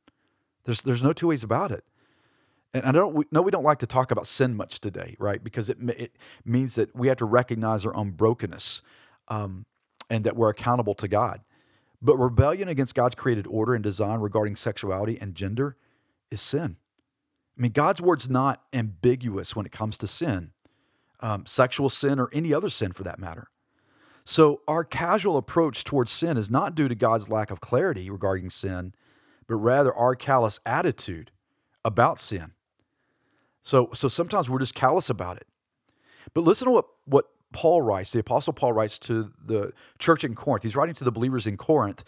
There's, 0.64 0.82
there's 0.82 1.02
no 1.02 1.12
two 1.12 1.28
ways 1.28 1.44
about 1.44 1.72
it. 1.72 1.84
And 2.74 2.86
I 2.86 2.92
don't 2.92 3.14
we, 3.14 3.26
no, 3.32 3.42
we 3.42 3.52
don't 3.52 3.64
like 3.64 3.80
to 3.80 3.88
talk 3.88 4.12
about 4.12 4.28
sin 4.28 4.56
much 4.56 4.80
today, 4.80 5.16
right? 5.18 5.44
Because 5.44 5.70
it, 5.70 5.78
it 5.90 6.16
means 6.44 6.76
that 6.76 6.96
we 6.96 7.08
have 7.08 7.18
to 7.18 7.26
recognize 7.26 7.86
our 7.86 7.96
own 7.96 8.12
brokenness 8.12 8.82
um, 9.28 9.66
and 10.10 10.24
that 10.26 10.36
we're 10.36 10.50
accountable 10.50 10.94
to 10.96 11.08
God. 11.08 11.42
But 12.02 12.18
rebellion 12.18 12.68
against 12.68 12.96
God's 12.96 13.16
created 13.16 13.48
order 13.48 13.74
and 13.74 13.84
design 13.84 14.20
regarding 14.20 14.56
sexuality 14.56 15.18
and 15.20 15.36
gender 15.36 15.78
is 16.32 16.42
sin. 16.42 16.78
I 17.58 17.62
mean, 17.62 17.72
God's 17.72 18.02
word's 18.02 18.30
not 18.30 18.64
ambiguous 18.74 19.56
when 19.56 19.66
it 19.66 19.72
comes 19.72 19.98
to 20.00 20.08
sin, 20.08 20.52
um, 21.22 21.46
sexual 21.46 21.90
sin, 21.90 22.20
or 22.20 22.30
any 22.34 22.54
other 22.54 22.70
sin 22.70 22.92
for 22.92 23.04
that 23.04 23.20
matter. 23.20 23.48
So, 24.26 24.62
our 24.68 24.84
casual 24.84 25.38
approach 25.38 25.84
towards 25.84 26.12
sin 26.12 26.36
is 26.36 26.50
not 26.50 26.76
due 26.76 26.88
to 26.88 26.96
God's 26.96 27.30
lack 27.30 27.52
of 27.52 27.62
clarity 27.62 28.10
regarding 28.10 28.50
sin, 28.50 28.94
but 29.48 29.56
rather 29.56 29.94
our 29.94 30.16
callous 30.16 30.60
attitude 30.66 31.32
about 31.86 32.20
sin. 32.20 32.52
So, 33.62 33.90
so 33.94 34.08
sometimes 34.08 34.50
we're 34.50 34.60
just 34.60 34.76
callous 34.76 35.10
about 35.10 35.38
it. 35.38 35.48
But 36.34 36.42
listen 36.42 36.66
to 36.66 36.72
what, 36.72 36.86
what 37.06 37.26
Paul 37.56 37.82
writes, 37.82 38.12
the 38.12 38.20
Apostle 38.20 38.52
Paul 38.52 38.74
writes 38.74 39.00
to 39.00 39.32
the 39.44 39.72
church 39.98 40.26
in 40.26 40.36
Corinth. 40.36 40.64
He's 40.64 40.76
writing 40.76 40.94
to 40.96 41.06
the 41.06 41.12
believers 41.12 41.48
in 41.48 41.56
Corinth. 41.56 42.04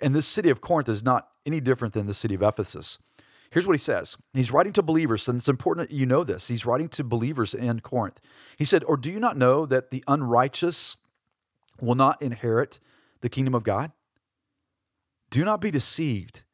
And 0.00 0.14
this 0.14 0.26
city 0.26 0.50
of 0.50 0.60
Corinth 0.60 0.88
is 0.88 1.02
not 1.02 1.30
any 1.44 1.60
different 1.60 1.94
than 1.94 2.06
the 2.06 2.14
city 2.14 2.36
of 2.36 2.42
Ephesus. 2.42 2.98
Here's 3.50 3.66
what 3.66 3.72
he 3.72 3.78
says 3.78 4.16
He's 4.32 4.52
writing 4.52 4.72
to 4.74 4.82
believers, 4.82 5.26
and 5.28 5.38
it's 5.38 5.48
important 5.48 5.88
that 5.88 5.94
you 5.94 6.06
know 6.06 6.22
this. 6.22 6.46
He's 6.46 6.64
writing 6.64 6.88
to 6.90 7.02
believers 7.02 7.54
in 7.54 7.80
Corinth. 7.80 8.20
He 8.56 8.64
said, 8.64 8.84
Or 8.84 8.96
do 8.96 9.10
you 9.10 9.18
not 9.18 9.36
know 9.36 9.66
that 9.66 9.90
the 9.90 10.04
unrighteous 10.06 10.96
will 11.80 11.96
not 11.96 12.22
inherit 12.22 12.78
the 13.20 13.28
kingdom 13.28 13.52
of 13.54 13.64
God? 13.64 13.90
Do 15.30 15.44
not 15.44 15.60
be 15.60 15.72
deceived. 15.72 16.44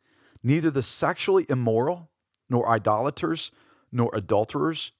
Neither 0.43 0.71
the 0.71 0.83
sexually 0.83 1.45
immoral, 1.51 2.09
nor 2.49 2.67
idolaters, 2.71 3.53
nor 3.93 4.11
adulterers, 4.15 4.93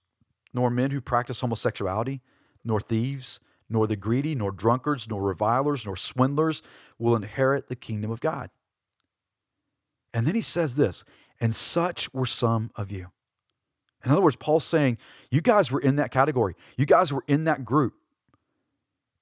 nor 0.53 0.69
men 0.69 0.91
who 0.91 1.01
practice 1.01 1.41
homosexuality, 1.41 2.21
nor 2.65 2.81
thieves, 2.81 3.41
nor 3.69 3.87
the 3.87 3.97
greedy, 3.97 4.35
nor 4.35 4.51
drunkards, 4.51 5.09
nor 5.09 5.23
revilers, 5.23 5.87
nor 5.87 5.97
swindlers 5.97 6.63
will 6.99 7.15
inherit 7.15 7.69
the 7.69 7.77
kingdom 7.77 8.11
of 8.11 8.21
God. 8.21 8.51
And 10.13 10.27
then 10.27 10.35
he 10.35 10.41
says 10.41 10.75
this, 10.75 11.05
and 11.41 11.55
such 11.55 12.13
were 12.13 12.27
some 12.27 12.71
of 12.77 12.91
you. 12.91 13.11
In 14.05 14.11
other 14.11 14.23
words, 14.23 14.37
Paul's 14.37 14.65
saying, 14.65 14.99
you 15.31 15.41
guys 15.41 15.71
were 15.71 15.81
in 15.81 15.97
that 15.97 16.11
category. 16.11 16.55
You 16.77 16.87
guys 16.87 17.13
were 17.13 17.25
in 17.27 17.45
that 17.45 17.65
group. 17.65 17.95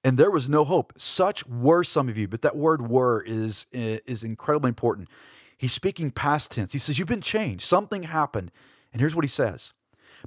And 0.03 0.17
there 0.17 0.31
was 0.31 0.47
no 0.47 0.63
hope. 0.63 0.93
Such 0.97 1.45
were 1.45 1.83
some 1.83 2.07
of 2.07 2.17
you, 2.17 2.27
but 2.27 2.41
that 2.41 2.55
word 2.55 2.89
were 2.89 3.21
is, 3.21 3.65
eh, 3.73 3.99
is 4.05 4.23
incredibly 4.23 4.69
important. 4.69 5.09
He's 5.57 5.73
speaking 5.73 6.09
past 6.09 6.51
tense. 6.51 6.71
He 6.71 6.79
says, 6.79 6.97
You've 6.97 7.09
been 7.09 7.19
changed. 7.19 7.65
Something 7.65 8.03
happened. 8.03 8.51
And 8.93 9.01
here's 9.01 9.13
what 9.13 9.25
he 9.25 9.29
says 9.29 9.73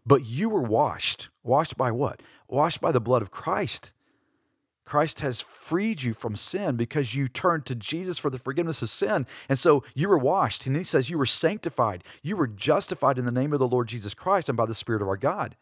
But 0.06 0.26
you 0.26 0.48
were 0.48 0.62
washed. 0.62 1.28
Washed 1.42 1.76
by 1.76 1.90
what? 1.90 2.20
Washed 2.48 2.80
by 2.80 2.92
the 2.92 3.00
blood 3.00 3.22
of 3.22 3.30
Christ 3.30 3.92
Christ 4.84 5.20
has 5.20 5.40
freed 5.40 6.02
you 6.02 6.12
from 6.12 6.36
sin 6.36 6.76
because 6.76 7.14
you 7.14 7.28
turned 7.28 7.66
to 7.66 7.74
Jesus 7.74 8.18
for 8.18 8.30
the 8.30 8.38
forgiveness 8.38 8.82
of 8.82 8.90
sin. 8.90 9.26
And 9.48 9.58
so 9.58 9.84
you 9.94 10.08
were 10.08 10.18
washed. 10.18 10.66
And 10.66 10.76
he 10.76 10.84
says 10.84 11.08
you 11.08 11.18
were 11.18 11.26
sanctified. 11.26 12.04
You 12.22 12.36
were 12.36 12.48
justified 12.48 13.18
in 13.18 13.24
the 13.24 13.32
name 13.32 13.52
of 13.52 13.58
the 13.58 13.68
Lord 13.68 13.88
Jesus 13.88 14.12
Christ 14.12 14.48
and 14.48 14.56
by 14.56 14.66
the 14.66 14.74
Spirit 14.74 15.00
of 15.00 15.08
our 15.08 15.16
God. 15.16 15.56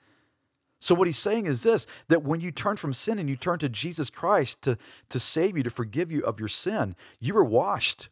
So 0.80 0.94
what 0.94 1.06
he's 1.06 1.18
saying 1.18 1.46
is 1.46 1.62
this 1.62 1.86
that 2.08 2.22
when 2.22 2.40
you 2.40 2.50
turn 2.50 2.76
from 2.76 2.94
sin 2.94 3.18
and 3.18 3.28
you 3.28 3.36
turn 3.36 3.58
to 3.58 3.68
Jesus 3.68 4.08
Christ 4.08 4.62
to, 4.62 4.78
to 5.10 5.20
save 5.20 5.56
you, 5.56 5.62
to 5.62 5.70
forgive 5.70 6.10
you 6.10 6.22
of 6.22 6.40
your 6.40 6.48
sin, 6.48 6.96
you 7.20 7.34
were 7.34 7.44
washed 7.44 8.08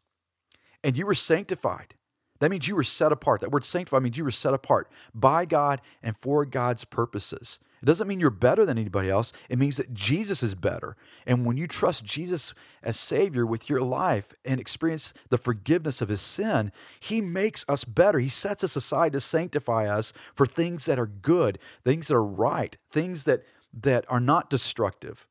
and 0.84 0.96
you 0.96 1.06
were 1.06 1.14
sanctified. 1.14 1.94
That 2.40 2.50
means 2.50 2.68
you 2.68 2.76
were 2.76 2.84
set 2.84 3.12
apart. 3.12 3.40
That 3.40 3.50
word 3.50 3.64
sanctified 3.64 4.02
means 4.02 4.16
you 4.16 4.24
were 4.24 4.30
set 4.30 4.54
apart 4.54 4.88
by 5.14 5.44
God 5.44 5.80
and 6.02 6.16
for 6.16 6.44
God's 6.44 6.84
purposes. 6.84 7.58
It 7.82 7.86
doesn't 7.86 8.08
mean 8.08 8.18
you're 8.18 8.30
better 8.30 8.66
than 8.66 8.78
anybody 8.78 9.08
else. 9.08 9.32
It 9.48 9.58
means 9.58 9.76
that 9.76 9.94
Jesus 9.94 10.42
is 10.42 10.54
better. 10.54 10.96
And 11.26 11.46
when 11.46 11.56
you 11.56 11.68
trust 11.68 12.04
Jesus 12.04 12.52
as 12.82 12.98
Savior 12.98 13.46
with 13.46 13.70
your 13.70 13.82
life 13.82 14.34
and 14.44 14.60
experience 14.60 15.14
the 15.28 15.38
forgiveness 15.38 16.02
of 16.02 16.08
His 16.08 16.20
sin, 16.20 16.72
He 16.98 17.20
makes 17.20 17.64
us 17.68 17.84
better. 17.84 18.18
He 18.18 18.28
sets 18.28 18.64
us 18.64 18.74
aside 18.74 19.12
to 19.12 19.20
sanctify 19.20 19.86
us 19.86 20.12
for 20.34 20.44
things 20.44 20.86
that 20.86 20.98
are 20.98 21.06
good, 21.06 21.58
things 21.84 22.08
that 22.08 22.14
are 22.14 22.24
right, 22.24 22.76
things 22.90 23.24
that, 23.24 23.44
that 23.72 24.04
are 24.08 24.20
not 24.20 24.50
destructive. 24.50 25.26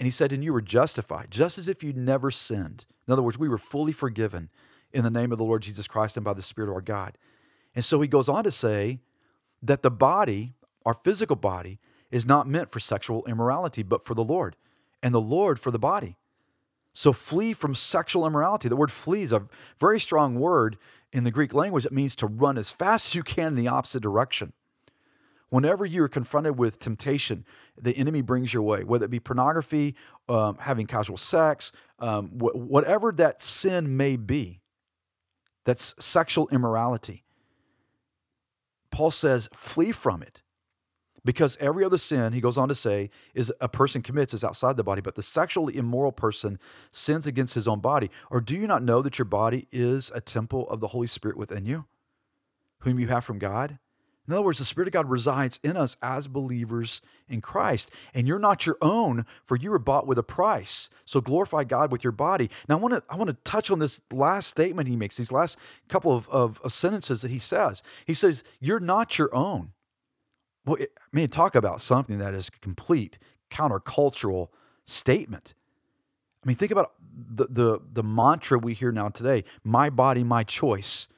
And 0.00 0.06
He 0.06 0.10
said, 0.10 0.32
And 0.32 0.42
you 0.42 0.54
were 0.54 0.62
justified, 0.62 1.30
just 1.30 1.58
as 1.58 1.68
if 1.68 1.82
you'd 1.82 1.98
never 1.98 2.30
sinned. 2.30 2.86
In 3.06 3.12
other 3.12 3.22
words, 3.22 3.38
we 3.38 3.48
were 3.48 3.58
fully 3.58 3.92
forgiven 3.92 4.48
in 4.94 5.04
the 5.04 5.10
name 5.10 5.32
of 5.32 5.38
the 5.38 5.44
Lord 5.44 5.62
Jesus 5.62 5.86
Christ 5.86 6.16
and 6.16 6.24
by 6.24 6.32
the 6.32 6.42
Spirit 6.42 6.70
of 6.70 6.74
our 6.74 6.80
God. 6.80 7.18
And 7.74 7.84
so 7.84 8.00
He 8.00 8.08
goes 8.08 8.28
on 8.28 8.44
to 8.44 8.50
say, 8.50 9.00
that 9.64 9.82
the 9.82 9.90
body, 9.90 10.54
our 10.84 10.94
physical 10.94 11.36
body 11.36 11.80
is 12.10 12.26
not 12.26 12.46
meant 12.46 12.70
for 12.70 12.78
sexual 12.78 13.24
immorality, 13.26 13.82
but 13.82 14.04
for 14.04 14.14
the 14.14 14.22
Lord, 14.22 14.56
and 15.02 15.14
the 15.14 15.20
Lord 15.20 15.58
for 15.58 15.70
the 15.70 15.78
body. 15.78 16.16
So 16.92 17.12
flee 17.12 17.54
from 17.54 17.74
sexual 17.74 18.26
immorality. 18.26 18.68
The 18.68 18.76
word 18.76 18.92
flee 18.92 19.22
is 19.22 19.32
a 19.32 19.48
very 19.80 19.98
strong 19.98 20.36
word 20.36 20.76
in 21.12 21.24
the 21.24 21.30
Greek 21.30 21.52
language. 21.52 21.86
It 21.86 21.92
means 21.92 22.14
to 22.16 22.26
run 22.26 22.58
as 22.58 22.70
fast 22.70 23.06
as 23.08 23.14
you 23.14 23.22
can 23.22 23.48
in 23.48 23.56
the 23.56 23.68
opposite 23.68 24.02
direction. 24.02 24.52
Whenever 25.48 25.86
you 25.86 26.02
are 26.02 26.08
confronted 26.08 26.58
with 26.58 26.78
temptation, 26.78 27.44
the 27.80 27.96
enemy 27.96 28.22
brings 28.22 28.52
your 28.52 28.62
way, 28.62 28.84
whether 28.84 29.04
it 29.04 29.10
be 29.10 29.20
pornography, 29.20 29.94
um, 30.28 30.56
having 30.60 30.86
casual 30.86 31.16
sex, 31.16 31.70
um, 32.00 32.28
wh- 32.28 32.56
whatever 32.56 33.12
that 33.12 33.40
sin 33.40 33.96
may 33.96 34.16
be, 34.16 34.60
that's 35.64 35.94
sexual 35.98 36.48
immorality. 36.50 37.24
Paul 38.90 39.10
says, 39.10 39.48
flee 39.52 39.92
from 39.92 40.22
it. 40.22 40.42
Because 41.24 41.56
every 41.58 41.84
other 41.84 41.96
sin, 41.96 42.34
he 42.34 42.40
goes 42.40 42.58
on 42.58 42.68
to 42.68 42.74
say, 42.74 43.08
is 43.32 43.50
a 43.60 43.68
person 43.68 44.02
commits 44.02 44.34
is 44.34 44.44
outside 44.44 44.76
the 44.76 44.84
body, 44.84 45.00
but 45.00 45.14
the 45.14 45.22
sexually 45.22 45.74
immoral 45.76 46.12
person 46.12 46.58
sins 46.90 47.26
against 47.26 47.54
his 47.54 47.66
own 47.66 47.80
body. 47.80 48.10
Or 48.30 48.42
do 48.42 48.54
you 48.54 48.66
not 48.66 48.82
know 48.82 49.00
that 49.00 49.18
your 49.18 49.24
body 49.24 49.66
is 49.72 50.12
a 50.14 50.20
temple 50.20 50.68
of 50.68 50.80
the 50.80 50.88
Holy 50.88 51.06
Spirit 51.06 51.38
within 51.38 51.64
you, 51.64 51.86
whom 52.80 52.98
you 52.98 53.08
have 53.08 53.24
from 53.24 53.38
God? 53.38 53.78
In 54.26 54.32
other 54.32 54.42
words, 54.42 54.58
the 54.58 54.64
Spirit 54.64 54.88
of 54.88 54.92
God 54.92 55.10
resides 55.10 55.60
in 55.62 55.76
us 55.76 55.96
as 56.00 56.28
believers 56.28 57.02
in 57.28 57.42
Christ. 57.42 57.90
And 58.14 58.26
you're 58.26 58.38
not 58.38 58.64
your 58.64 58.78
own, 58.80 59.26
for 59.44 59.56
you 59.56 59.70
were 59.70 59.78
bought 59.78 60.06
with 60.06 60.18
a 60.18 60.22
price. 60.22 60.88
So 61.04 61.20
glorify 61.20 61.64
God 61.64 61.92
with 61.92 62.02
your 62.02 62.12
body. 62.12 62.48
Now, 62.66 62.78
I 62.78 62.80
want 62.80 62.94
to, 62.94 63.02
I 63.10 63.16
want 63.16 63.28
to 63.28 63.36
touch 63.44 63.70
on 63.70 63.80
this 63.80 64.00
last 64.10 64.48
statement 64.48 64.88
he 64.88 64.96
makes, 64.96 65.18
these 65.18 65.32
last 65.32 65.58
couple 65.88 66.16
of, 66.16 66.26
of, 66.30 66.60
of 66.62 66.72
sentences 66.72 67.20
that 67.20 67.30
he 67.30 67.38
says. 67.38 67.82
He 68.06 68.14
says, 68.14 68.44
You're 68.60 68.80
not 68.80 69.18
your 69.18 69.34
own. 69.34 69.72
Well, 70.64 70.78
I 70.80 70.86
mean, 71.12 71.28
talk 71.28 71.54
about 71.54 71.82
something 71.82 72.18
that 72.18 72.32
is 72.32 72.48
a 72.48 72.58
complete 72.60 73.18
countercultural 73.50 74.48
statement. 74.86 75.52
I 76.42 76.48
mean, 76.48 76.56
think 76.56 76.72
about 76.72 76.92
the, 77.14 77.46
the, 77.48 77.80
the 77.92 78.02
mantra 78.02 78.58
we 78.58 78.74
hear 78.74 78.92
now 78.92 79.08
today 79.08 79.44
my 79.62 79.90
body, 79.90 80.24
my 80.24 80.44
choice. 80.44 81.08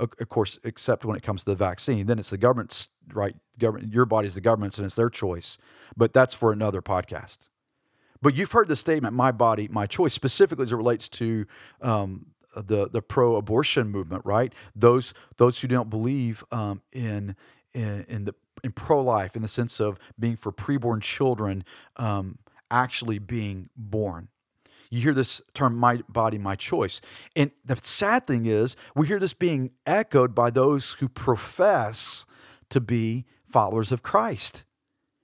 Of, 0.00 0.28
course, 0.30 0.58
except 0.64 1.04
when 1.04 1.16
it 1.16 1.22
comes 1.22 1.44
to 1.44 1.50
the 1.50 1.56
vaccine, 1.56 2.06
then 2.06 2.18
it's 2.18 2.30
the 2.30 2.38
government's 2.38 2.88
right. 3.12 3.36
Government, 3.58 3.92
your 3.92 4.06
body's 4.06 4.34
the 4.34 4.40
government's, 4.40 4.78
and 4.78 4.86
it's 4.86 4.96
their 4.96 5.10
choice. 5.10 5.58
But 5.96 6.14
that's 6.14 6.32
for 6.32 6.52
another 6.52 6.80
podcast. 6.80 7.48
But 8.22 8.34
you've 8.34 8.52
heard 8.52 8.68
the 8.68 8.76
statement 8.76 9.14
"my 9.14 9.30
body, 9.30 9.68
my 9.68 9.86
choice," 9.86 10.14
specifically 10.14 10.62
as 10.62 10.72
it 10.72 10.76
relates 10.76 11.08
to 11.10 11.46
um, 11.82 12.26
the 12.54 12.88
the 12.88 13.02
pro-abortion 13.02 13.90
movement, 13.90 14.24
right? 14.24 14.54
Those 14.74 15.12
those 15.36 15.60
who 15.60 15.68
don't 15.68 15.90
believe 15.90 16.44
um, 16.50 16.82
in, 16.92 17.36
in 17.74 18.04
in 18.08 18.24
the 18.24 18.34
in 18.64 18.72
pro 18.72 19.02
life 19.02 19.36
in 19.36 19.42
the 19.42 19.48
sense 19.48 19.80
of 19.80 19.98
being 20.18 20.36
for 20.36 20.52
preborn 20.52 21.02
children 21.02 21.64
um, 21.96 22.38
actually 22.70 23.18
being 23.18 23.68
born. 23.76 24.28
You 24.90 25.00
hear 25.00 25.14
this 25.14 25.40
term, 25.54 25.76
my 25.76 26.02
body, 26.08 26.36
my 26.36 26.56
choice. 26.56 27.00
And 27.36 27.52
the 27.64 27.76
sad 27.76 28.26
thing 28.26 28.46
is, 28.46 28.76
we 28.96 29.06
hear 29.06 29.20
this 29.20 29.34
being 29.34 29.70
echoed 29.86 30.34
by 30.34 30.50
those 30.50 30.92
who 30.94 31.08
profess 31.08 32.26
to 32.70 32.80
be 32.80 33.24
followers 33.46 33.92
of 33.92 34.02
Christ. 34.02 34.64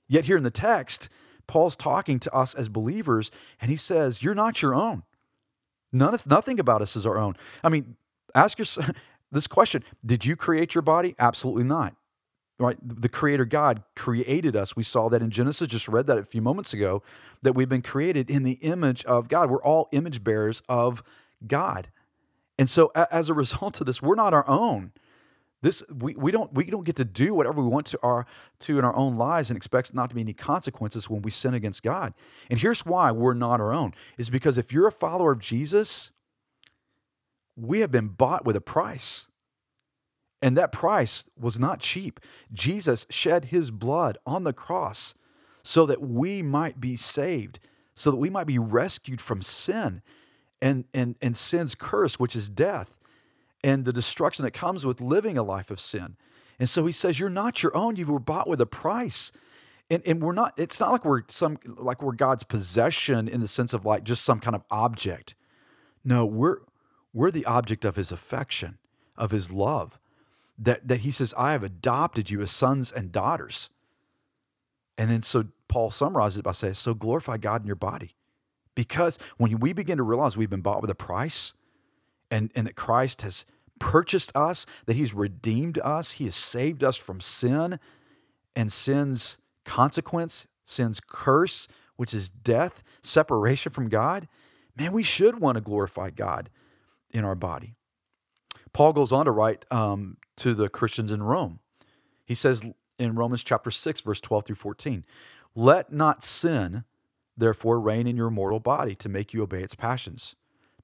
Yet 0.09 0.27
here 0.27 0.37
in 0.37 0.45
the 0.45 0.51
text, 0.51 1.09
Paul's 1.49 1.75
talking 1.75 2.21
to 2.21 2.33
us 2.33 2.55
as 2.55 2.69
believers, 2.69 3.31
and 3.61 3.71
he 3.71 3.77
says, 3.77 4.23
You're 4.23 4.35
not 4.35 4.63
your 4.63 4.75
own. 4.75 5.03
None 5.93 6.19
nothing 6.27 6.61
about 6.61 6.83
us 6.83 6.95
is 6.95 7.05
our 7.05 7.19
own. 7.19 7.37
I 7.65 7.69
mean, 7.69 7.97
ask 8.35 8.59
yourself 8.59 8.91
this 9.33 9.49
question 9.49 9.83
Did 10.05 10.25
you 10.25 10.37
create 10.37 10.77
your 10.77 10.83
body? 10.83 11.17
Absolutely 11.19 11.65
not 11.65 11.97
right 12.59 12.77
the 12.83 13.09
creator 13.09 13.45
god 13.45 13.83
created 13.95 14.57
us. 14.57 14.77
We 14.77 14.83
saw 14.83 15.09
that 15.09 15.23
in 15.23 15.31
genesis 15.31 15.69
just 15.69 15.89
read 15.89 16.07
that 16.07 16.19
a 16.19 16.25
few 16.25 16.43
moments 16.43 16.73
ago 16.73 17.03
that 17.43 17.55
we've 17.55 17.69
been 17.69 17.83
created 17.83 18.31
in 18.31 18.43
the 18.43 18.53
image 18.63 19.05
of 19.05 19.29
god. 19.29 19.51
We're 19.51 19.63
all 19.63 19.89
image 19.93 20.25
bearers 20.25 20.63
of 20.69 21.03
god. 21.47 21.89
And 22.59 22.71
so 22.71 22.93
as 22.95 23.29
a 23.29 23.35
result 23.35 23.81
of 23.81 23.87
this 23.87 24.01
we're 24.01 24.15
not 24.15 24.33
our 24.35 24.49
own. 24.49 24.93
This 25.63 25.83
we, 25.89 26.15
we 26.15 26.31
don't 26.33 26.53
we 26.53 26.65
don't 26.65 26.85
get 26.85 26.97
to 26.97 27.05
do 27.05 27.35
whatever 27.35 27.63
we 27.63 27.69
want 27.69 27.87
to 27.87 27.99
our 28.03 28.27
to 28.61 28.79
in 28.79 28.85
our 28.85 28.95
own 28.95 29.17
lives 29.17 29.51
and 29.51 29.57
expect 29.57 29.95
not 29.95 30.11
to 30.11 30.15
be 30.15 30.21
any 30.21 30.35
consequences 30.35 31.11
when 31.11 31.23
we 31.23 31.31
sin 31.31 31.55
against 31.55 31.83
god. 31.83 32.15
And 32.51 32.61
here's 32.61 32.87
why 32.87 33.11
we're 33.11 33.35
not 33.35 33.61
our 33.61 33.73
own 33.73 33.93
is 34.17 34.31
because 34.31 34.59
if 34.59 34.73
you're 34.73 34.87
a 34.87 34.93
follower 34.93 35.33
of 35.33 35.41
jesus 35.41 36.11
we 37.57 37.81
have 37.81 37.91
been 37.91 38.09
bought 38.09 38.45
with 38.45 38.55
a 38.55 38.61
price 38.61 39.29
and 40.43 40.57
that 40.57 40.73
price 40.73 41.25
was 41.39 41.59
not 41.59 41.81
cheap. 41.81 42.21
Jesus 42.53 43.07
shed 43.09 43.47
his 43.47 43.71
blood 43.71 44.19
on 44.27 44.45
the 44.45 44.53
cross 44.53 45.15
so 45.63 45.87
that 45.87 46.01
we 46.01 46.43
might 46.43 46.81
be 46.81 46.95
saved, 46.97 47.59
so 47.95 48.11
that 48.11 48.19
we 48.19 48.31
might 48.31 48.47
be 48.47 48.59
rescued 48.59 49.21
from 49.21 49.43
sin 49.43 50.03
and, 50.61 50.85
and, 50.93 51.17
and 51.23 51.37
sin's 51.37 51.75
curse, 51.75 52.21
which 52.21 52.37
is 52.37 52.49
death, 52.49 52.97
and 53.65 53.85
the 53.85 53.93
destruction 53.93 54.45
that 54.45 54.53
comes 54.53 54.85
with 54.85 55.01
living 55.01 55.37
a 55.39 55.43
life 55.43 55.71
of 55.71 55.81
sin. 55.81 56.17
And 56.59 56.69
so 56.69 56.87
he 56.87 56.93
says, 56.93 57.19
You're 57.19 57.29
not 57.29 57.63
your 57.63 57.77
own, 57.77 57.97
you 57.97 58.07
were 58.07 58.19
bought 58.19 58.49
with 58.49 58.61
a 58.61 58.67
price. 58.67 59.33
And, 59.89 60.03
and 60.05 60.21
we're 60.21 60.33
not, 60.33 60.55
it's 60.57 60.81
not 60.81 60.91
like 60.91 61.05
we're 61.05 61.23
some 61.29 61.59
like 61.65 62.03
we're 62.03 62.13
God's 62.13 62.43
possession 62.43 63.29
in 63.29 63.41
the 63.41 63.47
sense 63.47 63.73
of 63.73 63.85
like 63.85 64.03
just 64.03 64.25
some 64.25 64.41
kind 64.41 64.57
of 64.57 64.65
object. 64.71 65.35
No, 66.05 66.27
we're 66.27 66.59
we're 67.13 67.31
the 67.31 67.45
object 67.45 67.85
of 67.85 67.95
his 67.95 68.11
affection, 68.11 68.79
of 69.17 69.31
his 69.31 69.53
love 69.53 69.99
that, 70.59 70.87
that 70.89 71.01
he 71.01 71.11
says, 71.11 71.35
I 71.37 71.53
have 71.53 71.63
adopted 71.63 72.31
you 72.31 72.41
as 72.43 72.51
sons 72.51 72.91
and 72.91 73.13
daughters. 73.13 73.71
And 74.99 75.11
then 75.11 75.23
so 75.23 75.45
Paul 75.69 75.91
summarizes 75.91 76.39
it 76.39 76.45
by 76.45 76.53
saying, 76.53 76.75
So 76.75 76.95
glorify 76.95 77.37
God 77.37 77.63
in 77.63 77.67
your 77.67 77.77
body. 77.77 78.15
Because 78.75 79.19
when 79.39 79.59
we 79.59 79.73
begin 79.73 79.99
to 79.99 80.03
realize 80.03 80.37
we've 80.37 80.51
been 80.51 80.61
bought 80.61 80.83
with 80.83 80.91
a 80.91 80.95
price 80.95 81.55
and, 82.31 82.51
and 82.55 82.67
that 82.67 82.77
Christ 82.77 83.23
has 83.23 83.45
purchased 83.79 84.33
us, 84.35 84.67
that 84.87 84.97
he's 84.97 85.15
redeemed 85.15 85.79
us, 85.79 86.13
he 86.13 86.25
has 86.25 86.37
saved 86.37 86.85
us 86.85 86.97
from 86.97 87.21
sin 87.21 87.79
and 88.55 88.73
sin's 88.73 89.39
consequence, 89.65 90.47
sin's 90.65 91.01
curse, 91.01 91.69
which 91.97 92.13
is 92.15 92.31
death, 92.31 92.83
separation 93.03 93.73
from 93.73 93.89
God, 93.89 94.29
man, 94.77 94.93
we 94.93 95.03
should 95.03 95.41
want 95.41 95.57
to 95.57 95.61
glorify 95.63 96.11
God 96.11 96.51
in 97.11 97.25
our 97.25 97.35
body. 97.35 97.75
Paul 98.73 98.93
goes 98.93 99.13
on 99.13 99.25
to 99.25 99.31
write 99.31 99.65
um, 99.71 100.19
to 100.37 100.55
the 100.55 100.69
Christians 100.69 101.13
in 101.13 101.23
Rome. 101.23 101.61
He 102.25 102.35
says 102.35 102.63
in 102.99 103.15
Romans 103.15 103.45
chapter 103.45 103.71
6, 103.71 104.01
verse 104.01 104.21
12 104.21 104.47
through 104.47 104.57
14, 104.57 105.05
Let 105.55 105.93
not 105.93 106.23
sin, 106.23 106.85
therefore, 107.37 107.81
reign 107.81 108.07
in 108.07 108.17
your 108.17 108.31
mortal 108.31 108.61
body 108.61 108.95
to 108.97 109.09
make 109.09 109.33
you 109.33 109.43
obey 109.43 109.63
its 109.63 109.75
passions. 109.75 110.35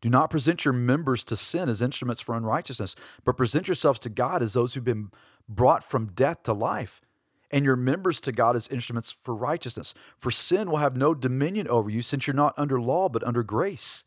Do 0.00 0.10
not 0.10 0.30
present 0.30 0.64
your 0.64 0.74
members 0.74 1.22
to 1.24 1.36
sin 1.36 1.68
as 1.68 1.80
instruments 1.80 2.20
for 2.20 2.34
unrighteousness, 2.34 2.96
but 3.24 3.36
present 3.36 3.68
yourselves 3.68 4.00
to 4.00 4.08
God 4.08 4.42
as 4.42 4.52
those 4.52 4.74
who've 4.74 4.84
been 4.84 5.10
brought 5.48 5.84
from 5.84 6.06
death 6.06 6.42
to 6.44 6.52
life, 6.52 7.00
and 7.50 7.64
your 7.64 7.76
members 7.76 8.18
to 8.20 8.32
God 8.32 8.56
as 8.56 8.66
instruments 8.68 9.10
for 9.12 9.34
righteousness. 9.34 9.94
For 10.16 10.30
sin 10.30 10.70
will 10.70 10.78
have 10.78 10.96
no 10.96 11.14
dominion 11.14 11.68
over 11.68 11.88
you, 11.88 12.02
since 12.02 12.26
you're 12.26 12.34
not 12.34 12.54
under 12.56 12.80
law, 12.80 13.08
but 13.08 13.22
under 13.22 13.42
grace. 13.42 14.04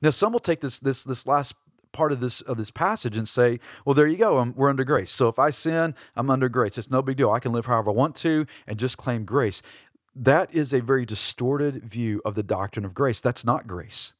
Now, 0.00 0.10
some 0.10 0.32
will 0.32 0.40
take 0.40 0.60
this 0.60 0.78
this 0.80 1.04
this 1.04 1.26
last 1.26 1.54
part 1.94 2.12
of 2.12 2.20
this 2.20 2.42
of 2.42 2.58
this 2.58 2.70
passage 2.70 3.16
and 3.16 3.26
say, 3.26 3.58
"Well, 3.86 3.94
there 3.94 4.06
you 4.06 4.18
go. 4.18 4.38
I'm, 4.38 4.54
we're 4.54 4.68
under 4.68 4.84
grace. 4.84 5.12
So 5.12 5.28
if 5.28 5.38
I 5.38 5.48
sin, 5.48 5.94
I'm 6.14 6.28
under 6.28 6.50
grace. 6.50 6.76
It's 6.76 6.90
no 6.90 7.00
big 7.00 7.16
deal. 7.16 7.30
I 7.30 7.38
can 7.38 7.52
live 7.52 7.64
however 7.64 7.90
I 7.90 7.94
want 7.94 8.14
to 8.16 8.46
and 8.66 8.78
just 8.78 8.98
claim 8.98 9.24
grace." 9.24 9.62
That 10.14 10.54
is 10.54 10.72
a 10.72 10.80
very 10.80 11.06
distorted 11.06 11.82
view 11.82 12.20
of 12.24 12.34
the 12.34 12.42
doctrine 12.42 12.84
of 12.84 12.94
grace. 12.94 13.20
That's 13.20 13.44
not 13.44 13.66
grace. 13.66 14.12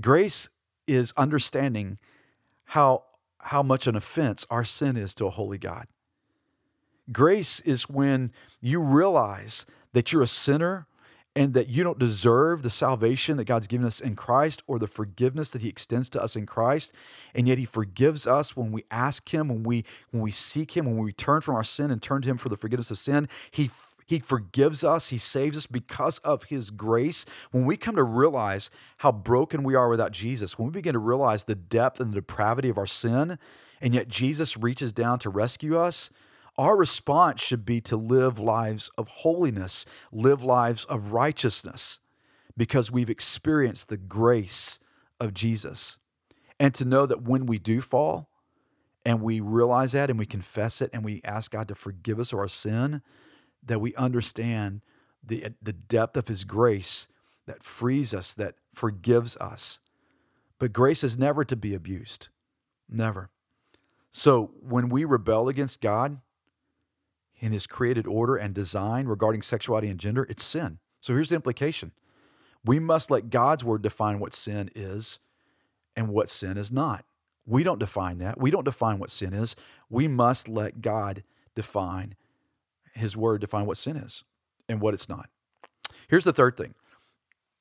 Grace 0.00 0.48
is 0.86 1.12
understanding 1.16 1.98
how 2.66 3.04
how 3.38 3.62
much 3.62 3.86
an 3.86 3.96
offense 3.96 4.46
our 4.50 4.64
sin 4.64 4.96
is 4.96 5.14
to 5.14 5.26
a 5.26 5.30
holy 5.30 5.58
God. 5.58 5.86
Grace 7.12 7.60
is 7.60 7.88
when 7.88 8.32
you 8.60 8.80
realize 8.80 9.66
that 9.92 10.12
you're 10.12 10.22
a 10.22 10.26
sinner 10.26 10.86
and 11.36 11.54
that 11.54 11.68
you 11.68 11.82
don't 11.82 11.98
deserve 11.98 12.62
the 12.62 12.70
salvation 12.70 13.36
that 13.38 13.44
God's 13.44 13.66
given 13.66 13.86
us 13.86 14.00
in 14.00 14.14
Christ 14.14 14.62
or 14.66 14.78
the 14.78 14.86
forgiveness 14.86 15.50
that 15.50 15.62
he 15.62 15.68
extends 15.68 16.08
to 16.10 16.22
us 16.22 16.36
in 16.36 16.46
Christ. 16.46 16.94
And 17.34 17.48
yet 17.48 17.58
he 17.58 17.64
forgives 17.64 18.26
us 18.26 18.56
when 18.56 18.70
we 18.70 18.84
ask 18.90 19.32
him 19.34 19.48
when 19.48 19.64
we 19.64 19.84
when 20.10 20.22
we 20.22 20.30
seek 20.30 20.76
him 20.76 20.86
when 20.86 20.98
we 20.98 21.12
turn 21.12 21.40
from 21.40 21.56
our 21.56 21.64
sin 21.64 21.90
and 21.90 22.00
turn 22.00 22.22
to 22.22 22.28
him 22.28 22.38
for 22.38 22.48
the 22.48 22.56
forgiveness 22.56 22.90
of 22.90 22.98
sin. 22.98 23.28
He 23.50 23.70
he 24.06 24.18
forgives 24.18 24.84
us. 24.84 25.08
He 25.08 25.18
saves 25.18 25.56
us 25.56 25.66
because 25.66 26.18
of 26.18 26.44
his 26.44 26.70
grace. 26.70 27.24
When 27.52 27.64
we 27.64 27.78
come 27.78 27.96
to 27.96 28.02
realize 28.02 28.68
how 28.98 29.12
broken 29.12 29.62
we 29.62 29.74
are 29.74 29.88
without 29.88 30.12
Jesus 30.12 30.58
when 30.58 30.66
we 30.66 30.72
begin 30.72 30.92
to 30.92 30.98
realize 30.98 31.44
the 31.44 31.54
depth 31.54 32.00
and 32.00 32.12
the 32.12 32.16
depravity 32.16 32.68
of 32.68 32.78
our 32.78 32.86
sin 32.86 33.38
and 33.80 33.92
yet 33.92 34.08
Jesus 34.08 34.56
reaches 34.56 34.92
down 34.92 35.18
to 35.18 35.30
rescue 35.30 35.76
us 35.76 36.10
our 36.56 36.76
response 36.76 37.40
should 37.40 37.64
be 37.64 37.80
to 37.82 37.96
live 37.96 38.38
lives 38.38 38.90
of 38.96 39.08
holiness, 39.08 39.84
live 40.12 40.44
lives 40.44 40.84
of 40.84 41.12
righteousness, 41.12 41.98
because 42.56 42.90
we've 42.90 43.10
experienced 43.10 43.88
the 43.88 43.96
grace 43.96 44.78
of 45.18 45.34
Jesus. 45.34 45.98
And 46.60 46.72
to 46.74 46.84
know 46.84 47.06
that 47.06 47.22
when 47.22 47.46
we 47.46 47.58
do 47.58 47.80
fall 47.80 48.28
and 49.04 49.20
we 49.20 49.40
realize 49.40 49.92
that 49.92 50.10
and 50.10 50.18
we 50.18 50.26
confess 50.26 50.80
it 50.80 50.90
and 50.92 51.04
we 51.04 51.20
ask 51.24 51.50
God 51.50 51.68
to 51.68 51.74
forgive 51.74 52.20
us 52.20 52.32
of 52.32 52.38
our 52.38 52.48
sin, 52.48 53.02
that 53.64 53.80
we 53.80 53.94
understand 53.96 54.82
the, 55.26 55.46
the 55.60 55.72
depth 55.72 56.16
of 56.16 56.28
His 56.28 56.44
grace 56.44 57.08
that 57.46 57.62
frees 57.62 58.14
us, 58.14 58.34
that 58.34 58.54
forgives 58.72 59.36
us. 59.38 59.80
But 60.58 60.72
grace 60.72 61.02
is 61.02 61.18
never 61.18 61.44
to 61.44 61.56
be 61.56 61.74
abused. 61.74 62.28
Never. 62.88 63.30
So 64.10 64.52
when 64.60 64.88
we 64.88 65.04
rebel 65.04 65.48
against 65.48 65.80
God, 65.80 66.20
in 67.44 67.52
his 67.52 67.66
created 67.66 68.06
order 68.06 68.36
and 68.36 68.54
design 68.54 69.06
regarding 69.06 69.42
sexuality 69.42 69.90
and 69.90 70.00
gender, 70.00 70.26
it's 70.30 70.42
sin. 70.42 70.78
So 70.98 71.12
here's 71.12 71.28
the 71.28 71.34
implication 71.34 71.92
we 72.64 72.78
must 72.78 73.10
let 73.10 73.28
God's 73.28 73.62
word 73.62 73.82
define 73.82 74.18
what 74.18 74.34
sin 74.34 74.70
is 74.74 75.18
and 75.94 76.08
what 76.08 76.30
sin 76.30 76.56
is 76.56 76.72
not. 76.72 77.04
We 77.44 77.62
don't 77.62 77.78
define 77.78 78.16
that. 78.18 78.40
We 78.40 78.50
don't 78.50 78.64
define 78.64 78.98
what 78.98 79.10
sin 79.10 79.34
is. 79.34 79.54
We 79.90 80.08
must 80.08 80.48
let 80.48 80.80
God 80.80 81.22
define 81.54 82.14
his 82.94 83.14
word, 83.14 83.42
define 83.42 83.66
what 83.66 83.76
sin 83.76 83.98
is 83.98 84.24
and 84.66 84.80
what 84.80 84.94
it's 84.94 85.10
not. 85.10 85.28
Here's 86.08 86.24
the 86.24 86.32
third 86.32 86.56
thing 86.56 86.74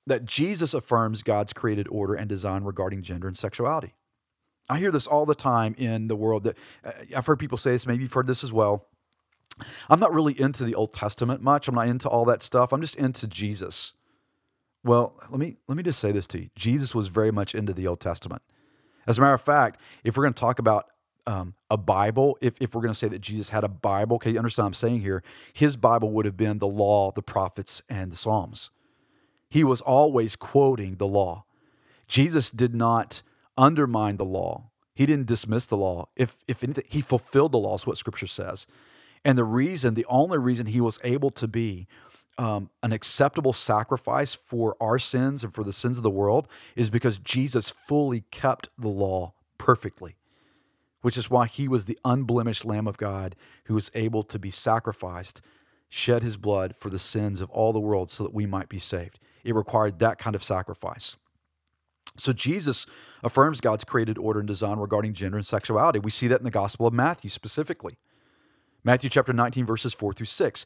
that 0.07 0.23
Jesus 0.23 0.73
affirms 0.73 1.23
God's 1.23 1.51
created 1.51 1.89
order 1.89 2.13
and 2.13 2.29
design 2.29 2.63
regarding 2.63 3.01
gender 3.01 3.27
and 3.27 3.37
sexuality. 3.37 3.95
I 4.69 4.79
hear 4.79 4.91
this 4.91 5.07
all 5.07 5.25
the 5.25 5.35
time 5.35 5.75
in 5.77 6.07
the 6.07 6.15
world 6.15 6.45
that 6.45 6.57
uh, 6.85 6.91
I've 7.17 7.25
heard 7.25 7.39
people 7.39 7.57
say 7.57 7.71
this, 7.71 7.85
maybe 7.85 8.03
you've 8.03 8.13
heard 8.13 8.27
this 8.27 8.45
as 8.45 8.53
well 8.53 8.87
I'm 9.89 9.99
not 9.99 10.13
really 10.13 10.39
into 10.39 10.63
the 10.63 10.75
Old 10.75 10.93
Testament 10.93 11.41
much. 11.41 11.67
I'm 11.67 11.75
not 11.75 11.87
into 11.87 12.09
all 12.09 12.25
that 12.25 12.41
stuff. 12.41 12.73
I'm 12.73 12.81
just 12.81 12.95
into 12.95 13.27
Jesus. 13.27 13.93
Well, 14.83 15.15
let 15.29 15.39
me 15.39 15.57
let 15.67 15.77
me 15.77 15.83
just 15.83 15.99
say 15.99 16.11
this 16.11 16.27
to 16.27 16.41
you. 16.41 16.49
Jesus 16.55 16.93
was 16.93 17.07
very 17.07 17.31
much 17.31 17.55
into 17.55 17.73
the 17.73 17.87
Old 17.87 17.99
Testament. 17.99 18.41
As 19.07 19.17
a 19.17 19.21
matter 19.21 19.33
of 19.33 19.41
fact, 19.41 19.79
if 20.03 20.17
we're 20.17 20.23
going 20.23 20.33
to 20.33 20.39
talk 20.39 20.59
about 20.59 20.87
um, 21.25 21.53
a 21.69 21.77
Bible, 21.77 22.37
if, 22.41 22.55
if 22.61 22.73
we're 22.73 22.81
going 22.81 22.93
to 22.93 22.97
say 22.99 23.07
that 23.07 23.19
Jesus 23.19 23.49
had 23.49 23.63
a 23.63 23.69
Bible, 23.69 24.15
okay, 24.17 24.31
you 24.31 24.37
understand 24.37 24.65
what 24.65 24.69
I'm 24.69 24.73
saying 24.73 25.01
here? 25.01 25.23
His 25.53 25.77
Bible 25.77 26.11
would 26.11 26.25
have 26.25 26.37
been 26.37 26.57
the 26.57 26.67
law, 26.67 27.11
the 27.11 27.21
prophets, 27.21 27.81
and 27.89 28.11
the 28.11 28.15
Psalms. 28.15 28.71
He 29.49 29.63
was 29.63 29.81
always 29.81 30.35
quoting 30.35 30.95
the 30.95 31.07
law. 31.07 31.45
Jesus 32.07 32.49
did 32.51 32.73
not 32.73 33.21
undermine 33.57 34.17
the 34.17 34.25
law. 34.25 34.69
He 34.95 35.05
didn't 35.05 35.27
dismiss 35.27 35.65
the 35.65 35.77
law. 35.77 36.07
If 36.15 36.43
if 36.47 36.63
anything, 36.63 36.85
he 36.87 37.01
fulfilled 37.01 37.51
the 37.53 37.59
law, 37.59 37.75
is 37.75 37.87
what 37.87 37.97
Scripture 37.97 38.27
says. 38.27 38.67
And 39.25 39.37
the 39.37 39.43
reason, 39.43 39.93
the 39.93 40.05
only 40.07 40.37
reason 40.37 40.65
he 40.65 40.81
was 40.81 40.99
able 41.03 41.31
to 41.31 41.47
be 41.47 41.87
um, 42.37 42.69
an 42.81 42.91
acceptable 42.91 43.53
sacrifice 43.53 44.33
for 44.33 44.75
our 44.81 44.99
sins 44.99 45.43
and 45.43 45.53
for 45.53 45.63
the 45.63 45.73
sins 45.73 45.97
of 45.97 46.03
the 46.03 46.09
world 46.09 46.47
is 46.75 46.89
because 46.89 47.19
Jesus 47.19 47.69
fully 47.69 48.21
kept 48.31 48.69
the 48.77 48.89
law 48.89 49.33
perfectly, 49.57 50.15
which 51.01 51.17
is 51.17 51.29
why 51.29 51.45
he 51.45 51.67
was 51.67 51.85
the 51.85 51.99
unblemished 52.03 52.65
Lamb 52.65 52.87
of 52.87 52.97
God 52.97 53.35
who 53.65 53.75
was 53.75 53.91
able 53.93 54.23
to 54.23 54.39
be 54.39 54.49
sacrificed, 54.49 55.41
shed 55.89 56.23
his 56.23 56.37
blood 56.37 56.75
for 56.75 56.89
the 56.89 56.99
sins 56.99 57.39
of 57.39 57.49
all 57.51 57.71
the 57.71 57.79
world 57.79 58.09
so 58.09 58.23
that 58.23 58.33
we 58.33 58.45
might 58.45 58.67
be 58.67 58.79
saved. 58.79 59.19
It 59.43 59.55
required 59.55 59.99
that 59.99 60.17
kind 60.17 60.35
of 60.35 60.43
sacrifice. 60.43 61.17
So 62.17 62.33
Jesus 62.33 62.85
affirms 63.23 63.61
God's 63.61 63.83
created 63.83 64.17
order 64.17 64.39
and 64.39 64.47
design 64.47 64.77
regarding 64.77 65.13
gender 65.13 65.37
and 65.37 65.45
sexuality. 65.45 65.99
We 65.99 66.11
see 66.11 66.27
that 66.27 66.39
in 66.39 66.45
the 66.45 66.51
Gospel 66.51 66.87
of 66.87 66.93
Matthew 66.93 67.29
specifically. 67.29 67.97
Matthew 68.83 69.09
chapter 69.09 69.33
19, 69.33 69.65
verses 69.65 69.93
4 69.93 70.13
through 70.13 70.25
6. 70.25 70.65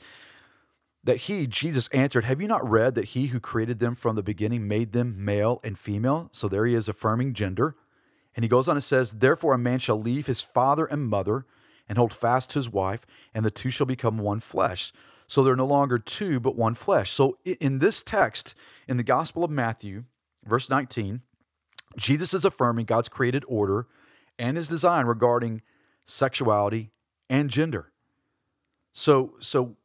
That 1.04 1.18
he, 1.18 1.48
Jesus, 1.48 1.88
answered, 1.90 2.26
Have 2.26 2.42
you 2.42 2.48
not 2.48 2.68
read 2.68 2.96
that 2.96 3.10
he 3.10 3.28
who 3.28 3.40
created 3.40 3.80
them 3.80 3.96
from 3.96 4.16
the 4.16 4.24
beginning 4.24 4.68
made 4.68 4.92
them 4.92 5.24
male 5.24 5.62
and 5.64 5.78
female? 5.78 6.30
So 6.34 6.48
there 6.48 6.66
he 6.66 6.74
is 6.74 6.90
affirming 6.90 7.34
gender. 7.34 7.76
And 8.36 8.44
he 8.44 8.50
goes 8.50 8.68
on 8.68 8.76
and 8.76 8.84
says, 8.84 9.14
Therefore 9.14 9.54
a 9.54 9.60
man 9.60 9.80
shall 9.80 10.00
leave 10.00 10.28
his 10.28 10.42
father 10.42 10.86
and 10.86 11.08
mother 11.08 11.46
and 11.88 11.98
hold 11.98 12.14
fast 12.14 12.50
to 12.50 12.60
his 12.60 12.70
wife, 12.70 13.06
and 13.34 13.46
the 13.46 13.52
two 13.52 13.70
shall 13.70 13.86
become 13.86 14.18
one 14.18 14.40
flesh. 14.40 14.92
So 15.28 15.44
they're 15.44 15.56
no 15.56 15.66
longer 15.66 16.00
two, 16.00 16.40
but 16.40 16.56
one 16.56 16.74
flesh. 16.74 17.12
So 17.12 17.38
in 17.46 17.80
this 17.80 18.02
text, 18.04 18.56
in 18.88 18.98
the 18.98 19.04
Gospel 19.04 19.44
of 19.44 19.52
Matthew, 19.52 20.04
verse 20.46 20.70
19, 20.70 21.22
Jesus 21.98 22.34
is 22.34 22.46
affirming 22.46 22.86
God's 22.86 23.10
created 23.10 23.44
order 23.48 23.88
and 24.38 24.58
his 24.58 24.68
design 24.68 25.06
regarding 25.06 25.62
sexuality 26.06 26.92
and 27.30 27.50
gender. 27.50 27.92
So, 28.98 29.36
so 29.40 29.76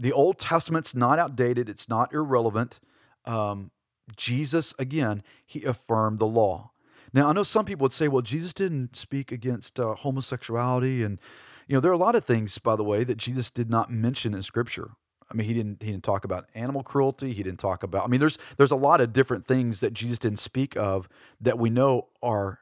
the 0.00 0.12
Old 0.12 0.40
Testament's 0.40 0.92
not 0.92 1.20
outdated. 1.20 1.68
It's 1.68 1.88
not 1.88 2.12
irrelevant. 2.12 2.80
Um, 3.24 3.70
Jesus, 4.16 4.74
again, 4.80 5.22
he 5.46 5.62
affirmed 5.62 6.18
the 6.18 6.26
law. 6.26 6.72
Now, 7.12 7.28
I 7.28 7.32
know 7.32 7.44
some 7.44 7.64
people 7.64 7.84
would 7.84 7.92
say, 7.92 8.08
well, 8.08 8.20
Jesus 8.20 8.52
didn't 8.52 8.96
speak 8.96 9.30
against 9.30 9.78
uh, 9.78 9.94
homosexuality. 9.94 11.04
And, 11.04 11.20
you 11.68 11.76
know, 11.76 11.80
there 11.80 11.92
are 11.92 11.94
a 11.94 11.98
lot 11.98 12.16
of 12.16 12.24
things, 12.24 12.58
by 12.58 12.74
the 12.74 12.82
way, 12.82 13.04
that 13.04 13.16
Jesus 13.16 13.52
did 13.52 13.70
not 13.70 13.92
mention 13.92 14.34
in 14.34 14.42
Scripture. 14.42 14.90
I 15.30 15.34
mean, 15.34 15.46
he 15.46 15.54
didn't 15.54 15.80
he 15.80 15.92
didn't 15.92 16.04
talk 16.04 16.24
about 16.24 16.48
animal 16.54 16.82
cruelty. 16.82 17.32
He 17.32 17.44
didn't 17.44 17.60
talk 17.60 17.84
about. 17.84 18.04
I 18.04 18.08
mean, 18.08 18.18
there's 18.18 18.38
there's 18.56 18.72
a 18.72 18.76
lot 18.76 19.00
of 19.00 19.12
different 19.12 19.46
things 19.46 19.78
that 19.80 19.92
Jesus 19.92 20.18
didn't 20.18 20.40
speak 20.40 20.76
of 20.76 21.08
that 21.40 21.58
we 21.58 21.70
know 21.70 22.08
are 22.22 22.60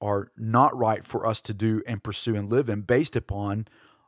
are 0.00 0.30
not 0.36 0.76
right 0.76 1.04
for 1.04 1.26
us 1.26 1.40
to 1.42 1.54
do 1.54 1.82
and 1.84 2.04
pursue 2.04 2.36
and 2.36 2.52
live 2.52 2.68
in 2.68 2.82
based 2.82 3.16
upon 3.16 3.66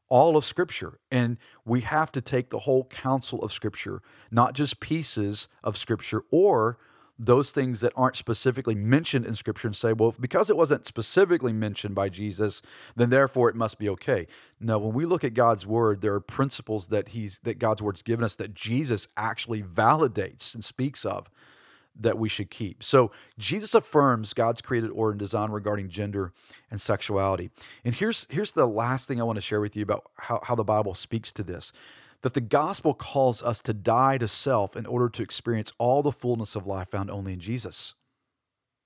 all 0.08 0.36
of 0.36 0.44
Scripture. 0.44 0.98
And 1.10 1.38
we 1.64 1.82
have 1.82 2.12
to 2.12 2.20
take 2.20 2.50
the 2.50 2.60
whole 2.60 2.84
counsel 2.84 3.42
of 3.42 3.52
Scripture, 3.52 4.02
not 4.30 4.54
just 4.54 4.80
pieces 4.80 5.48
of 5.62 5.76
Scripture 5.76 6.24
or 6.30 6.78
those 7.18 7.50
things 7.50 7.80
that 7.80 7.92
aren't 7.96 8.16
specifically 8.16 8.76
mentioned 8.76 9.26
in 9.26 9.34
Scripture 9.34 9.66
and 9.66 9.76
say, 9.76 9.92
well, 9.92 10.14
because 10.20 10.50
it 10.50 10.56
wasn't 10.56 10.86
specifically 10.86 11.52
mentioned 11.52 11.94
by 11.94 12.08
Jesus, 12.08 12.62
then 12.94 13.10
therefore 13.10 13.48
it 13.48 13.56
must 13.56 13.78
be 13.78 13.88
okay. 13.88 14.26
No, 14.60 14.78
when 14.78 14.94
we 14.94 15.04
look 15.04 15.24
at 15.24 15.34
God's 15.34 15.66
Word, 15.66 16.00
there 16.00 16.14
are 16.14 16.20
principles 16.20 16.88
that 16.88 17.08
He's 17.08 17.40
that 17.40 17.58
God's 17.58 17.82
Word's 17.82 18.02
given 18.02 18.24
us 18.24 18.36
that 18.36 18.54
Jesus 18.54 19.08
actually 19.16 19.62
validates 19.62 20.54
and 20.54 20.64
speaks 20.64 21.04
of 21.04 21.28
that 22.00 22.18
we 22.18 22.28
should 22.28 22.50
keep. 22.50 22.82
So 22.82 23.10
Jesus 23.38 23.74
affirms 23.74 24.32
God's 24.32 24.60
created 24.60 24.90
order 24.90 25.12
and 25.12 25.18
design 25.18 25.50
regarding 25.50 25.88
gender 25.88 26.32
and 26.70 26.80
sexuality. 26.80 27.50
And 27.84 27.94
here's 27.94 28.26
here's 28.30 28.52
the 28.52 28.66
last 28.66 29.08
thing 29.08 29.20
I 29.20 29.24
want 29.24 29.36
to 29.36 29.42
share 29.42 29.60
with 29.60 29.76
you 29.76 29.82
about 29.82 30.04
how, 30.16 30.40
how 30.44 30.54
the 30.54 30.64
Bible 30.64 30.94
speaks 30.94 31.32
to 31.32 31.42
this. 31.42 31.72
That 32.22 32.34
the 32.34 32.40
gospel 32.40 32.94
calls 32.94 33.42
us 33.42 33.62
to 33.62 33.72
die 33.72 34.18
to 34.18 34.28
self 34.28 34.76
in 34.76 34.86
order 34.86 35.08
to 35.08 35.22
experience 35.22 35.72
all 35.78 36.02
the 36.02 36.12
fullness 36.12 36.56
of 36.56 36.66
life 36.66 36.88
found 36.88 37.10
only 37.10 37.32
in 37.32 37.40
Jesus. 37.40 37.94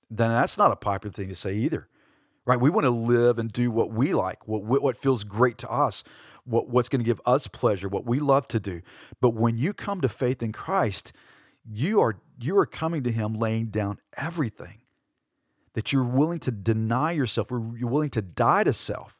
then 0.09 0.29
that's 0.29 0.57
not 0.57 0.71
a 0.71 0.75
popular 0.75 1.11
thing 1.11 1.29
to 1.29 1.35
say 1.35 1.53
either. 1.55 1.87
Right? 2.45 2.59
We 2.59 2.69
want 2.69 2.85
to 2.85 2.89
live 2.91 3.39
and 3.39 3.51
do 3.51 3.71
what 3.71 3.91
we 3.91 4.13
like, 4.13 4.47
what 4.47 4.81
what 4.81 4.97
feels 4.97 5.23
great 5.23 5.57
to 5.59 5.71
us, 5.71 6.03
what, 6.43 6.67
what's 6.69 6.89
going 6.89 6.99
to 6.99 7.05
give 7.05 7.21
us 7.25 7.47
pleasure, 7.47 7.87
what 7.87 8.05
we 8.05 8.19
love 8.19 8.47
to 8.49 8.59
do. 8.59 8.81
But 9.21 9.31
when 9.31 9.57
you 9.57 9.73
come 9.73 10.01
to 10.01 10.09
faith 10.09 10.43
in 10.43 10.51
Christ, 10.51 11.13
you 11.65 12.01
are 12.01 12.17
you 12.43 12.57
are 12.57 12.65
coming 12.65 13.03
to 13.03 13.11
him 13.11 13.33
laying 13.33 13.67
down 13.67 13.99
everything. 14.17 14.79
That 15.73 15.91
you're 15.91 16.03
willing 16.03 16.39
to 16.39 16.51
deny 16.51 17.13
yourself, 17.13 17.49
you're 17.49 17.89
willing 17.89 18.11
to 18.11 18.21
die 18.21 18.63
to 18.63 18.73
self. 18.73 19.19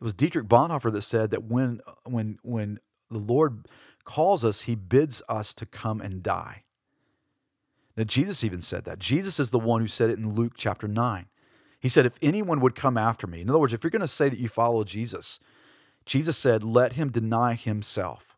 It 0.00 0.04
was 0.04 0.12
Dietrich 0.12 0.46
Bonhoeffer 0.46 0.92
that 0.92 1.02
said 1.02 1.30
that 1.30 1.44
when 1.44 1.80
when 2.04 2.38
when 2.42 2.78
the 3.10 3.18
Lord 3.18 3.68
calls 4.04 4.44
us, 4.44 4.62
he 4.62 4.74
bids 4.74 5.22
us 5.28 5.54
to 5.54 5.66
come 5.66 6.00
and 6.00 6.22
die. 6.22 6.64
Now 7.96 8.04
Jesus 8.04 8.44
even 8.44 8.60
said 8.60 8.84
that. 8.84 8.98
Jesus 8.98 9.40
is 9.40 9.50
the 9.50 9.58
one 9.58 9.80
who 9.80 9.88
said 9.88 10.10
it 10.10 10.18
in 10.18 10.34
Luke 10.34 10.52
chapter 10.56 10.86
9. 10.86 11.26
He 11.80 11.88
said, 11.88 12.06
If 12.06 12.18
anyone 12.20 12.60
would 12.60 12.74
come 12.74 12.98
after 12.98 13.26
me, 13.26 13.40
in 13.40 13.50
other 13.50 13.58
words, 13.58 13.72
if 13.72 13.82
you're 13.82 13.90
going 13.90 14.02
to 14.02 14.08
say 14.08 14.28
that 14.28 14.38
you 14.38 14.48
follow 14.48 14.84
Jesus, 14.84 15.40
Jesus 16.06 16.36
said, 16.36 16.62
Let 16.62 16.94
him 16.94 17.10
deny 17.10 17.54
himself. 17.54 18.36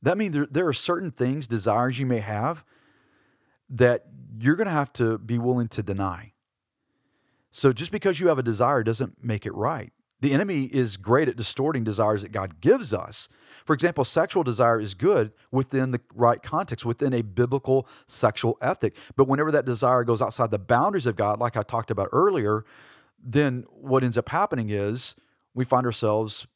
That 0.00 0.18
means 0.18 0.34
there, 0.34 0.46
there 0.46 0.68
are 0.68 0.72
certain 0.72 1.10
things, 1.10 1.46
desires 1.46 1.98
you 1.98 2.06
may 2.06 2.20
have, 2.20 2.64
that 3.72 4.06
you're 4.38 4.56
going 4.56 4.66
to 4.66 4.72
have 4.72 4.92
to 4.94 5.18
be 5.18 5.38
willing 5.38 5.68
to 5.68 5.82
deny. 5.82 6.32
So 7.50 7.72
just 7.72 7.92
because 7.92 8.20
you 8.20 8.28
have 8.28 8.38
a 8.38 8.42
desire 8.42 8.82
doesn't 8.82 9.22
make 9.22 9.44
it 9.44 9.54
right. 9.54 9.92
The 10.20 10.32
enemy 10.32 10.66
is 10.66 10.96
great 10.96 11.28
at 11.28 11.36
distorting 11.36 11.82
desires 11.82 12.22
that 12.22 12.30
God 12.30 12.60
gives 12.60 12.94
us. 12.94 13.28
For 13.64 13.74
example, 13.74 14.04
sexual 14.04 14.44
desire 14.44 14.78
is 14.78 14.94
good 14.94 15.32
within 15.50 15.90
the 15.90 16.00
right 16.14 16.40
context, 16.40 16.84
within 16.84 17.12
a 17.12 17.22
biblical 17.22 17.88
sexual 18.06 18.56
ethic. 18.62 18.96
But 19.16 19.26
whenever 19.26 19.50
that 19.50 19.66
desire 19.66 20.04
goes 20.04 20.22
outside 20.22 20.52
the 20.52 20.60
boundaries 20.60 21.06
of 21.06 21.16
God, 21.16 21.40
like 21.40 21.56
I 21.56 21.64
talked 21.64 21.90
about 21.90 22.08
earlier, 22.12 22.64
then 23.20 23.64
what 23.68 24.04
ends 24.04 24.16
up 24.16 24.28
happening 24.28 24.70
is 24.70 25.16
we 25.54 25.64
find 25.64 25.84
ourselves 25.86 26.46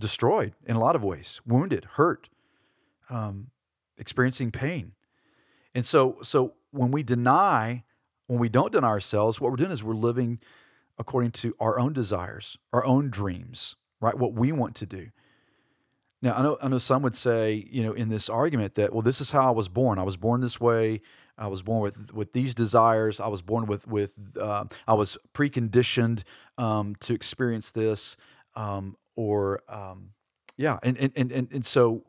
destroyed 0.00 0.54
in 0.64 0.74
a 0.74 0.80
lot 0.80 0.96
of 0.96 1.04
ways, 1.04 1.42
wounded, 1.46 1.84
hurt, 1.92 2.30
um, 3.10 3.48
experiencing 3.98 4.50
pain. 4.50 4.92
And 5.74 5.84
so, 5.84 6.18
so 6.22 6.54
when 6.70 6.90
we 6.90 7.02
deny, 7.02 7.84
when 8.26 8.38
we 8.38 8.48
don't 8.48 8.72
deny 8.72 8.88
ourselves, 8.88 9.40
what 9.40 9.50
we're 9.50 9.56
doing 9.56 9.70
is 9.70 9.82
we're 9.82 9.94
living 9.94 10.38
according 10.98 11.32
to 11.32 11.54
our 11.58 11.78
own 11.78 11.92
desires, 11.92 12.56
our 12.72 12.84
own 12.84 13.10
dreams, 13.10 13.76
right? 14.00 14.16
What 14.16 14.34
we 14.34 14.52
want 14.52 14.76
to 14.76 14.86
do. 14.86 15.08
Now, 16.22 16.34
I 16.34 16.42
know, 16.42 16.58
I 16.62 16.68
know 16.68 16.78
some 16.78 17.02
would 17.02 17.14
say, 17.14 17.66
you 17.70 17.82
know, 17.82 17.92
in 17.92 18.08
this 18.08 18.30
argument 18.30 18.76
that, 18.76 18.92
well, 18.92 19.02
this 19.02 19.20
is 19.20 19.30
how 19.30 19.48
I 19.48 19.50
was 19.50 19.68
born. 19.68 19.98
I 19.98 20.04
was 20.04 20.16
born 20.16 20.40
this 20.40 20.58
way. 20.58 21.00
I 21.36 21.48
was 21.48 21.62
born 21.62 21.82
with 21.82 22.12
with 22.12 22.32
these 22.32 22.54
desires. 22.54 23.18
I 23.18 23.26
was 23.26 23.42
born 23.42 23.66
with 23.66 23.86
with. 23.88 24.12
Uh, 24.40 24.66
I 24.86 24.94
was 24.94 25.18
preconditioned 25.34 26.22
um, 26.56 26.94
to 27.00 27.12
experience 27.12 27.72
this, 27.72 28.16
um, 28.54 28.96
or 29.16 29.62
um, 29.68 30.10
yeah, 30.56 30.78
and, 30.82 30.96
and 30.96 31.32
and 31.32 31.48
and 31.52 31.66
so 31.66 32.04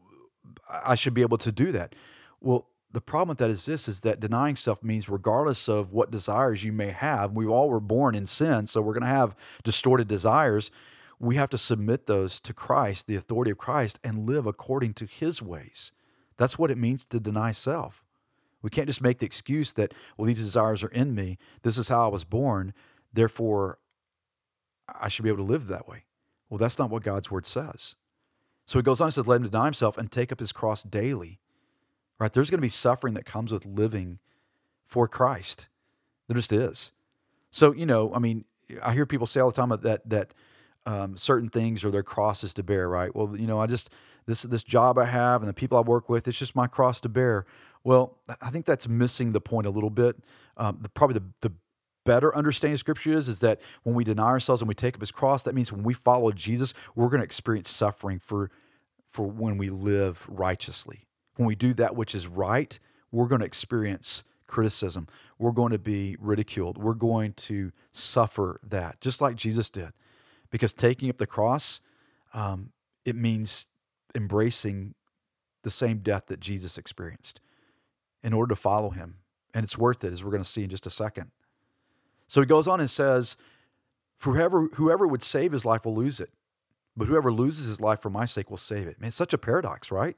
I 0.70 0.95
should 0.95 1.16
be 1.16 1.24
able 1.24 1.39
to 1.39 1.51
do 1.51 1.72
that. 1.72 1.95
Well, 2.39 2.68
the 2.96 3.02
problem 3.02 3.28
with 3.28 3.39
that 3.39 3.50
is 3.50 3.66
this 3.66 3.89
is 3.89 4.00
that 4.02 4.22
denying 4.22 4.56
self 4.56 4.82
means 4.82 5.10
regardless 5.10 5.68
of 5.68 5.91
what 5.91 6.12
desires 6.12 6.64
you 6.64 6.72
may 6.72 6.91
have, 6.91 7.34
we 7.34 7.46
all 7.46 7.70
were 7.70 7.82
born 7.82 8.16
in 8.16 8.26
sin, 8.26 8.68
so 8.68 8.82
we're 8.82 8.93
going 8.93 9.02
to 9.02 9.08
have 9.08 9.36
distorted 9.66 10.08
desires. 10.08 10.72
We 11.20 11.36
have 11.36 11.50
to 11.50 11.58
submit 11.58 12.06
those 12.06 12.39
to 12.39 12.54
Christ, 12.54 13.08
the 13.08 13.18
authority 13.18 13.52
of 13.52 13.58
Christ, 13.58 14.00
and 14.02 14.26
live 14.26 14.46
according 14.46 14.93
to 14.93 15.06
his 15.06 15.41
ways. 15.41 15.91
That's 16.38 16.58
what 16.58 16.72
it 16.72 16.78
means 16.78 17.06
to 17.08 17.20
deny 17.20 17.52
self. 17.52 18.02
We 18.62 18.70
can't 18.70 18.88
just 18.88 19.02
make 19.02 19.20
the 19.20 19.26
excuse 19.26 19.74
that, 19.74 19.93
well, 20.18 20.26
these 20.26 20.38
desires 20.38 20.82
are 20.82 20.88
in 20.88 21.14
me. 21.14 21.38
This 21.64 21.78
is 21.78 21.89
how 21.89 22.06
I 22.06 22.08
was 22.08 22.24
born. 22.24 22.74
Therefore, 23.12 23.78
I 24.88 25.10
should 25.10 25.24
be 25.24 25.30
able 25.30 25.46
to 25.46 25.52
live 25.52 25.68
that 25.68 25.86
way. 25.86 26.06
Well, 26.50 26.60
that's 26.60 26.80
not 26.80 26.89
what 26.89 27.04
God's 27.04 27.30
word 27.30 27.46
says. 27.46 27.96
So 28.66 28.80
he 28.80 28.84
goes 28.84 29.02
on 29.02 29.08
and 29.08 29.14
says, 29.14 29.28
let 29.28 29.41
him 29.41 29.43
deny 29.50 29.66
himself 29.66 29.98
and 29.98 30.10
take 30.10 30.32
up 30.32 30.39
his 30.39 30.54
cross 30.54 30.82
daily. 30.82 31.41
Right? 32.20 32.32
There's 32.32 32.49
going 32.49 32.59
to 32.59 32.61
be 32.61 32.70
suffering 32.70 33.13
that 33.16 33.26
comes 33.26 33.51
with 33.51 33.66
living 33.66 34.20
for 34.86 35.07
Christ. 35.07 35.68
There 36.28 36.36
just 36.36 36.53
is. 36.53 36.91
So, 37.51 37.74
you 37.74 37.86
know, 37.86 38.13
I 38.13 38.20
mean, 38.20 38.45
I 38.82 38.93
hear 38.93 39.05
people 39.05 39.28
say 39.28 39.39
all 39.39 39.51
the 39.51 39.55
time 39.55 39.70
that 39.70 40.09
that 40.09 40.34
um, 40.86 41.18
certain 41.18 41.49
things 41.49 41.84
are 41.84 41.91
their 41.91 42.03
crosses 42.03 42.53
to 42.55 42.63
bear, 42.63 42.88
right? 42.88 43.16
Well, 43.16 43.36
you 43.38 43.47
know, 43.47 43.59
I 43.59 43.68
just 43.68 43.89
this 44.26 44.43
this 44.43 44.63
job 44.63 44.97
I 44.97 45.05
have 45.05 45.41
and 45.41 45.49
the 45.49 45.53
people 45.53 45.78
I 45.78 45.82
work 45.82 46.09
with, 46.09 46.28
it's 46.28 46.38
just 46.38 46.55
my 46.55 46.68
cross 46.68 47.01
to 47.01 47.09
bear. 47.09 47.45
Well, 47.84 48.18
I 48.41 48.49
think 48.49 48.66
that's 48.66 48.88
missing 48.88 49.32
the 49.32 49.41
point 49.41 49.68
a 49.68 49.70
little 49.70 49.91
bit. 49.91 50.18
Um, 50.57 50.80
the, 50.82 50.89
probably 50.89 51.20
the, 51.20 51.49
the 51.49 51.53
better 52.03 52.36
understanding 52.36 52.74
of 52.74 52.80
Scripture 52.80 53.11
is 53.13 53.28
is 53.28 53.39
that 53.39 53.61
when 53.84 53.95
we 53.95 54.03
deny 54.03 54.26
ourselves 54.26 54.61
and 54.61 54.68
we 54.68 54.76
take 54.76 54.95
up 54.95 55.01
His 55.01 55.11
cross, 55.11 55.43
that 55.43 55.55
means 55.55 55.72
when 55.72 55.84
we 55.84 55.93
follow 55.93 56.32
Jesus, 56.32 56.74
we're 56.95 57.09
going 57.09 57.20
to 57.20 57.26
experience 57.26 57.70
suffering 57.70 58.20
for 58.20 58.49
for 59.07 59.26
when 59.28 59.57
we 59.57 59.70
live 59.70 60.26
righteously 60.28 61.05
when 61.36 61.47
we 61.47 61.55
do 61.55 61.73
that 61.75 61.95
which 61.95 62.15
is 62.15 62.27
right, 62.27 62.79
we're 63.11 63.27
going 63.27 63.39
to 63.39 63.45
experience 63.45 64.23
criticism. 64.47 65.07
We're 65.39 65.51
going 65.51 65.71
to 65.71 65.79
be 65.79 66.15
ridiculed. 66.19 66.77
We're 66.77 66.93
going 66.93 67.33
to 67.33 67.71
suffer 67.91 68.59
that, 68.63 69.01
just 69.01 69.21
like 69.21 69.36
Jesus 69.36 69.69
did. 69.69 69.91
Because 70.49 70.73
taking 70.73 71.09
up 71.09 71.17
the 71.17 71.27
cross, 71.27 71.81
um, 72.33 72.71
it 73.03 73.15
means 73.15 73.67
embracing 74.13 74.93
the 75.63 75.71
same 75.71 75.99
death 75.99 76.27
that 76.27 76.39
Jesus 76.39 76.77
experienced 76.77 77.41
in 78.23 78.33
order 78.33 78.53
to 78.53 78.61
follow 78.61 78.91
him. 78.91 79.17
And 79.53 79.63
it's 79.63 79.77
worth 79.77 80.03
it, 80.03 80.13
as 80.13 80.23
we're 80.23 80.31
going 80.31 80.43
to 80.43 80.49
see 80.49 80.63
in 80.63 80.69
just 80.69 80.86
a 80.86 80.89
second. 80.89 81.31
So 82.27 82.41
he 82.41 82.47
goes 82.47 82.67
on 82.67 82.79
and 82.79 82.89
says, 82.89 83.38
For 84.17 84.33
whoever, 84.33 84.67
whoever 84.75 85.07
would 85.07 85.23
save 85.23 85.51
his 85.51 85.65
life 85.65 85.86
will 85.86 85.95
lose 85.95 86.19
it, 86.19 86.31
but 86.95 87.07
whoever 87.07 87.31
loses 87.31 87.67
his 87.67 87.81
life 87.81 88.01
for 88.01 88.09
my 88.09 88.25
sake 88.25 88.49
will 88.49 88.57
save 88.57 88.88
it. 88.88 88.99
Man, 88.99 89.09
it's 89.09 89.17
such 89.17 89.33
a 89.33 89.38
paradox, 89.38 89.91
right? 89.91 90.17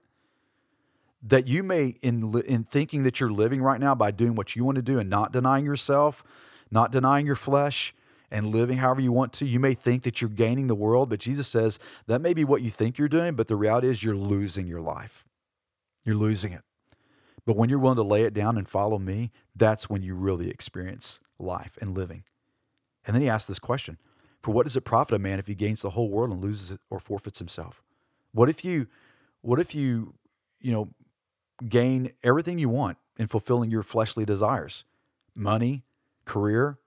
That 1.21 1.47
you 1.47 1.63
may 1.63 1.95
in 2.01 2.41
in 2.45 2.63
thinking 2.63 3.03
that 3.03 3.19
you're 3.19 3.31
living 3.31 3.61
right 3.61 3.79
now 3.79 3.95
by 3.95 4.11
doing 4.11 4.35
what 4.35 4.55
you 4.55 4.63
want 4.63 4.75
to 4.75 4.81
do 4.81 4.99
and 4.99 5.09
not 5.09 5.31
denying 5.31 5.65
yourself, 5.65 6.23
not 6.71 6.91
denying 6.91 7.25
your 7.25 7.35
flesh 7.35 7.93
and 8.29 8.51
living 8.53 8.77
however 8.77 9.01
you 9.01 9.11
want 9.11 9.31
to, 9.33 9.45
you 9.45 9.59
may 9.59 9.73
think 9.73 10.03
that 10.03 10.21
you're 10.21 10.29
gaining 10.29 10.67
the 10.67 10.75
world, 10.75 11.09
but 11.09 11.19
Jesus 11.19 11.47
says 11.47 11.79
that 12.07 12.21
may 12.21 12.33
be 12.33 12.43
what 12.43 12.61
you 12.61 12.69
think 12.69 12.97
you're 12.97 13.07
doing, 13.07 13.35
but 13.35 13.47
the 13.47 13.55
reality 13.55 13.87
is 13.87 14.03
you're 14.03 14.15
losing 14.15 14.67
your 14.67 14.81
life. 14.81 15.25
You're 16.03 16.15
losing 16.15 16.51
it. 16.51 16.61
But 17.45 17.55
when 17.55 17.69
you're 17.69 17.79
willing 17.79 17.95
to 17.95 18.03
lay 18.03 18.23
it 18.23 18.33
down 18.33 18.57
and 18.57 18.67
follow 18.67 18.99
me, 18.99 19.31
that's 19.55 19.89
when 19.89 20.03
you 20.03 20.15
really 20.15 20.49
experience 20.49 21.21
life 21.39 21.77
and 21.79 21.95
living. 21.95 22.23
And 23.05 23.15
then 23.15 23.21
he 23.21 23.29
asks 23.29 23.47
this 23.47 23.59
question 23.59 23.97
For 24.41 24.51
what 24.51 24.65
does 24.65 24.75
it 24.75 24.81
profit 24.81 25.15
a 25.15 25.19
man 25.19 25.39
if 25.39 25.47
he 25.47 25.55
gains 25.55 25.81
the 25.81 25.91
whole 25.91 26.09
world 26.09 26.31
and 26.31 26.41
loses 26.41 26.71
it 26.71 26.81
or 26.89 26.99
forfeits 26.99 27.39
himself? 27.39 27.81
What 28.33 28.49
if 28.49 28.65
you, 28.65 28.87
what 29.41 29.59
if 29.61 29.73
you, 29.73 30.15
you 30.59 30.73
know, 30.73 30.89
gain 31.67 32.11
everything 32.23 32.59
you 32.59 32.69
want 32.69 32.97
in 33.17 33.27
fulfilling 33.27 33.71
your 33.71 33.83
fleshly 33.83 34.25
desires 34.25 34.83
money, 35.35 35.83
career, 36.25 36.79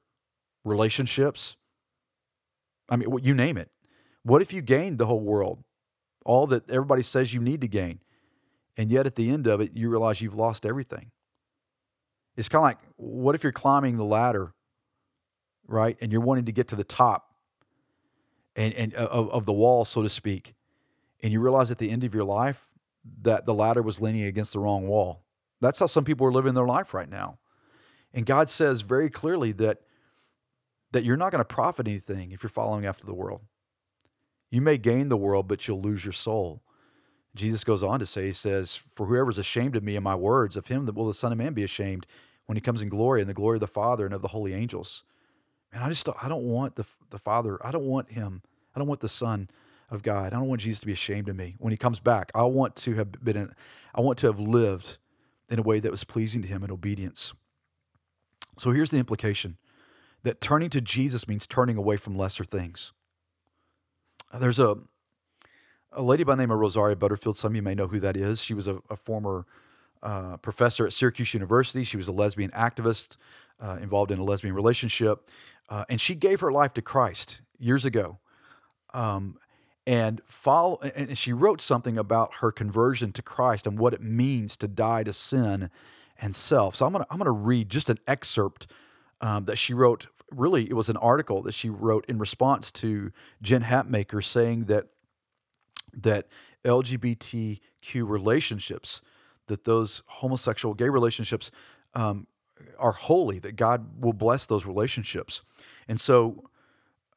relationships. 0.64 1.56
I 2.88 2.96
mean, 2.96 3.08
you 3.22 3.32
name 3.32 3.56
it. 3.56 3.70
What 4.24 4.42
if 4.42 4.52
you 4.52 4.60
gained 4.60 4.98
the 4.98 5.06
whole 5.06 5.20
world, 5.20 5.62
all 6.24 6.46
that 6.48 6.68
everybody 6.68 7.02
says 7.02 7.32
you 7.32 7.40
need 7.40 7.60
to 7.60 7.68
gain, 7.68 8.00
and 8.76 8.90
yet 8.90 9.06
at 9.06 9.14
the 9.14 9.30
end 9.30 9.46
of 9.46 9.60
it, 9.60 9.76
you 9.76 9.88
realize 9.88 10.20
you've 10.20 10.34
lost 10.34 10.66
everything? 10.66 11.10
It's 12.36 12.48
kind 12.48 12.60
of 12.60 12.64
like 12.64 12.78
what 12.96 13.34
if 13.34 13.42
you're 13.42 13.52
climbing 13.52 13.96
the 13.96 14.04
ladder, 14.04 14.52
right, 15.66 15.96
and 16.00 16.10
you're 16.10 16.20
wanting 16.20 16.46
to 16.46 16.52
get 16.52 16.68
to 16.68 16.76
the 16.76 16.84
top 16.84 17.34
and, 18.56 18.74
and 18.74 18.94
uh, 18.94 19.08
of, 19.10 19.30
of 19.30 19.46
the 19.46 19.52
wall, 19.52 19.84
so 19.84 20.02
to 20.02 20.08
speak, 20.08 20.54
and 21.22 21.32
you 21.32 21.40
realize 21.40 21.70
at 21.70 21.78
the 21.78 21.90
end 21.90 22.02
of 22.04 22.14
your 22.14 22.24
life 22.24 22.69
that 23.22 23.46
the 23.46 23.54
ladder 23.54 23.82
was 23.82 24.00
leaning 24.00 24.24
against 24.24 24.52
the 24.52 24.58
wrong 24.58 24.86
wall. 24.86 25.24
That's 25.60 25.78
how 25.78 25.86
some 25.86 26.04
people 26.04 26.26
are 26.26 26.32
living 26.32 26.54
their 26.54 26.66
life 26.66 26.94
right 26.94 27.08
now. 27.08 27.38
And 28.12 28.26
God 28.26 28.50
says 28.50 28.82
very 28.82 29.10
clearly 29.10 29.52
that 29.52 29.82
that 30.92 31.04
you're 31.04 31.16
not 31.16 31.30
going 31.30 31.40
to 31.40 31.44
profit 31.44 31.86
anything 31.86 32.32
if 32.32 32.42
you're 32.42 32.50
following 32.50 32.84
after 32.84 33.06
the 33.06 33.14
world. 33.14 33.42
You 34.50 34.60
may 34.60 34.76
gain 34.76 35.08
the 35.08 35.16
world, 35.16 35.46
but 35.46 35.68
you'll 35.68 35.80
lose 35.80 36.04
your 36.04 36.12
soul. 36.12 36.64
Jesus 37.36 37.62
goes 37.62 37.84
on 37.84 38.00
to 38.00 38.06
say, 38.06 38.26
He 38.26 38.32
says, 38.32 38.74
For 38.74 39.06
whoever 39.06 39.30
is 39.30 39.38
ashamed 39.38 39.76
of 39.76 39.84
me 39.84 39.94
and 39.94 40.02
my 40.02 40.16
words, 40.16 40.56
of 40.56 40.66
him 40.66 40.86
that 40.86 40.96
will 40.96 41.06
the 41.06 41.14
Son 41.14 41.30
of 41.30 41.38
Man 41.38 41.54
be 41.54 41.62
ashamed 41.62 42.06
when 42.46 42.56
he 42.56 42.60
comes 42.60 42.82
in 42.82 42.88
glory 42.88 43.20
and 43.20 43.30
the 43.30 43.34
glory 43.34 43.56
of 43.56 43.60
the 43.60 43.68
Father 43.68 44.04
and 44.04 44.14
of 44.14 44.22
the 44.22 44.28
holy 44.28 44.52
angels. 44.52 45.04
And 45.72 45.84
I 45.84 45.88
just 45.88 46.08
I 46.20 46.28
don't 46.28 46.42
want 46.42 46.74
the 46.74 46.84
the 47.10 47.18
Father, 47.18 47.64
I 47.64 47.70
don't 47.70 47.84
want 47.84 48.10
him, 48.10 48.42
I 48.74 48.80
don't 48.80 48.88
want 48.88 49.00
the 49.00 49.08
Son 49.08 49.48
of 49.90 50.02
God. 50.02 50.32
I 50.32 50.36
don't 50.38 50.48
want 50.48 50.60
Jesus 50.60 50.80
to 50.80 50.86
be 50.86 50.92
ashamed 50.92 51.28
of 51.28 51.36
me 51.36 51.56
when 51.58 51.72
he 51.72 51.76
comes 51.76 52.00
back. 52.00 52.30
I 52.34 52.44
want 52.44 52.76
to 52.76 52.94
have 52.94 53.12
been 53.24 53.36
in, 53.36 53.54
I 53.94 54.00
want 54.00 54.18
to 54.20 54.26
have 54.28 54.38
lived 54.40 54.98
in 55.48 55.58
a 55.58 55.62
way 55.62 55.80
that 55.80 55.90
was 55.90 56.04
pleasing 56.04 56.42
to 56.42 56.48
him 56.48 56.62
in 56.62 56.70
obedience. 56.70 57.34
So 58.56 58.70
here's 58.70 58.90
the 58.90 58.98
implication 58.98 59.56
that 60.22 60.40
turning 60.40 60.70
to 60.70 60.80
Jesus 60.80 61.26
means 61.26 61.46
turning 61.46 61.76
away 61.76 61.96
from 61.96 62.16
lesser 62.16 62.44
things. 62.44 62.92
There's 64.38 64.58
a 64.58 64.78
a 65.92 66.02
lady 66.02 66.22
by 66.22 66.34
the 66.34 66.42
name 66.42 66.52
of 66.52 66.58
Rosaria 66.60 66.94
Butterfield. 66.96 67.36
Some 67.36 67.52
of 67.52 67.56
you 67.56 67.62
may 67.62 67.74
know 67.74 67.88
who 67.88 67.98
that 68.00 68.16
is. 68.16 68.44
She 68.44 68.54
was 68.54 68.68
a, 68.68 68.78
a 68.90 68.96
former 68.96 69.44
uh, 70.04 70.36
professor 70.36 70.86
at 70.86 70.92
Syracuse 70.92 71.34
University. 71.34 71.82
She 71.82 71.96
was 71.96 72.06
a 72.06 72.12
lesbian 72.12 72.52
activist. 72.52 73.16
uh, 73.60 73.78
involved 73.80 74.10
in 74.10 74.18
a 74.18 74.24
lesbian 74.24 74.54
relationship, 74.54 75.28
uh, 75.68 75.84
and 75.88 76.00
she 76.00 76.14
gave 76.14 76.40
her 76.40 76.50
life 76.50 76.74
to 76.74 76.82
Christ 76.82 77.40
years 77.58 77.84
ago. 77.84 78.18
Um, 78.94 79.38
and 79.86 80.20
follow, 80.26 80.78
and 80.80 81.16
she 81.16 81.32
wrote 81.32 81.60
something 81.60 81.96
about 81.98 82.34
her 82.40 82.52
conversion 82.52 83.12
to 83.12 83.22
Christ 83.22 83.66
and 83.66 83.78
what 83.78 83.94
it 83.94 84.02
means 84.02 84.56
to 84.58 84.68
die 84.68 85.02
to 85.04 85.12
sin 85.12 85.70
and 86.20 86.34
self. 86.34 86.76
So 86.76 86.86
I'm 86.86 86.92
gonna 86.92 87.06
I'm 87.10 87.18
gonna 87.18 87.30
read 87.30 87.68
just 87.70 87.90
an 87.90 87.98
excerpt 88.06 88.66
um, 89.20 89.44
that 89.46 89.56
she 89.56 89.74
wrote. 89.74 90.06
Really, 90.30 90.70
it 90.70 90.74
was 90.74 90.88
an 90.88 90.96
article 90.98 91.42
that 91.42 91.54
she 91.54 91.68
wrote 91.68 92.04
in 92.06 92.18
response 92.18 92.70
to 92.72 93.10
Jen 93.42 93.64
Hatmaker 93.64 94.22
saying 94.22 94.66
that 94.66 94.86
that 95.92 96.28
LGBTQ 96.64 97.60
relationships, 98.08 99.00
that 99.46 99.64
those 99.64 100.02
homosexual 100.06 100.74
gay 100.74 100.88
relationships 100.88 101.50
um, 101.94 102.26
are 102.78 102.92
holy, 102.92 103.38
that 103.40 103.56
God 103.56 104.00
will 104.00 104.12
bless 104.12 104.46
those 104.46 104.66
relationships. 104.66 105.42
And 105.88 106.00
so 106.00 106.49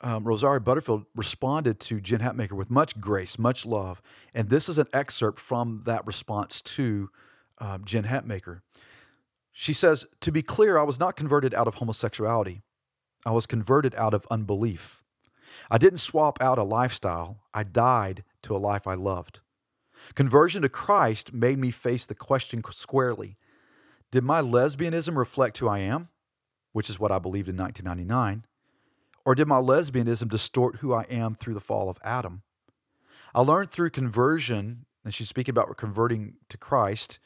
um, 0.03 0.25
Rosaria 0.25 0.59
Butterfield 0.59 1.05
responded 1.15 1.79
to 1.81 2.01
Jen 2.01 2.19
Hatmaker 2.19 2.51
with 2.51 2.69
much 2.69 2.99
grace, 2.99 3.39
much 3.39 3.65
love. 3.65 4.01
And 4.33 4.49
this 4.49 4.67
is 4.67 4.77
an 4.77 4.87
excerpt 4.93 5.39
from 5.39 5.81
that 5.85 6.05
response 6.05 6.61
to 6.61 7.09
uh, 7.57 7.77
Jen 7.79 8.03
Hatmaker. 8.03 8.61
She 9.53 9.71
says, 9.71 10.05
To 10.21 10.31
be 10.31 10.41
clear, 10.41 10.77
I 10.77 10.83
was 10.83 10.99
not 10.99 11.15
converted 11.15 11.53
out 11.53 11.67
of 11.67 11.75
homosexuality, 11.75 12.61
I 13.25 13.31
was 13.31 13.47
converted 13.47 13.95
out 13.95 14.13
of 14.13 14.27
unbelief. 14.29 15.01
I 15.71 15.77
didn't 15.77 15.99
swap 15.99 16.41
out 16.41 16.57
a 16.57 16.63
lifestyle, 16.63 17.39
I 17.53 17.63
died 17.63 18.23
to 18.43 18.55
a 18.55 18.57
life 18.57 18.85
I 18.85 18.95
loved. 18.95 19.39
Conversion 20.15 20.63
to 20.63 20.69
Christ 20.69 21.31
made 21.31 21.57
me 21.57 21.71
face 21.71 22.05
the 22.05 22.15
question 22.15 22.61
squarely 22.71 23.37
Did 24.11 24.23
my 24.23 24.41
lesbianism 24.41 25.15
reflect 25.15 25.59
who 25.59 25.69
I 25.69 25.79
am, 25.79 26.09
which 26.73 26.89
is 26.89 26.99
what 26.99 27.11
I 27.11 27.19
believed 27.19 27.47
in 27.47 27.55
1999? 27.55 28.45
Or 29.25 29.35
did 29.35 29.47
my 29.47 29.59
lesbianism 29.59 30.29
distort 30.29 30.77
who 30.77 30.93
I 30.93 31.03
am 31.03 31.35
through 31.35 31.53
the 31.53 31.59
fall 31.59 31.89
of 31.89 31.97
Adam? 32.03 32.41
I 33.33 33.41
learned 33.41 33.71
through 33.71 33.91
conversion, 33.91 34.85
and 35.03 35.13
she's 35.13 35.29
speaking 35.29 35.53
about 35.53 35.75
converting 35.77 36.35
to 36.49 36.57
Christ, 36.57 37.19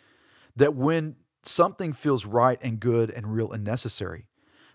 that 0.56 0.76
when 0.76 1.16
something 1.44 1.94
feels 1.94 2.26
right 2.26 2.60
and 2.62 2.80
good 2.80 3.10
and 3.10 3.34
real 3.34 3.52
and 3.52 3.64
necessary, 3.64 4.26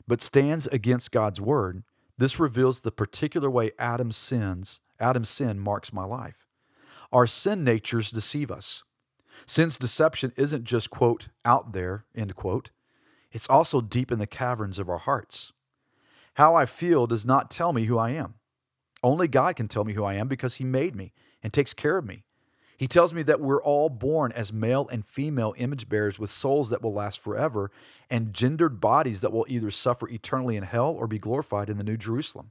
but 0.07 0.20
stands 0.20 0.66
against 0.68 1.12
God's 1.12 1.41
word, 1.41 1.85
this 2.18 2.39
reveals 2.39 2.81
the 2.81 2.93
particular 2.93 3.51
way 3.51 3.70
Adam's 3.79 4.16
sins, 4.16 4.81
Adam's 5.01 5.31
sin 5.31 5.59
marks 5.59 5.93
my 5.93 6.05
life. 6.05 6.47
Our 7.12 7.27
sin 7.27 7.64
natures 7.64 8.11
deceive 8.11 8.51
us. 8.51 8.83
Sin's 9.47 9.79
deception 9.79 10.33
isn't 10.37 10.64
just, 10.64 10.91
quote, 10.91 11.29
out 11.45 11.73
there, 11.73 12.05
end 12.14 12.37
quote. 12.37 12.70
It's 13.33 13.49
also 13.49 13.81
deep 13.81 14.12
in 14.12 14.18
the 14.18 14.27
caverns 14.27 14.79
of 14.79 14.89
our 14.89 14.99
hearts. 14.99 15.53
How 16.35 16.55
I 16.55 16.66
feel 16.66 17.07
does 17.07 17.26
not 17.26 17.51
tell 17.51 17.72
me 17.72 17.85
who 17.85 17.99
I 17.99 18.11
am. 18.11 18.35
Only 19.03 19.28
God 19.28 19.57
can 19.57 19.68
tell 19.68 19.85
me 19.85 19.93
who 19.93 20.05
I 20.05 20.14
am 20.14 20.28
because 20.28 20.57
He 20.57 20.64
made 20.64 20.95
me 20.95 21.12
and 21.43 21.53
takes 21.53 21.74
care 21.74 21.99
of 21.99 22.07
me. 22.07 22.24
He 22.78 22.89
tells 22.89 23.14
me 23.14 23.22
that 23.22 23.41
we're 23.41 23.62
all 23.62 23.89
born 23.89 24.33
as 24.33 24.53
male 24.53 24.89
and 24.91 25.07
female 25.07 25.55
image 25.57 25.89
bearers 25.89 26.18
with 26.18 26.30
souls 26.30 26.70
that 26.70 26.83
will 26.83 26.93
last 26.93 27.20
forever 27.20 27.70
and 28.11 28.35
gendered 28.35 28.80
bodies 28.80 29.20
that 29.20 29.33
will 29.33 29.47
either 29.49 29.70
suffer 29.70 30.09
eternally 30.09 30.57
in 30.57 30.64
hell 30.64 30.91
or 30.91 31.07
be 31.07 31.18
glorified 31.18 31.70
in 31.70 31.78
the 31.78 31.85
New 31.85 31.97
Jerusalem. 31.97 32.51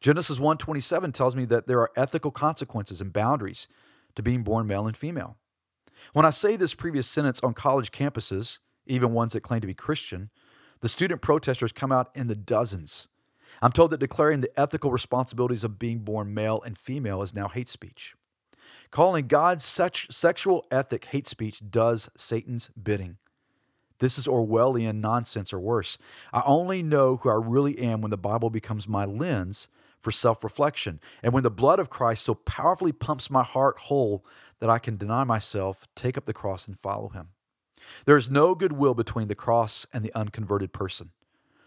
Genesis 0.00 0.38
1:27 0.38 1.12
tells 1.12 1.36
me 1.36 1.44
that 1.44 1.66
there 1.66 1.80
are 1.80 1.92
ethical 1.96 2.30
consequences 2.30 3.00
and 3.00 3.12
boundaries 3.12 3.68
to 4.14 4.22
being 4.22 4.42
born 4.42 4.66
male 4.66 4.86
and 4.86 4.96
female. 4.96 5.36
When 6.12 6.24
I 6.24 6.30
say 6.30 6.56
this 6.56 6.74
previous 6.74 7.06
sentence 7.06 7.40
on 7.42 7.52
college 7.52 7.90
campuses, 7.90 8.60
even 8.86 9.12
ones 9.12 9.32
that 9.32 9.42
claim 9.42 9.60
to 9.60 9.66
be 9.66 9.74
Christian, 9.74 10.30
the 10.80 10.88
student 10.88 11.22
protesters 11.22 11.72
come 11.72 11.92
out 11.92 12.10
in 12.14 12.28
the 12.28 12.36
dozens. 12.36 13.08
I'm 13.62 13.72
told 13.72 13.90
that 13.90 14.00
declaring 14.00 14.40
the 14.40 14.60
ethical 14.60 14.90
responsibilities 14.90 15.64
of 15.64 15.78
being 15.78 16.00
born 16.00 16.34
male 16.34 16.62
and 16.62 16.76
female 16.76 17.22
is 17.22 17.34
now 17.34 17.48
hate 17.48 17.68
speech. 17.68 18.14
Calling 18.90 19.26
God's 19.26 19.64
sex- 19.64 20.06
sexual 20.10 20.64
ethic 20.70 21.06
hate 21.06 21.26
speech 21.26 21.62
does 21.70 22.10
Satan's 22.16 22.68
bidding. 22.70 23.16
This 23.98 24.18
is 24.18 24.26
Orwellian 24.26 25.00
nonsense 25.00 25.52
or 25.52 25.58
worse. 25.58 25.96
I 26.32 26.42
only 26.44 26.82
know 26.82 27.16
who 27.16 27.30
I 27.30 27.34
really 27.34 27.78
am 27.78 28.02
when 28.02 28.10
the 28.10 28.18
Bible 28.18 28.50
becomes 28.50 28.86
my 28.86 29.06
lens 29.06 29.68
for 30.00 30.10
self 30.12 30.44
reflection, 30.44 31.00
and 31.22 31.32
when 31.32 31.42
the 31.42 31.50
blood 31.50 31.80
of 31.80 31.90
Christ 31.90 32.24
so 32.24 32.34
powerfully 32.34 32.92
pumps 32.92 33.30
my 33.30 33.42
heart 33.42 33.78
whole 33.80 34.24
that 34.60 34.70
I 34.70 34.78
can 34.78 34.96
deny 34.96 35.24
myself, 35.24 35.88
take 35.96 36.18
up 36.18 36.26
the 36.26 36.34
cross, 36.34 36.68
and 36.68 36.78
follow 36.78 37.08
him. 37.08 37.30
There 38.04 38.16
is 38.16 38.30
no 38.30 38.54
goodwill 38.54 38.94
between 38.94 39.28
the 39.28 39.34
cross 39.34 39.86
and 39.92 40.04
the 40.04 40.14
unconverted 40.14 40.72
person. 40.72 41.10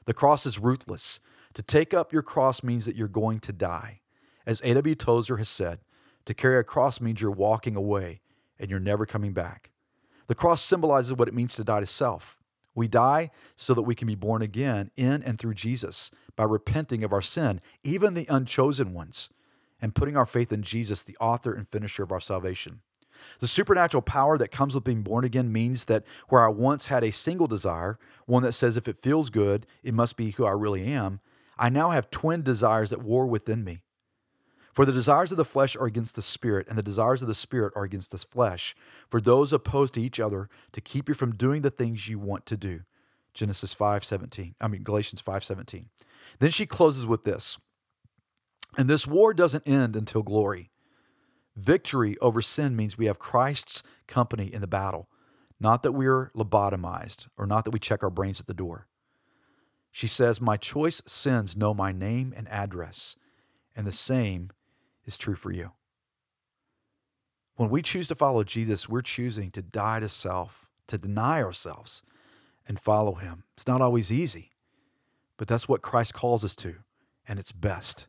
The 0.06 0.14
cross 0.14 0.46
is 0.46 0.60
ruthless. 0.60 1.20
To 1.54 1.62
take 1.62 1.94
up 1.94 2.14
your 2.14 2.22
cross 2.22 2.64
means 2.64 2.86
that 2.86 2.96
you're 2.96 3.08
going 3.08 3.40
to 3.42 3.54
die. 3.54 4.02
As 4.46 4.62
A.W. 4.64 4.96
Tozer 4.96 5.38
has 5.38 5.50
said, 5.50 5.80
to 6.26 6.34
carry 6.34 6.60
a 6.60 6.64
cross 6.64 7.02
means 7.02 7.22
you're 7.22 7.32
walking 7.32 7.76
away 7.76 8.22
and 8.60 8.70
you're 8.70 8.80
never 8.80 9.06
coming 9.06 9.34
back. 9.34 9.72
The 10.28 10.36
cross 10.36 10.62
symbolizes 10.62 11.14
what 11.14 11.28
it 11.28 11.34
means 11.34 11.56
to 11.56 11.64
die 11.64 11.80
to 11.80 11.86
self. 11.86 12.38
We 12.76 12.88
die 12.88 13.32
so 13.56 13.74
that 13.74 13.82
we 13.82 13.96
can 13.96 14.08
be 14.08 14.16
born 14.16 14.42
again 14.42 14.92
in 14.96 15.24
and 15.24 15.40
through 15.40 15.56
Jesus 15.56 16.12
by 16.36 16.44
repenting 16.44 17.04
of 17.04 17.12
our 17.12 17.22
sin, 17.22 17.62
even 17.84 18.14
the 18.14 18.28
unchosen 18.30 18.94
ones, 18.94 19.30
and 19.82 19.96
putting 19.96 20.16
our 20.16 20.26
faith 20.26 20.52
in 20.52 20.62
Jesus, 20.62 21.02
the 21.04 21.18
author 21.20 21.54
and 21.54 21.68
finisher 21.68 22.04
of 22.04 22.12
our 22.12 22.20
salvation. 22.20 22.82
The 23.40 23.48
supernatural 23.48 24.02
power 24.02 24.38
that 24.38 24.52
comes 24.52 24.76
with 24.76 24.84
being 24.84 25.02
born 25.02 25.26
again 25.26 25.52
means 25.52 25.86
that 25.86 26.04
where 26.30 26.46
I 26.46 26.50
once 26.50 26.88
had 26.88 27.04
a 27.04 27.12
single 27.12 27.48
desire, 27.48 27.98
one 28.26 28.44
that 28.44 28.54
says 28.54 28.78
if 28.78 28.88
it 28.88 29.00
feels 29.00 29.30
good, 29.30 29.66
it 29.84 29.94
must 29.94 30.18
be 30.18 30.32
who 30.32 30.46
I 30.46 30.52
really 30.52 30.86
am, 30.86 31.20
I 31.58 31.70
now 31.70 31.92
have 31.92 32.10
twin 32.10 32.42
desires 32.42 32.94
at 32.94 33.04
war 33.04 33.28
within 33.28 33.64
me. 33.64 33.84
For 34.74 34.86
the 34.86 34.94
desires 34.94 35.32
of 35.32 35.38
the 35.38 35.44
flesh 35.44 35.76
are 35.76 35.86
against 35.86 36.16
the 36.16 36.22
spirit, 36.22 36.68
and 36.70 36.78
the 36.78 36.84
desires 36.84 37.22
of 37.22 37.28
the 37.28 37.34
spirit 37.34 37.74
are 37.76 37.84
against 37.84 38.12
the 38.12 38.18
flesh. 38.18 38.76
For 39.10 39.20
those 39.20 39.52
opposed 39.52 39.94
to 39.96 40.02
each 40.02 40.22
other 40.22 40.48
to 40.72 40.80
keep 40.80 41.10
you 41.10 41.16
from 41.16 41.36
doing 41.36 41.64
the 41.64 41.70
things 41.70 42.08
you 42.08 42.18
want 42.18 42.46
to 42.46 42.56
do. 42.56 42.82
Genesis 43.34 43.74
5:17. 43.74 44.56
I 44.62 44.68
mean 44.68 44.84
Galatians 44.84 45.22
5:17. 45.22 45.90
Then 46.40 46.52
she 46.52 46.66
closes 46.66 47.06
with 47.06 47.26
this. 47.26 47.58
And 48.78 48.90
this 48.90 49.08
war 49.08 49.34
doesn't 49.34 49.68
end 49.68 49.96
until 49.96 50.24
glory. 50.24 50.72
Victory 51.60 52.18
over 52.20 52.42
sin 52.42 52.76
means 52.76 52.98
we 52.98 53.08
have 53.08 53.20
Christ's 53.20 53.84
company 54.08 54.52
in 54.52 54.62
the 54.62 54.68
battle, 54.68 55.10
not 55.60 55.84
that 55.84 55.92
we're 55.92 56.32
lobotomized 56.36 57.28
or 57.38 57.46
not 57.46 57.66
that 57.66 57.72
we 57.72 57.80
check 57.80 58.02
our 58.02 58.10
brains 58.10 58.40
at 58.40 58.48
the 58.48 58.54
door. 58.54 58.88
She 59.92 60.08
says, 60.08 60.40
My 60.40 60.56
choice 60.56 61.02
sins 61.06 61.58
know 61.58 61.74
my 61.74 61.92
name 61.92 62.34
and 62.36 62.48
address, 62.48 63.18
and 63.76 63.86
the 63.86 63.92
same 63.92 64.52
is 65.06 65.18
true 65.18 65.36
for 65.36 65.52
you. 65.52 65.72
When 67.56 67.70
we 67.70 67.82
choose 67.82 68.08
to 68.08 68.16
follow 68.16 68.46
Jesus, 68.46 68.88
we're 68.88 69.02
choosing 69.02 69.52
to 69.52 69.62
die 69.62 70.00
to 70.00 70.08
self, 70.08 70.70
to 70.88 70.98
deny 70.98 71.44
ourselves, 71.44 72.04
and 72.68 72.80
follow 72.80 73.16
him. 73.16 73.44
It's 73.56 73.68
not 73.68 73.82
always 73.82 74.14
easy, 74.14 74.52
but 75.36 75.50
that's 75.50 75.68
what 75.68 75.82
Christ 75.82 76.14
calls 76.14 76.46
us 76.46 76.56
to, 76.58 76.76
and 77.28 77.38
it's 77.38 77.52
best. 77.52 78.08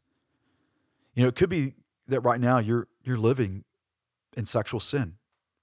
You 1.14 1.24
know, 1.24 1.28
it 1.28 1.34
could 1.34 1.50
be 1.50 1.74
that 2.10 2.20
right 2.20 2.40
now 2.40 2.58
you're 2.58 2.88
you're 3.02 3.18
living 3.18 3.64
in 4.36 4.46
sexual 4.46 4.80
sin. 4.80 5.14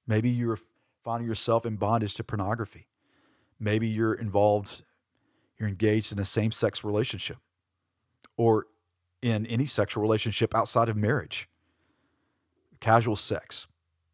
Maybe 0.06 0.30
you're 0.30 0.60
finding 1.04 1.28
yourself 1.28 1.66
in 1.66 1.76
bondage 1.78 2.16
to 2.16 2.24
pornography. 2.24 2.88
Maybe 3.60 3.88
you're 3.88 4.14
involved, 4.14 4.84
you're 5.58 5.70
engaged 5.70 6.12
in 6.12 6.20
a 6.20 6.26
same 6.26 6.52
sex 6.52 6.84
relationship 6.84 7.38
or 8.36 8.68
in 9.22 9.45
any 9.48 9.66
sexual 9.66 10.02
relationship 10.02 10.54
outside 10.54 10.89
of 10.89 10.95
marriage, 10.95 11.50
casual 12.80 13.16
sex, 13.16 13.68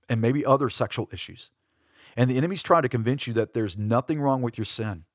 and 0.07 0.21
maybe 0.21 0.45
other 0.45 0.69
sexual 0.69 1.09
issues. 1.11 1.51
And 2.15 2.29
the 2.29 2.37
enemy's 2.37 2.63
trying 2.63 2.83
to 2.83 2.89
convince 2.89 3.27
you 3.27 3.33
that 3.33 3.53
there's 3.53 3.77
nothing 3.77 4.21
wrong 4.21 4.41
with 4.41 4.57
your 4.57 4.65
sin 4.65 5.05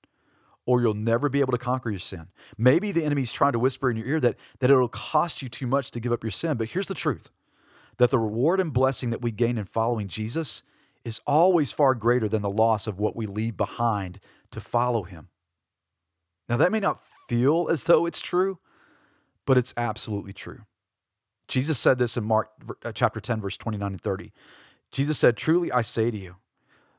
or 0.68 0.82
you'll 0.82 0.92
never 0.92 1.30
be 1.30 1.40
able 1.40 1.52
to 1.52 1.56
conquer 1.58 1.88
your 1.88 1.98
sin. 1.98 2.26
Maybe 2.58 2.92
the 2.92 3.02
enemy's 3.02 3.32
trying 3.32 3.52
to 3.52 3.58
whisper 3.58 3.90
in 3.90 3.96
your 3.96 4.06
ear 4.06 4.20
that, 4.20 4.36
that 4.58 4.68
it'll 4.68 4.86
cost 4.86 5.40
you 5.40 5.48
too 5.48 5.66
much 5.66 5.90
to 5.92 5.98
give 5.98 6.12
up 6.12 6.22
your 6.22 6.30
sin. 6.30 6.58
But 6.58 6.68
here's 6.68 6.88
the 6.88 6.94
truth 6.94 7.30
that 7.96 8.10
the 8.10 8.18
reward 8.18 8.60
and 8.60 8.70
blessing 8.70 9.08
that 9.08 9.22
we 9.22 9.30
gain 9.30 9.56
in 9.56 9.64
following 9.64 10.08
Jesus 10.08 10.62
is 11.06 11.22
always 11.26 11.72
far 11.72 11.94
greater 11.94 12.28
than 12.28 12.42
the 12.42 12.50
loss 12.50 12.86
of 12.86 12.98
what 12.98 13.16
we 13.16 13.24
leave 13.24 13.56
behind 13.56 14.20
to 14.50 14.60
follow 14.60 15.04
him. 15.04 15.28
Now, 16.50 16.58
that 16.58 16.70
may 16.70 16.80
not 16.80 17.00
feel 17.30 17.68
as 17.70 17.84
though 17.84 18.04
it's 18.04 18.20
true, 18.20 18.58
but 19.46 19.56
it's 19.56 19.72
absolutely 19.78 20.34
true. 20.34 20.66
Jesus 21.48 21.78
said 21.78 21.96
this 21.96 22.18
in 22.18 22.24
Mark 22.24 22.50
uh, 22.84 22.92
chapter 22.92 23.20
10, 23.20 23.40
verse 23.40 23.56
29 23.56 23.92
and 23.92 24.00
30. 24.02 24.32
Jesus 24.92 25.18
said, 25.18 25.38
Truly 25.38 25.72
I 25.72 25.80
say 25.80 26.10
to 26.10 26.18
you, 26.18 26.36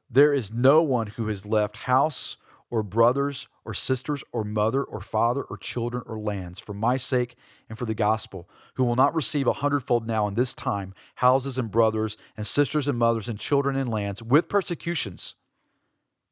there 0.10 0.34
is 0.34 0.52
no 0.52 0.82
one 0.82 1.06
who 1.06 1.28
has 1.28 1.46
left 1.46 1.78
house 1.78 2.38
or 2.70 2.84
brothers 2.84 3.48
or 3.66 3.74
sisters 3.74 4.24
or 4.32 4.44
mother 4.44 4.84
or 4.84 5.02
father 5.02 5.44
or 5.44 5.58
children 5.58 6.04
or 6.06 6.20
lands 6.20 6.60
for 6.60 6.74
my 6.74 6.98
sake 6.98 7.36
and 7.68 7.78
for 7.78 7.86
the 7.86 7.96
gospel, 7.96 8.50
who 8.76 8.84
will 8.84 8.96
not 8.96 9.16
receive 9.16 9.48
a 9.48 9.54
hundredfold 9.54 10.08
now 10.08 10.28
in 10.28 10.36
this 10.36 10.54
time 10.54 10.94
houses 11.16 11.58
and 11.58 11.72
brothers 11.72 12.18
and 12.38 12.46
sisters 12.46 12.88
and 12.88 12.98
mothers 12.98 13.28
and 13.28 13.40
children 13.40 13.76
and 13.76 13.90
lands 13.90 14.22
with 14.22 14.50
persecutions, 14.50 15.36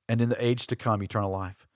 and 0.08 0.22
in 0.22 0.30
the 0.30 0.44
age 0.44 0.68
to 0.68 0.76
come 0.76 1.04
eternal 1.04 1.32
life. 1.32 1.68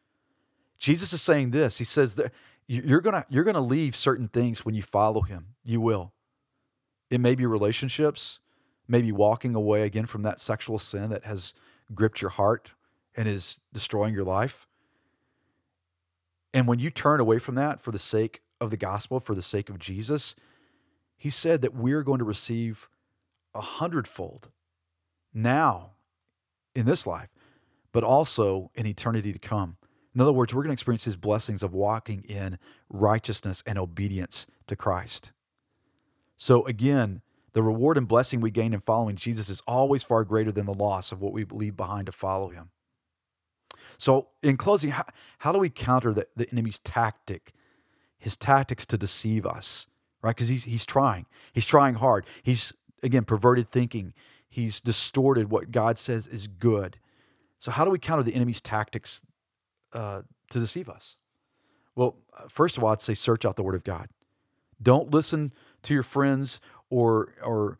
Jesus 0.79 1.13
is 1.13 1.21
saying 1.21 1.51
this. 1.51 1.77
He 1.77 1.83
says 1.83 2.15
that 2.15 2.31
you're 2.67 3.01
gonna 3.01 3.25
you're 3.29 3.43
gonna 3.43 3.59
leave 3.59 3.95
certain 3.95 4.27
things 4.27 4.63
when 4.65 4.75
you 4.75 4.81
follow 4.81 5.21
him. 5.21 5.47
You 5.63 5.81
will. 5.81 6.13
It 7.09 7.19
may 7.19 7.35
be 7.35 7.45
relationships, 7.45 8.39
maybe 8.87 9.11
walking 9.11 9.53
away 9.53 9.81
again 9.83 10.05
from 10.05 10.23
that 10.23 10.39
sexual 10.39 10.79
sin 10.79 11.09
that 11.09 11.25
has 11.25 11.53
gripped 11.93 12.21
your 12.21 12.29
heart 12.29 12.71
and 13.15 13.27
is 13.27 13.59
destroying 13.73 14.13
your 14.13 14.23
life. 14.23 14.67
And 16.53 16.67
when 16.67 16.79
you 16.79 16.89
turn 16.89 17.19
away 17.19 17.39
from 17.39 17.55
that 17.55 17.81
for 17.81 17.91
the 17.91 17.99
sake 17.99 18.41
of 18.59 18.69
the 18.69 18.77
gospel, 18.77 19.19
for 19.19 19.35
the 19.35 19.41
sake 19.41 19.69
of 19.69 19.79
Jesus, 19.79 20.35
he 21.17 21.29
said 21.29 21.61
that 21.61 21.75
we're 21.75 22.03
going 22.03 22.19
to 22.19 22.25
receive 22.25 22.89
a 23.53 23.61
hundredfold 23.61 24.49
now 25.33 25.91
in 26.75 26.85
this 26.85 27.05
life, 27.05 27.29
but 27.91 28.03
also 28.03 28.71
in 28.75 28.85
eternity 28.85 29.31
to 29.33 29.39
come. 29.39 29.77
In 30.13 30.21
other 30.21 30.33
words, 30.33 30.53
we're 30.53 30.63
going 30.63 30.71
to 30.71 30.73
experience 30.73 31.05
his 31.05 31.15
blessings 31.15 31.63
of 31.63 31.73
walking 31.73 32.23
in 32.23 32.57
righteousness 32.89 33.63
and 33.65 33.79
obedience 33.79 34.45
to 34.67 34.75
Christ. 34.75 35.31
So 36.35 36.65
again, 36.65 37.21
the 37.53 37.63
reward 37.63 37.97
and 37.97 38.07
blessing 38.07 38.41
we 38.41 38.51
gain 38.51 38.73
in 38.73 38.79
following 38.79 39.15
Jesus 39.15 39.49
is 39.49 39.61
always 39.67 40.03
far 40.03 40.23
greater 40.23 40.51
than 40.51 40.65
the 40.65 40.73
loss 40.73 41.11
of 41.11 41.21
what 41.21 41.33
we 41.33 41.45
leave 41.45 41.77
behind 41.77 42.07
to 42.07 42.11
follow 42.11 42.49
him. 42.49 42.71
So, 44.01 44.29
in 44.41 44.57
closing, 44.57 44.89
how, 44.89 45.05
how 45.37 45.51
do 45.51 45.59
we 45.59 45.69
counter 45.69 46.11
the, 46.11 46.25
the 46.35 46.49
enemy's 46.51 46.79
tactic, 46.79 47.53
his 48.17 48.35
tactics 48.35 48.83
to 48.87 48.97
deceive 48.97 49.45
us, 49.45 49.85
right? 50.23 50.35
Because 50.35 50.47
he's, 50.47 50.63
he's 50.63 50.87
trying. 50.87 51.27
He's 51.53 51.67
trying 51.67 51.93
hard. 51.93 52.25
He's, 52.41 52.73
again, 53.03 53.25
perverted 53.25 53.69
thinking. 53.69 54.13
He's 54.49 54.81
distorted 54.81 55.51
what 55.51 55.69
God 55.69 55.99
says 55.99 56.25
is 56.25 56.47
good. 56.47 56.97
So, 57.59 57.69
how 57.69 57.85
do 57.85 57.91
we 57.91 57.99
counter 57.99 58.23
the 58.23 58.33
enemy's 58.33 58.59
tactics 58.59 59.21
uh, 59.93 60.23
to 60.49 60.59
deceive 60.59 60.89
us? 60.89 61.15
Well, 61.95 62.15
first 62.49 62.79
of 62.79 62.83
all, 62.83 62.89
I'd 62.89 63.01
say 63.01 63.13
search 63.13 63.45
out 63.45 63.55
the 63.55 63.61
Word 63.61 63.75
of 63.75 63.83
God. 63.83 64.07
Don't 64.81 65.11
listen 65.11 65.53
to 65.83 65.93
your 65.93 66.01
friends 66.01 66.59
or 66.89 67.35
or 67.43 67.77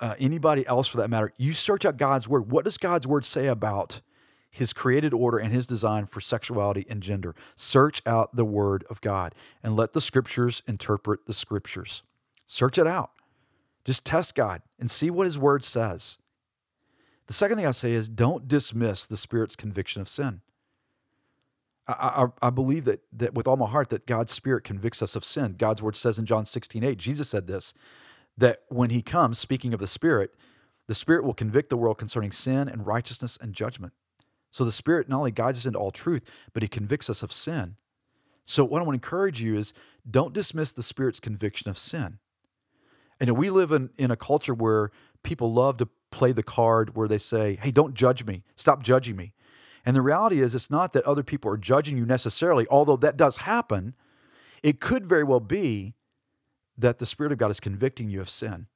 uh, 0.00 0.14
anybody 0.20 0.64
else 0.68 0.86
for 0.86 0.98
that 0.98 1.10
matter. 1.10 1.32
You 1.38 1.54
search 1.54 1.84
out 1.84 1.96
God's 1.96 2.28
Word. 2.28 2.52
What 2.52 2.64
does 2.64 2.78
God's 2.78 3.08
Word 3.08 3.24
say 3.24 3.48
about 3.48 4.00
His 4.50 4.72
created 4.72 5.12
order 5.12 5.38
and 5.38 5.52
His 5.52 5.66
design 5.66 6.06
for 6.06 6.20
sexuality 6.20 6.86
and 6.88 7.02
gender? 7.02 7.34
Search 7.56 8.02
out 8.06 8.34
the 8.34 8.44
Word 8.44 8.84
of 8.88 9.00
God 9.00 9.34
and 9.62 9.76
let 9.76 9.92
the 9.92 10.00
Scriptures 10.00 10.62
interpret 10.66 11.26
the 11.26 11.34
Scriptures. 11.34 12.02
Search 12.46 12.78
it 12.78 12.86
out. 12.86 13.10
Just 13.84 14.04
test 14.04 14.34
God 14.34 14.62
and 14.78 14.90
see 14.90 15.10
what 15.10 15.26
His 15.26 15.38
Word 15.38 15.62
says. 15.62 16.18
The 17.26 17.32
second 17.32 17.56
thing 17.56 17.66
I 17.66 17.72
say 17.72 17.92
is 17.92 18.08
don't 18.08 18.48
dismiss 18.48 19.06
the 19.06 19.16
Spirit's 19.16 19.56
conviction 19.56 20.00
of 20.00 20.08
sin. 20.08 20.42
I, 21.88 21.92
I, 22.42 22.46
I, 22.46 22.50
believe 22.50 22.84
that, 22.84 23.00
that 23.12 23.34
with 23.34 23.46
all 23.46 23.56
my 23.56 23.68
heart 23.68 23.90
that 23.90 24.06
God's 24.06 24.32
Spirit 24.32 24.64
convicts 24.64 25.02
us 25.02 25.14
of 25.14 25.24
sin. 25.24 25.54
God's 25.56 25.82
word 25.82 25.96
says 25.96 26.18
in 26.18 26.26
John 26.26 26.44
16, 26.44 26.82
8, 26.82 26.98
Jesus 26.98 27.28
said 27.28 27.46
this, 27.46 27.72
that 28.36 28.62
when 28.68 28.90
he 28.90 29.02
comes, 29.02 29.38
speaking 29.38 29.72
of 29.72 29.80
the 29.80 29.86
Spirit, 29.86 30.34
the 30.88 30.94
Spirit 30.94 31.24
will 31.24 31.34
convict 31.34 31.68
the 31.68 31.76
world 31.76 31.98
concerning 31.98 32.32
sin 32.32 32.68
and 32.68 32.86
righteousness 32.86 33.38
and 33.40 33.54
judgment. 33.54 33.92
So 34.56 34.64
the 34.64 34.72
Spirit 34.72 35.06
not 35.06 35.18
only 35.18 35.32
guides 35.32 35.58
us 35.58 35.66
into 35.66 35.78
all 35.78 35.90
truth, 35.90 36.24
but 36.54 36.62
he 36.62 36.66
convicts 36.66 37.10
us 37.10 37.22
of 37.22 37.30
sin. 37.30 37.76
So 38.46 38.64
what 38.64 38.80
I 38.80 38.86
want 38.86 38.94
to 38.94 39.06
encourage 39.06 39.38
you 39.42 39.54
is 39.54 39.74
don't 40.10 40.32
dismiss 40.32 40.72
the 40.72 40.82
Spirit's 40.82 41.20
conviction 41.20 41.68
of 41.68 41.76
sin. 41.76 42.20
And 43.20 43.36
we 43.36 43.50
live 43.50 43.70
in, 43.70 43.90
in 43.98 44.10
a 44.10 44.16
culture 44.16 44.54
where 44.54 44.92
people 45.22 45.52
love 45.52 45.76
to 45.76 45.88
play 46.10 46.32
the 46.32 46.42
card 46.42 46.96
where 46.96 47.06
they 47.06 47.18
say, 47.18 47.58
hey, 47.60 47.70
don't 47.70 47.92
judge 47.92 48.24
me. 48.24 48.44
Stop 48.56 48.82
judging 48.82 49.14
me. 49.14 49.34
And 49.84 49.94
the 49.94 50.00
reality 50.00 50.40
is, 50.40 50.54
it's 50.54 50.70
not 50.70 50.94
that 50.94 51.04
other 51.04 51.22
people 51.22 51.50
are 51.50 51.58
judging 51.58 51.98
you 51.98 52.06
necessarily, 52.06 52.66
although 52.70 52.96
that 52.96 53.18
does 53.18 53.36
happen. 53.36 53.92
It 54.62 54.80
could 54.80 55.04
very 55.04 55.22
well 55.22 55.38
be 55.38 55.96
that 56.78 56.96
the 56.96 57.04
Spirit 57.04 57.30
of 57.30 57.36
God 57.36 57.50
is 57.50 57.60
convicting 57.60 58.08
you 58.08 58.22
of 58.22 58.30
sin. 58.30 58.68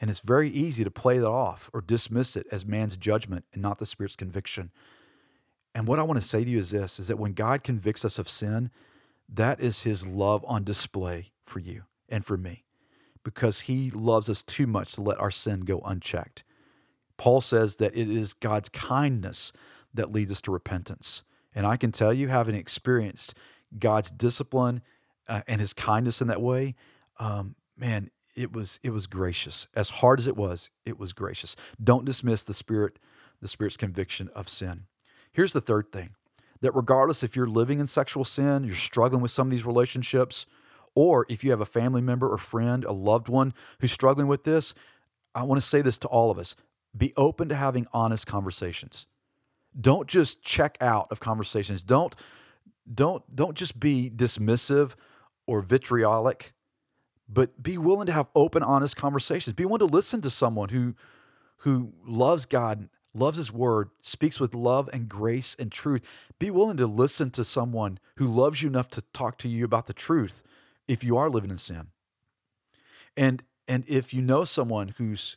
And 0.00 0.10
it's 0.10 0.20
very 0.20 0.48
easy 0.48 0.82
to 0.82 0.90
play 0.90 1.18
that 1.18 1.28
off 1.28 1.70
or 1.74 1.82
dismiss 1.82 2.34
it 2.34 2.46
as 2.50 2.64
man's 2.64 2.96
judgment 2.96 3.44
and 3.52 3.60
not 3.60 3.78
the 3.78 3.86
Spirit's 3.86 4.16
conviction. 4.16 4.70
And 5.74 5.86
what 5.86 5.98
I 5.98 6.02
want 6.02 6.20
to 6.20 6.26
say 6.26 6.42
to 6.42 6.50
you 6.50 6.58
is 6.58 6.70
this 6.70 6.98
is 6.98 7.08
that 7.08 7.18
when 7.18 7.34
God 7.34 7.62
convicts 7.62 8.04
us 8.04 8.18
of 8.18 8.28
sin, 8.28 8.70
that 9.28 9.60
is 9.60 9.82
his 9.82 10.06
love 10.06 10.44
on 10.48 10.64
display 10.64 11.32
for 11.44 11.60
you 11.60 11.84
and 12.08 12.24
for 12.24 12.36
me 12.36 12.64
because 13.22 13.60
he 13.60 13.90
loves 13.90 14.28
us 14.28 14.42
too 14.42 14.66
much 14.66 14.94
to 14.94 15.02
let 15.02 15.20
our 15.20 15.30
sin 15.30 15.60
go 15.60 15.80
unchecked. 15.80 16.42
Paul 17.16 17.40
says 17.40 17.76
that 17.76 17.94
it 17.94 18.10
is 18.10 18.32
God's 18.32 18.70
kindness 18.70 19.52
that 19.92 20.10
leads 20.10 20.32
us 20.32 20.40
to 20.42 20.50
repentance. 20.50 21.22
And 21.54 21.66
I 21.66 21.76
can 21.76 21.92
tell 21.92 22.12
you, 22.12 22.28
having 22.28 22.54
experienced 22.54 23.34
God's 23.78 24.10
discipline 24.10 24.82
uh, 25.28 25.42
and 25.46 25.60
His 25.60 25.72
kindness 25.72 26.20
in 26.20 26.28
that 26.28 26.40
way, 26.40 26.76
um, 27.18 27.56
man, 27.76 28.10
it 28.34 28.52
was 28.52 28.80
it 28.82 28.90
was 28.90 29.06
gracious. 29.06 29.68
As 29.74 29.90
hard 29.90 30.20
as 30.20 30.26
it 30.26 30.36
was, 30.36 30.70
it 30.84 30.98
was 30.98 31.12
gracious. 31.12 31.56
Don't 31.82 32.04
dismiss 32.04 32.44
the 32.44 32.54
Spirit, 32.54 32.98
the 33.40 33.48
Spirit's 33.48 33.76
conviction 33.76 34.28
of 34.34 34.48
sin. 34.48 34.84
Here's 35.32 35.52
the 35.52 35.60
third 35.60 35.92
thing: 35.92 36.10
that 36.60 36.74
regardless 36.74 37.22
if 37.22 37.36
you're 37.36 37.46
living 37.46 37.80
in 37.80 37.86
sexual 37.86 38.24
sin, 38.24 38.64
you're 38.64 38.74
struggling 38.74 39.22
with 39.22 39.30
some 39.30 39.46
of 39.46 39.50
these 39.50 39.66
relationships, 39.66 40.46
or 40.94 41.26
if 41.28 41.44
you 41.44 41.50
have 41.50 41.60
a 41.60 41.66
family 41.66 42.02
member 42.02 42.28
or 42.28 42.38
friend, 42.38 42.84
a 42.84 42.92
loved 42.92 43.28
one 43.28 43.52
who's 43.80 43.92
struggling 43.92 44.26
with 44.26 44.44
this, 44.44 44.74
I 45.34 45.44
want 45.44 45.60
to 45.60 45.66
say 45.66 45.82
this 45.82 45.98
to 45.98 46.08
all 46.08 46.30
of 46.30 46.38
us: 46.38 46.54
be 46.96 47.12
open 47.16 47.48
to 47.48 47.54
having 47.54 47.86
honest 47.92 48.26
conversations 48.26 49.06
don't 49.78 50.08
just 50.08 50.42
check 50.42 50.76
out 50.80 51.06
of 51.10 51.20
conversations 51.20 51.82
don't 51.82 52.14
don't 52.92 53.22
don't 53.34 53.56
just 53.56 53.78
be 53.78 54.10
dismissive 54.10 54.94
or 55.46 55.60
vitriolic 55.60 56.52
but 57.32 57.62
be 57.62 57.78
willing 57.78 58.06
to 58.06 58.12
have 58.12 58.28
open 58.34 58.62
honest 58.62 58.96
conversations 58.96 59.54
be 59.54 59.64
willing 59.64 59.86
to 59.86 59.94
listen 59.94 60.20
to 60.20 60.30
someone 60.30 60.68
who 60.68 60.94
who 61.58 61.92
loves 62.06 62.46
god 62.46 62.88
loves 63.14 63.38
his 63.38 63.52
word 63.52 63.90
speaks 64.02 64.38
with 64.38 64.54
love 64.54 64.88
and 64.92 65.08
grace 65.08 65.56
and 65.58 65.72
truth 65.72 66.02
be 66.38 66.50
willing 66.50 66.76
to 66.76 66.86
listen 66.86 67.30
to 67.30 67.44
someone 67.44 67.98
who 68.16 68.26
loves 68.26 68.62
you 68.62 68.68
enough 68.68 68.88
to 68.88 69.02
talk 69.12 69.38
to 69.38 69.48
you 69.48 69.64
about 69.64 69.86
the 69.86 69.92
truth 69.92 70.42
if 70.88 71.04
you 71.04 71.16
are 71.16 71.30
living 71.30 71.50
in 71.50 71.56
sin 71.56 71.88
and 73.16 73.42
and 73.66 73.84
if 73.86 74.12
you 74.12 74.20
know 74.20 74.44
someone 74.44 74.94
who's 74.98 75.36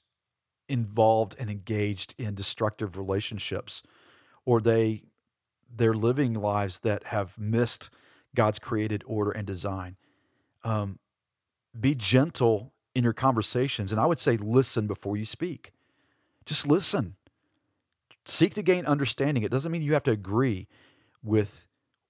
involved 0.69 1.35
and 1.39 1.49
engaged 1.49 2.15
in 2.17 2.33
destructive 2.33 2.97
relationships 2.97 3.83
or 4.45 4.61
they 4.61 5.03
they're 5.75 5.93
living 5.93 6.33
lives 6.33 6.79
that 6.79 7.05
have 7.05 7.37
missed 7.37 7.89
God's 8.35 8.59
created 8.59 9.03
order 9.05 9.31
and 9.31 9.45
design. 9.45 9.97
Um, 10.63 10.99
be 11.79 11.95
gentle 11.95 12.73
in 12.95 13.03
your 13.03 13.13
conversations, 13.13 13.91
and 13.91 13.99
I 13.99 14.05
would 14.05 14.19
say 14.19 14.37
listen 14.37 14.87
before 14.87 15.17
you 15.17 15.25
speak. 15.25 15.73
Just 16.45 16.67
listen. 16.67 17.15
Seek 18.25 18.53
to 18.53 18.63
gain 18.63 18.85
understanding. 18.85 19.43
It 19.43 19.51
doesn't 19.51 19.71
mean 19.71 19.81
you 19.81 19.93
have 19.93 20.03
to 20.03 20.11
agree 20.11 20.67
with 21.23 21.67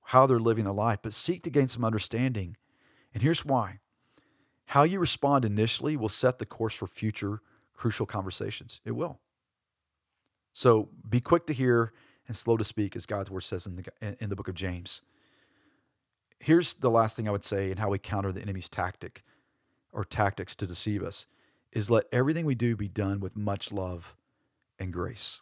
how 0.08 0.26
they're 0.26 0.40
living 0.40 0.66
their 0.66 0.74
life, 0.74 1.00
but 1.02 1.14
seek 1.14 1.44
to 1.44 1.50
gain 1.50 1.68
some 1.68 1.86
understanding. 1.86 2.58
And 3.14 3.24
here's 3.24 3.46
why 3.46 3.80
how 4.68 4.84
you 4.84 5.00
respond 5.00 5.46
initially 5.46 5.96
will 5.96 6.10
set 6.10 6.40
the 6.40 6.46
course 6.46 6.74
for 6.74 6.88
future 6.88 7.42
crucial 7.74 8.06
conversations. 8.06 8.80
It 8.86 8.92
will. 8.92 9.20
So 10.54 10.90
be 11.08 11.20
quick 11.20 11.46
to 11.48 11.54
hear 11.54 11.92
and 12.28 12.38
slow 12.38 12.58
to 12.58 12.64
speak, 12.64 12.96
as 12.96 13.06
God's 13.06 13.30
word 13.30 13.42
says 13.42 13.66
in 13.66 13.76
the, 13.76 14.24
in 14.24 14.30
the 14.30 14.36
book 14.36 14.48
of 14.48 14.56
James. 14.56 15.02
Here's 16.40 16.76
the 16.76 16.90
last 16.90 17.18
thing 17.18 17.28
I 17.28 17.32
would 17.32 17.44
say 17.44 17.72
and 17.72 17.80
how 17.80 17.90
we 17.90 18.00
counter 18.00 18.32
the 18.32 18.42
enemy's 18.42 18.70
tactic 18.70 19.24
or 19.94 20.04
tactics 20.04 20.56
to 20.56 20.68
deceive 20.68 21.04
us 21.04 21.28
is 21.72 21.90
let 21.90 22.06
everything 22.12 22.46
we 22.46 22.56
do 22.56 22.76
be 22.76 22.88
done 22.88 23.20
with 23.20 23.38
much 23.38 23.72
love 23.72 24.16
and 24.80 24.92
grace. 24.92 25.42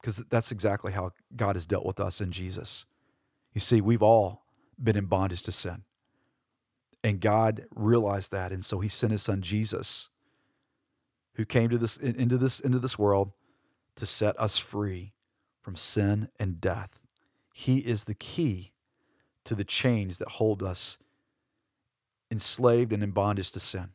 Because 0.00 0.18
that's 0.30 0.52
exactly 0.52 0.92
how 0.92 1.12
God 1.36 1.56
has 1.56 1.66
dealt 1.66 1.84
with 1.84 2.00
us 2.00 2.20
in 2.20 2.32
Jesus. 2.32 2.86
You 3.52 3.60
see, 3.60 3.80
we've 3.80 4.02
all 4.02 4.44
been 4.82 4.96
in 4.96 5.06
bondage 5.06 5.42
to 5.42 5.52
sin. 5.52 5.82
And 7.02 7.20
God 7.20 7.66
realized 7.74 8.32
that. 8.32 8.52
And 8.52 8.64
so 8.64 8.80
he 8.80 8.88
sent 8.88 9.12
his 9.12 9.22
son 9.22 9.42
Jesus, 9.42 10.08
who 11.34 11.44
came 11.44 11.70
to 11.70 11.78
this 11.78 11.96
into 11.96 12.36
this 12.36 12.60
into 12.60 12.78
this 12.78 12.98
world 12.98 13.32
to 13.96 14.06
set 14.06 14.38
us 14.38 14.58
free 14.58 15.12
from 15.60 15.76
sin 15.76 16.28
and 16.38 16.60
death. 16.60 17.00
He 17.52 17.78
is 17.78 18.04
the 18.04 18.14
key 18.14 18.72
to 19.44 19.54
the 19.54 19.64
chains 19.64 20.18
that 20.18 20.28
hold 20.28 20.62
us 20.62 20.98
enslaved 22.30 22.92
and 22.92 23.02
in 23.02 23.10
bondage 23.10 23.50
to 23.52 23.60
sin. 23.60 23.90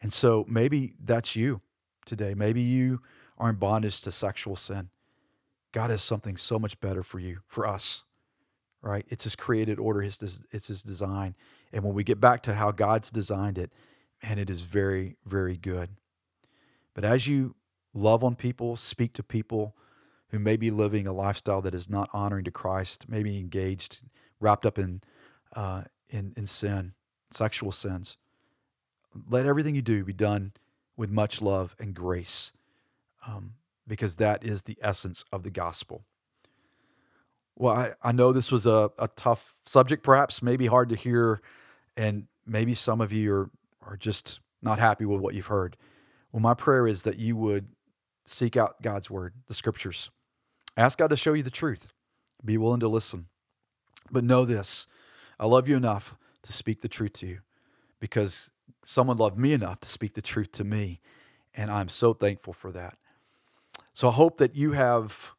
And 0.00 0.12
so 0.12 0.44
maybe 0.48 0.94
that's 1.02 1.36
you 1.36 1.60
today. 2.06 2.34
Maybe 2.34 2.60
you 2.60 3.00
are 3.38 3.50
in 3.50 3.56
bondage 3.56 4.00
to 4.02 4.12
sexual 4.12 4.56
sin. 4.56 4.90
God 5.72 5.90
has 5.90 6.02
something 6.02 6.36
so 6.36 6.58
much 6.58 6.78
better 6.80 7.02
for 7.02 7.18
you, 7.18 7.40
for 7.46 7.66
us, 7.66 8.04
right? 8.82 9.04
It's 9.08 9.24
His 9.24 9.34
created 9.34 9.78
order, 9.78 10.02
His 10.02 10.42
it's 10.50 10.68
His 10.68 10.82
design. 10.82 11.34
And 11.72 11.82
when 11.82 11.94
we 11.94 12.04
get 12.04 12.20
back 12.20 12.42
to 12.44 12.54
how 12.54 12.70
God's 12.70 13.10
designed 13.10 13.58
it, 13.58 13.72
man, 14.22 14.38
it 14.38 14.50
is 14.50 14.62
very, 14.62 15.16
very 15.26 15.56
good. 15.56 15.90
But 16.94 17.04
as 17.04 17.26
you 17.26 17.56
love 17.92 18.22
on 18.22 18.36
people, 18.36 18.76
speak 18.76 19.12
to 19.14 19.22
people, 19.22 19.74
who 20.34 20.40
may 20.40 20.56
be 20.56 20.70
living 20.70 21.06
a 21.06 21.12
lifestyle 21.12 21.62
that 21.62 21.76
is 21.76 21.88
not 21.88 22.10
honoring 22.12 22.44
to 22.44 22.50
Christ, 22.50 23.08
maybe 23.08 23.38
engaged, 23.38 24.02
wrapped 24.40 24.66
up 24.66 24.80
in, 24.80 25.00
uh, 25.54 25.82
in, 26.08 26.32
in 26.36 26.46
sin, 26.46 26.92
sexual 27.34 27.72
sins. 27.72 28.16
Let 29.28 29.46
everything 29.46 29.74
you 29.74 29.82
do 29.82 30.04
be 30.04 30.12
done 30.12 30.52
with 30.96 31.10
much 31.10 31.42
love 31.42 31.76
and 31.78 31.94
grace, 31.94 32.52
um, 33.26 33.54
because 33.86 34.16
that 34.16 34.44
is 34.44 34.62
the 34.62 34.78
essence 34.80 35.24
of 35.32 35.42
the 35.42 35.50
gospel. 35.50 36.04
Well, 37.56 37.74
I, 37.74 37.92
I 38.02 38.12
know 38.12 38.32
this 38.32 38.50
was 38.50 38.66
a, 38.66 38.90
a 38.98 39.08
tough 39.08 39.56
subject, 39.64 40.02
perhaps, 40.02 40.42
maybe 40.42 40.66
hard 40.66 40.88
to 40.88 40.96
hear, 40.96 41.40
and 41.96 42.26
maybe 42.46 42.74
some 42.74 43.00
of 43.00 43.12
you 43.12 43.32
are, 43.32 43.50
are 43.82 43.96
just 43.96 44.40
not 44.62 44.78
happy 44.78 45.04
with 45.04 45.20
what 45.20 45.34
you've 45.34 45.46
heard. 45.46 45.76
Well, 46.32 46.40
my 46.40 46.54
prayer 46.54 46.86
is 46.86 47.04
that 47.04 47.18
you 47.18 47.36
would 47.36 47.68
seek 48.24 48.56
out 48.56 48.82
God's 48.82 49.10
word, 49.10 49.34
the 49.46 49.54
scriptures. 49.54 50.10
Ask 50.76 50.98
God 50.98 51.10
to 51.10 51.16
show 51.16 51.32
you 51.32 51.42
the 51.44 51.50
truth. 51.50 51.92
Be 52.44 52.58
willing 52.58 52.80
to 52.80 52.88
listen. 52.88 53.26
But 54.10 54.24
know 54.24 54.44
this 54.44 54.86
I 55.38 55.46
love 55.46 55.68
you 55.68 55.76
enough 55.76 56.16
to 56.44 56.52
speak 56.52 56.80
the 56.80 56.88
truth 56.88 57.12
to 57.14 57.26
you 57.26 57.38
because 58.00 58.50
someone 58.84 59.16
loved 59.16 59.38
me 59.38 59.52
enough 59.52 59.80
to 59.80 59.88
speak 59.88 60.14
the 60.14 60.22
truth 60.22 60.52
to 60.52 60.64
me. 60.64 61.00
And 61.54 61.70
I'm 61.70 61.88
so 61.88 62.12
thankful 62.12 62.52
for 62.52 62.70
that. 62.72 62.96
So 63.92 64.08
I 64.08 64.12
hope 64.12 64.38
that 64.38 64.54
you 64.54 64.72
have 64.72 65.34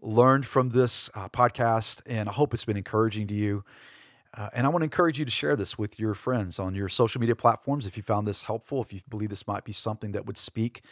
learned 0.00 0.46
from 0.46 0.70
this 0.70 1.10
uh, 1.14 1.28
podcast, 1.28 2.02
and 2.06 2.28
I 2.28 2.32
hope 2.32 2.52
it's 2.52 2.64
been 2.64 2.76
encouraging 2.76 3.26
to 3.28 3.34
you. 3.34 3.64
Uh, 4.36 4.50
and 4.52 4.66
I 4.66 4.70
want 4.70 4.82
to 4.82 4.84
encourage 4.84 5.18
you 5.18 5.24
to 5.24 5.30
share 5.30 5.54
this 5.54 5.78
with 5.78 5.98
your 5.98 6.12
friends 6.14 6.58
on 6.58 6.74
your 6.74 6.88
social 6.88 7.20
media 7.20 7.36
platforms 7.36 7.86
if 7.86 7.96
you 7.96 8.02
found 8.02 8.26
this 8.26 8.42
helpful, 8.42 8.82
if 8.82 8.92
you 8.92 9.00
believe 9.08 9.30
this 9.30 9.46
might 9.46 9.64
be 9.64 9.72
something 9.72 10.12
that 10.12 10.26
would 10.26 10.36
speak 10.36 10.82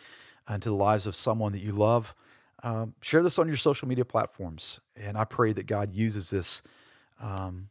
into 0.49 0.69
the 0.69 0.75
lives 0.75 1.07
of 1.07 1.17
someone 1.17 1.53
that 1.53 1.61
you 1.61 1.73
love. 1.73 2.15
Um, 2.63 2.95
share 3.01 3.23
this 3.23 3.39
on 3.39 3.49
your 3.49 3.57
social 3.57 3.89
media 3.89 4.05
platforms. 4.05 4.79
And 4.97 5.19
I 5.19 5.25
pray 5.25 5.53
that 5.53 5.67
God 5.67 5.93
uses 5.93 6.31
this 6.31 6.63
um, 7.21 7.69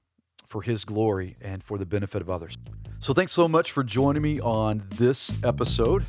for 0.52 0.62
His 0.62 0.84
glory 0.84 1.38
and 1.42 1.64
for 1.64 1.78
the 1.78 1.86
benefit 1.86 2.22
of 2.22 2.30
others. 2.30 2.58
So 3.00 3.14
thanks 3.14 3.32
so 3.32 3.48
much 3.48 3.72
for 3.72 3.84
joining 3.84 4.22
me 4.22 4.42
on 4.42 4.84
this 4.98 5.34
episode. 5.44 6.06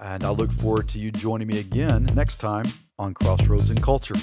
And 0.00 0.22
I 0.22 0.30
look 0.30 0.52
forward 0.52 0.88
to 0.90 0.98
you 0.98 1.10
joining 1.10 1.48
me 1.48 1.58
again 1.58 2.08
next 2.14 2.38
time 2.38 2.66
on 2.98 3.14
Crossroads 3.14 3.70
and 3.70 3.82
Culture. 3.82 4.14